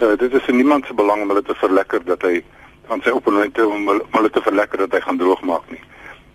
Uh, 0.00 0.16
dit 0.16 0.32
is 0.32 0.46
in 0.46 0.56
niemand 0.56 0.86
se 0.86 0.94
belang 0.94 1.22
om 1.22 1.28
hulle 1.28 1.42
te 1.42 1.54
verlekker 1.54 2.04
dat 2.04 2.22
hy 2.22 2.44
aan 2.88 3.02
sy 3.02 3.10
opponente 3.10 3.66
om 3.66 3.88
hulle 4.10 4.30
te 4.30 4.42
verlekker 4.42 4.78
dat 4.78 4.92
hy 4.92 5.00
gaan 5.00 5.18
droogmaak 5.18 5.70
nie. 5.70 5.80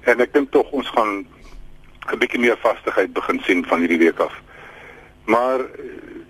En 0.02 0.20
ek 0.20 0.34
dink 0.34 0.52
tog 0.52 0.72
ons 0.72 0.90
gaan 0.90 1.26
'n 2.14 2.20
bietjie 2.20 2.40
meer 2.40 2.58
vastigheid 2.58 3.14
begin 3.14 3.40
sien 3.44 3.66
van 3.66 3.80
hierdie 3.80 4.04
week 4.06 4.20
af. 4.20 4.34
Maar 5.26 5.60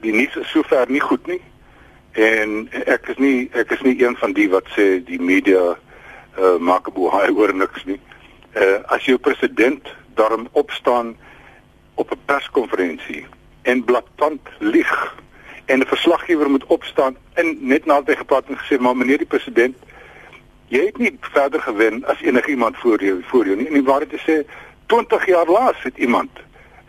die 0.01 0.13
nuus 0.13 0.35
is 0.35 0.49
sover 0.49 0.85
nie 0.89 1.01
goed 1.01 1.27
nie. 1.27 1.41
En 2.17 2.69
ek 2.89 3.11
is 3.13 3.17
nie 3.21 3.49
ek 3.53 3.71
is 3.75 3.81
nie 3.85 3.93
een 4.01 4.15
van 4.17 4.33
die 4.33 4.47
wat 4.49 4.65
sê 4.73 4.87
die 5.05 5.19
media 5.21 5.75
uh, 5.75 6.55
maak 6.57 6.89
'n 6.89 6.93
bohaai 6.97 7.29
oor 7.29 7.53
niks 7.53 7.85
nie. 7.85 7.99
Uh 8.57 8.81
as 8.89 9.05
jou 9.05 9.17
president 9.17 9.85
daarom 10.17 10.47
opstaan 10.51 11.15
op 11.93 12.11
'n 12.11 12.25
perskonferensie 12.25 13.25
en 13.61 13.83
blaatant 13.83 14.41
lieg 14.59 15.15
en 15.65 15.79
'n 15.79 15.85
verslaggewer 15.85 16.49
moet 16.49 16.65
opstaan 16.65 17.17
en 17.33 17.57
net 17.59 17.85
nadat 17.85 18.07
hy 18.07 18.15
gepraat 18.15 18.49
en 18.49 18.57
gesê 18.57 18.79
maar 18.79 18.97
meneer 18.97 19.17
die 19.17 19.33
president 19.35 19.77
jy 20.67 20.85
het 20.85 20.97
nie 20.97 21.17
verder 21.21 21.61
gewen 21.61 22.05
as 22.05 22.21
enigiemand 22.21 22.77
voor 22.77 23.03
jou 23.03 23.21
voor 23.23 23.45
jou 23.45 23.57
nie 23.57 23.67
en 23.67 23.73
die 23.73 23.89
waarheid 23.91 24.13
is 24.13 24.25
sê 24.25 24.41
20 24.85 25.25
jaar 25.25 25.47
laas 25.47 25.83
het 25.83 25.97
iemand 25.97 26.29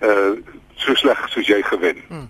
uh 0.01 0.33
so 0.79 0.95
sleg 0.95 1.29
soos 1.29 1.47
jy 1.47 1.63
gewen. 1.63 1.97
Hmm. 2.09 2.29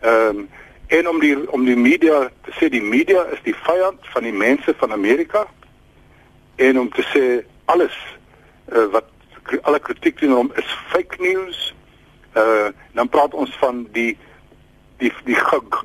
Ehm 0.00 0.36
um, 0.36 0.48
en 0.90 1.08
om 1.08 1.20
die 1.20 1.50
om 1.50 1.64
die 1.64 1.76
media 1.76 2.30
te 2.42 2.52
sê 2.58 2.68
die 2.68 2.82
media 2.82 3.22
is 3.34 3.42
die 3.46 3.54
vyand 3.54 4.06
van 4.14 4.26
die 4.26 4.34
mense 4.34 4.74
van 4.78 4.92
Amerika 4.92 5.44
en 6.56 6.80
om 6.80 6.90
te 6.90 7.04
sê 7.12 7.24
alles 7.70 7.94
uh, 8.72 8.86
wat 8.94 9.06
alle 9.62 9.78
kritiek 9.78 10.18
teen 10.18 10.34
hom 10.34 10.50
is 10.58 10.74
fake 10.90 11.22
news. 11.22 11.70
Uh 12.36 12.70
dan 12.94 13.08
praat 13.08 13.34
ons 13.34 13.54
van 13.62 13.86
die 13.94 14.18
die 14.98 15.12
die 15.24 15.38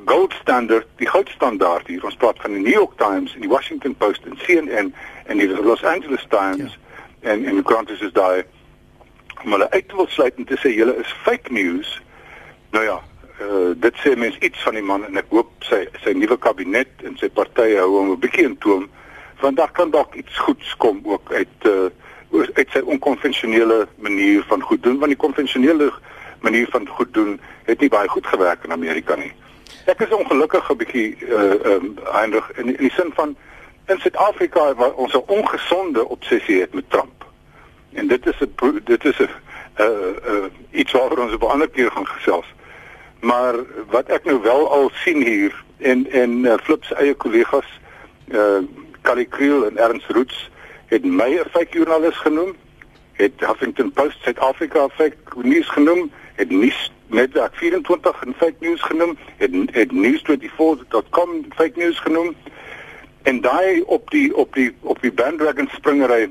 gold 0.05 0.33
standard, 0.41 0.87
die 1.01 1.09
goud 1.09 1.29
standaard 1.29 1.87
hier. 1.87 2.03
Ons 2.05 2.17
praat 2.21 2.41
van 2.41 2.57
die 2.57 2.61
New 2.65 2.73
York 2.73 2.97
Times 2.97 3.33
en 3.33 3.45
die 3.45 3.49
Washington 3.49 3.95
Post 3.95 4.25
en 4.25 4.37
CNN 4.41 4.93
en 5.25 5.37
die 5.37 5.47
Los 5.47 5.83
Angeles 5.83 6.25
Times 6.29 6.77
ja. 7.21 7.31
en 7.31 7.45
en 7.45 7.61
die 7.61 7.63
krantes 7.63 8.01
is 8.01 8.13
daai 8.13 8.43
om 9.43 9.51
hulle 9.51 9.69
uit 9.69 9.89
te 9.89 9.95
wil 9.95 10.09
sluit 10.09 10.37
en 10.37 10.49
te 10.49 10.57
sê 10.57 10.73
julle 10.73 10.97
is 10.97 11.13
fake 11.23 11.53
news. 11.53 12.01
Nou 12.73 12.83
ja, 12.83 12.99
uh, 13.41 13.73
dit 13.75 13.95
sê 14.03 14.15
mens 14.15 14.37
iets 14.37 14.63
van 14.63 14.73
die 14.73 14.83
man 14.83 15.05
en 15.05 15.17
ek 15.17 15.29
hoop 15.29 15.51
sy 15.69 15.85
sy 16.03 16.13
nuwe 16.13 16.37
kabinet 16.37 17.03
en 17.03 17.17
sy 17.17 17.29
partye 17.29 17.79
hou 17.79 17.91
hom 17.97 18.11
'n 18.11 18.19
bietjie 18.19 18.45
in 18.45 18.57
toom 18.57 18.89
want 19.41 19.57
daar 19.57 19.71
kan 19.71 19.91
dalk 19.91 20.15
iets 20.15 20.37
goeds 20.37 20.75
kom 20.77 21.01
ook 21.03 21.31
uit 21.31 21.69
uh, 21.69 21.89
uit 22.53 22.69
sy 22.71 22.79
onkonvensionele 22.79 23.87
manier 23.95 24.43
van 24.47 24.61
goed 24.61 24.83
doen 24.83 24.99
want 24.99 25.11
die 25.11 25.23
konvensionele 25.27 25.91
manier 26.39 26.67
van 26.69 26.87
goed 26.87 27.13
doen 27.13 27.39
het 27.63 27.79
nie 27.79 27.89
baie 27.89 28.09
goed 28.09 28.27
gewerk 28.27 28.63
in 28.63 28.71
Amerika 28.71 29.15
nie. 29.15 29.31
Ek 29.85 30.01
is 30.01 30.13
ongelukkig 30.13 30.69
'n 30.69 30.77
bietjie 30.77 31.17
uh 31.29 31.73
um 31.73 31.97
eindig 32.13 32.51
in, 32.57 32.67
in 32.67 32.83
die 32.87 32.91
sin 32.91 33.11
van 33.15 33.35
in 33.87 33.99
Suid-Afrika 33.99 34.73
waar 34.73 34.93
ons 34.93 35.13
'n 35.13 35.23
ongesonde 35.27 36.07
obsessie 36.07 36.61
het 36.61 36.73
met 36.73 36.89
Trump. 36.89 37.25
En 37.93 38.07
dit 38.07 38.25
is 38.25 38.39
'n 38.41 38.81
dit 38.83 39.05
is 39.05 39.19
'n 39.19 39.29
uh 39.79 39.85
uh 40.31 40.45
iets 40.71 40.91
waaroor 40.91 41.25
ons 41.25 41.33
op 41.33 41.41
'n 41.41 41.53
ander 41.55 41.69
keer 41.69 41.91
gaan 41.91 42.07
gesels. 42.07 42.45
Maar 43.25 43.55
wat 43.89 44.11
ek 44.13 44.27
nou 44.29 44.41
wel 44.41 44.67
al 44.71 44.91
sien 45.01 45.21
hier 45.25 45.53
en 45.77 46.05
en 46.11 46.45
uh, 46.45 46.57
Flip 46.63 46.83
se 46.83 46.95
eie 46.95 47.13
kollegas 47.13 47.69
uh 48.29 48.61
Kali 49.01 49.25
Kriel 49.29 49.65
en 49.65 49.77
Ernst 49.77 50.09
Roots 50.09 50.49
het 50.93 51.05
my 51.05 51.29
'n 51.37 51.49
fake 51.53 51.77
joernalis 51.77 52.17
genoem, 52.17 52.55
het 53.13 53.33
Huffington 53.37 53.91
Post 53.91 54.21
Suid-Afrika 54.21 54.87
fake 54.89 55.17
nuus 55.41 55.69
genoem, 55.69 56.11
het 56.35 56.49
nuus 56.49 56.91
netwerk 57.07 57.55
24 57.55 58.21
en 58.21 58.33
fake 58.37 58.59
news 58.59 58.81
genoem, 58.81 59.17
het 59.37 59.51
het 59.71 59.91
news24.com 59.91 61.29
fake 61.55 61.79
news 61.79 61.99
genoem. 61.99 62.35
En 63.21 63.41
daai 63.41 63.81
op 63.81 64.11
die 64.11 64.35
op 64.35 64.53
die 64.53 64.75
op 64.81 65.01
die 65.01 65.13
bandwagon 65.13 65.69
springery 65.71 66.29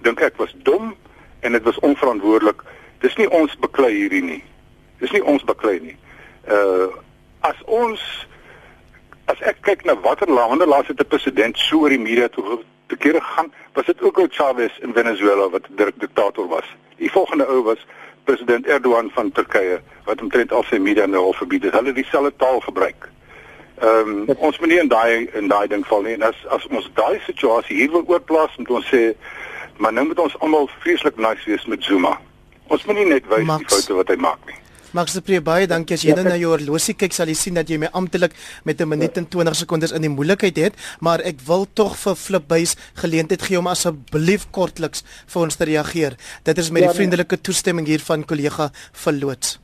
dink 0.00 0.20
ek 0.20 0.36
was 0.36 0.54
dom 0.62 0.94
en 1.40 1.52
dit 1.52 1.62
was 1.62 1.78
onverantwoordelik. 1.78 2.62
Dis 2.98 3.16
nie 3.16 3.30
ons 3.30 3.56
beklei 3.56 3.92
hierdie 3.94 4.22
nie. 4.22 4.44
Dis 4.98 5.10
nie 5.10 5.24
ons 5.24 5.44
beklei 5.44 5.80
nie. 5.80 5.96
Uh 6.48 6.88
as 7.46 7.58
ons 7.64 8.00
as 9.30 9.40
ek 9.40 9.60
kyk 9.62 9.84
na 9.84 9.94
watter 10.02 10.30
lande 10.30 10.66
laas 10.66 10.86
het 10.86 11.00
'n 11.00 11.12
president 11.12 11.58
so 11.58 11.80
oor 11.80 11.88
die 11.88 11.98
media 11.98 12.28
toe 12.28 12.62
te 12.86 12.96
kere 12.96 13.20
gaan, 13.20 13.52
was 13.72 13.86
dit 13.86 14.02
ook 14.02 14.18
ou 14.18 14.26
Chavez 14.30 14.78
in 14.78 14.92
Venezuela 14.92 15.50
wat 15.50 15.62
'n 15.70 15.92
diktator 15.98 16.48
was. 16.48 16.66
Die 16.96 17.10
volgende 17.10 17.46
ou 17.46 17.62
was 17.62 17.86
president 18.24 18.66
Erdogan 18.66 19.10
van 19.10 19.32
Turkye 19.32 19.80
wat 20.04 20.20
omtrent 20.20 20.52
al 20.52 20.62
sy 20.62 20.78
media 20.78 21.06
nou 21.06 21.24
al 21.24 21.32
verbied 21.32 21.62
het. 21.62 21.72
Hulle 21.72 21.92
dieselfde 21.92 22.32
taal 22.36 22.60
gebruik. 22.60 23.08
Ehm 23.80 24.28
um, 24.28 24.36
ons 24.36 24.58
moet 24.58 24.68
nie 24.68 24.78
in 24.78 24.88
daai 24.88 25.28
in 25.32 25.48
daai 25.48 25.66
ding 25.68 25.86
val 25.86 26.02
nie. 26.02 26.14
En 26.14 26.22
as 26.22 26.46
as 26.48 26.66
ons 26.66 26.90
daai 26.94 27.20
situasie 27.26 27.76
hier 27.76 27.90
wil 27.90 28.04
oorplaas, 28.06 28.56
moet 28.56 28.70
ons 28.70 28.94
sê 28.94 29.14
maar 29.76 29.92
nou 29.92 30.06
moet 30.06 30.18
ons 30.18 30.38
almal 30.38 30.70
vreeslik 30.78 31.16
nice 31.16 31.44
wees 31.44 31.66
met 31.66 31.84
Zuma. 31.84 32.20
Ons 32.66 32.84
moet 32.84 32.96
nie 32.96 33.10
net 33.10 33.26
wys 33.28 33.44
die 33.46 33.68
foute 33.68 33.94
wat 33.94 34.08
hy 34.08 34.16
maak 34.16 34.46
nie. 34.46 34.55
Max 34.94 35.14
de 35.16 35.20
Pre 35.20 35.40
baie 35.42 35.66
dankie 35.66 35.96
as 35.96 36.04
jy 36.04 36.12
ja, 36.12 36.16
nou 36.20 36.24
na 36.28 36.36
jou 36.38 36.52
horlosie 36.52 36.94
kyk 36.94 37.14
sal 37.16 37.30
jy 37.30 37.34
sien 37.34 37.58
dat 37.58 37.70
jy 37.70 37.78
my 37.82 37.88
amptelik 37.92 38.32
met 38.64 38.80
'n 38.80 38.88
minuut 38.88 39.18
en 39.18 39.26
20 39.26 39.56
sekondes 39.56 39.92
in 39.92 40.02
die 40.02 40.10
moeilikheid 40.10 40.56
het, 40.56 40.74
maar 41.00 41.20
ek 41.20 41.40
wil 41.46 41.66
tog 41.74 41.96
vir 41.96 42.14
Flip 42.14 42.48
Buys 42.48 42.76
geleentheid 42.94 43.42
gee 43.42 43.58
om 43.58 43.66
asseblief 43.66 44.46
kortliks 44.50 45.02
vir 45.26 45.42
ons 45.42 45.56
te 45.56 45.64
reageer. 45.64 46.16
Dit 46.44 46.58
is 46.58 46.70
met 46.70 46.82
ja, 46.82 46.88
die 46.88 46.94
nee. 46.94 46.98
vriendelike 47.00 47.40
toestemming 47.40 47.86
hier 47.86 48.00
van 48.00 48.24
kollega 48.24 48.70
Verloots. 48.92 49.58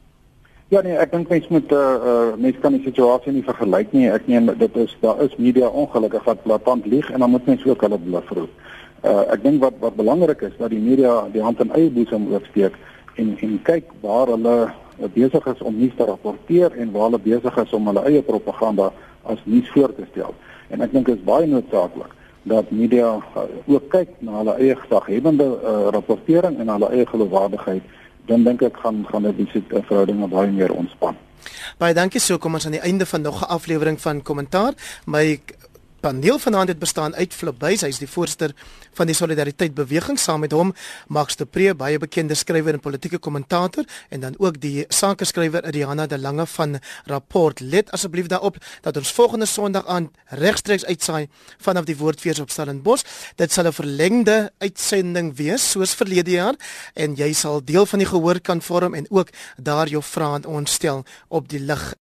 Ja 0.68 0.80
nee, 0.80 0.96
ek 0.96 1.10
dink 1.12 1.28
mens 1.28 1.48
moet 1.48 1.70
'n 1.70 1.74
uh, 1.74 1.96
uh, 2.10 2.36
mens 2.36 2.56
kan 2.60 2.72
die 2.72 2.82
situasie 2.84 3.32
nie 3.32 3.44
vergelyk 3.44 3.92
nie. 3.92 4.10
Ek 4.10 4.26
neem 4.26 4.46
dit 4.58 4.76
is 4.76 4.96
daar 5.00 5.22
is 5.22 5.36
media 5.36 5.68
ongelukkig 5.68 6.24
wat 6.24 6.42
blaatant 6.42 6.86
lieg 6.86 7.10
en 7.10 7.20
dan 7.20 7.30
moet 7.30 7.46
mens 7.46 7.64
ook 7.64 7.80
hulle 7.80 7.98
bluf 7.98 8.30
roep. 8.30 8.50
Uh, 9.04 9.32
ek 9.32 9.42
dink 9.42 9.60
wat 9.60 9.74
wat 9.80 9.96
belangrik 9.96 10.40
is 10.40 10.56
dat 10.58 10.70
die 10.70 10.80
media 10.80 11.28
die 11.32 11.42
hand 11.42 11.60
in 11.60 11.70
eie 11.72 11.90
boesem 11.90 12.32
oopsteek 12.32 12.72
en 13.16 13.36
en 13.40 13.60
kyk 13.62 13.84
waar 14.00 14.26
hulle 14.26 14.72
besig 15.14 15.46
is 15.46 15.62
om 15.62 15.76
nuus 15.76 15.94
te 15.96 16.04
rapporteer 16.04 16.72
en 16.72 16.92
waar 16.92 17.10
hulle 17.10 17.18
besig 17.18 17.56
is 17.56 17.72
om 17.72 17.86
hulle 17.86 18.04
eie 18.08 18.22
propaganda 18.22 18.92
as 19.22 19.38
nuus 19.44 19.70
voor 19.70 19.94
te 19.94 20.06
stel. 20.10 20.34
En 20.68 20.80
ek 20.80 20.92
dink 20.92 21.06
dit 21.06 21.18
is 21.18 21.24
baie 21.24 21.46
noodsaaklik 21.46 22.12
dat 22.42 22.70
media 22.70 23.16
uh, 23.16 23.42
ook 23.66 23.88
kyk 23.90 24.14
na 24.18 24.40
hulle 24.40 24.54
eie 24.58 24.76
gesaghebende 24.76 25.46
uh, 25.46 25.74
rapportering 25.94 26.58
en 26.58 26.72
hulle 26.74 26.88
eie 26.90 27.06
geloofwaardigheid. 27.06 27.82
Dan 28.26 28.46
dink 28.46 28.62
ek 28.62 28.80
gaan 28.82 29.04
gaan 29.10 29.28
dit 29.30 29.44
die 29.44 29.62
uh, 29.62 29.82
verhoudinge 29.86 30.28
baie 30.30 30.50
meer 30.50 30.74
ontspan. 30.74 31.18
Baie 31.78 31.94
dankie 31.94 32.20
so 32.22 32.38
kom 32.38 32.58
ons 32.58 32.66
aan 32.66 32.76
die 32.76 32.82
einde 32.82 33.06
van 33.06 33.22
nog 33.22 33.42
'n 33.42 33.50
aflewering 33.50 34.00
van 34.00 34.22
kommentaar. 34.22 34.74
My 35.06 35.40
paneel 36.02 36.38
vanaand 36.38 36.68
het 36.68 36.78
bestaan 36.82 37.14
uit 37.14 37.34
Flipbuys, 37.34 37.84
hy's 37.86 38.00
die 38.02 38.08
voorsteur 38.10 38.52
van 38.98 39.08
die 39.08 39.14
Solidariteit 39.16 39.74
Beweging 39.76 40.18
saam 40.20 40.42
met 40.42 40.52
hom 40.52 40.72
Max 41.12 41.38
de 41.38 41.46
Pre, 41.46 41.70
baie 41.78 42.00
bekende 42.02 42.34
skrywer 42.36 42.74
en 42.74 42.82
politieke 42.82 43.20
kommentator 43.22 43.86
en 44.10 44.24
dan 44.24 44.34
ook 44.42 44.58
die 44.60 44.84
sakeskrywer 44.88 45.62
Adriana 45.68 46.06
de 46.10 46.18
Lange 46.18 46.46
van 46.56 46.78
Rapport. 47.06 47.60
Let 47.60 47.92
asseblief 47.94 48.26
daarop 48.32 48.58
dat 48.82 48.98
ons 48.98 49.12
volgende 49.14 49.46
Sondag 49.46 49.86
aan 49.86 50.10
regstreeks 50.42 50.84
uitsaai 50.84 51.28
vanaf 51.62 51.86
die 51.86 51.96
Woordfees 51.96 52.42
op 52.42 52.50
Stellenbosch. 52.50 53.06
Dit 53.36 53.52
sal 53.52 53.66
'n 53.66 53.72
verlengde 53.72 54.52
uitsending 54.58 55.36
wees 55.36 55.70
soos 55.70 55.94
verlede 55.94 56.30
jaar 56.30 56.54
en 56.94 57.14
jy 57.14 57.32
sal 57.32 57.64
deel 57.64 57.86
van 57.86 57.98
die 57.98 58.08
gehoor 58.08 58.40
kan 58.40 58.62
vorm 58.62 58.94
en 58.94 59.06
ook 59.10 59.28
daar 59.56 59.88
jou 59.88 60.02
vrae 60.02 60.34
aan 60.34 60.44
ons 60.44 60.72
stel 60.72 61.04
op 61.28 61.48
die 61.48 61.60
lig 61.60 61.94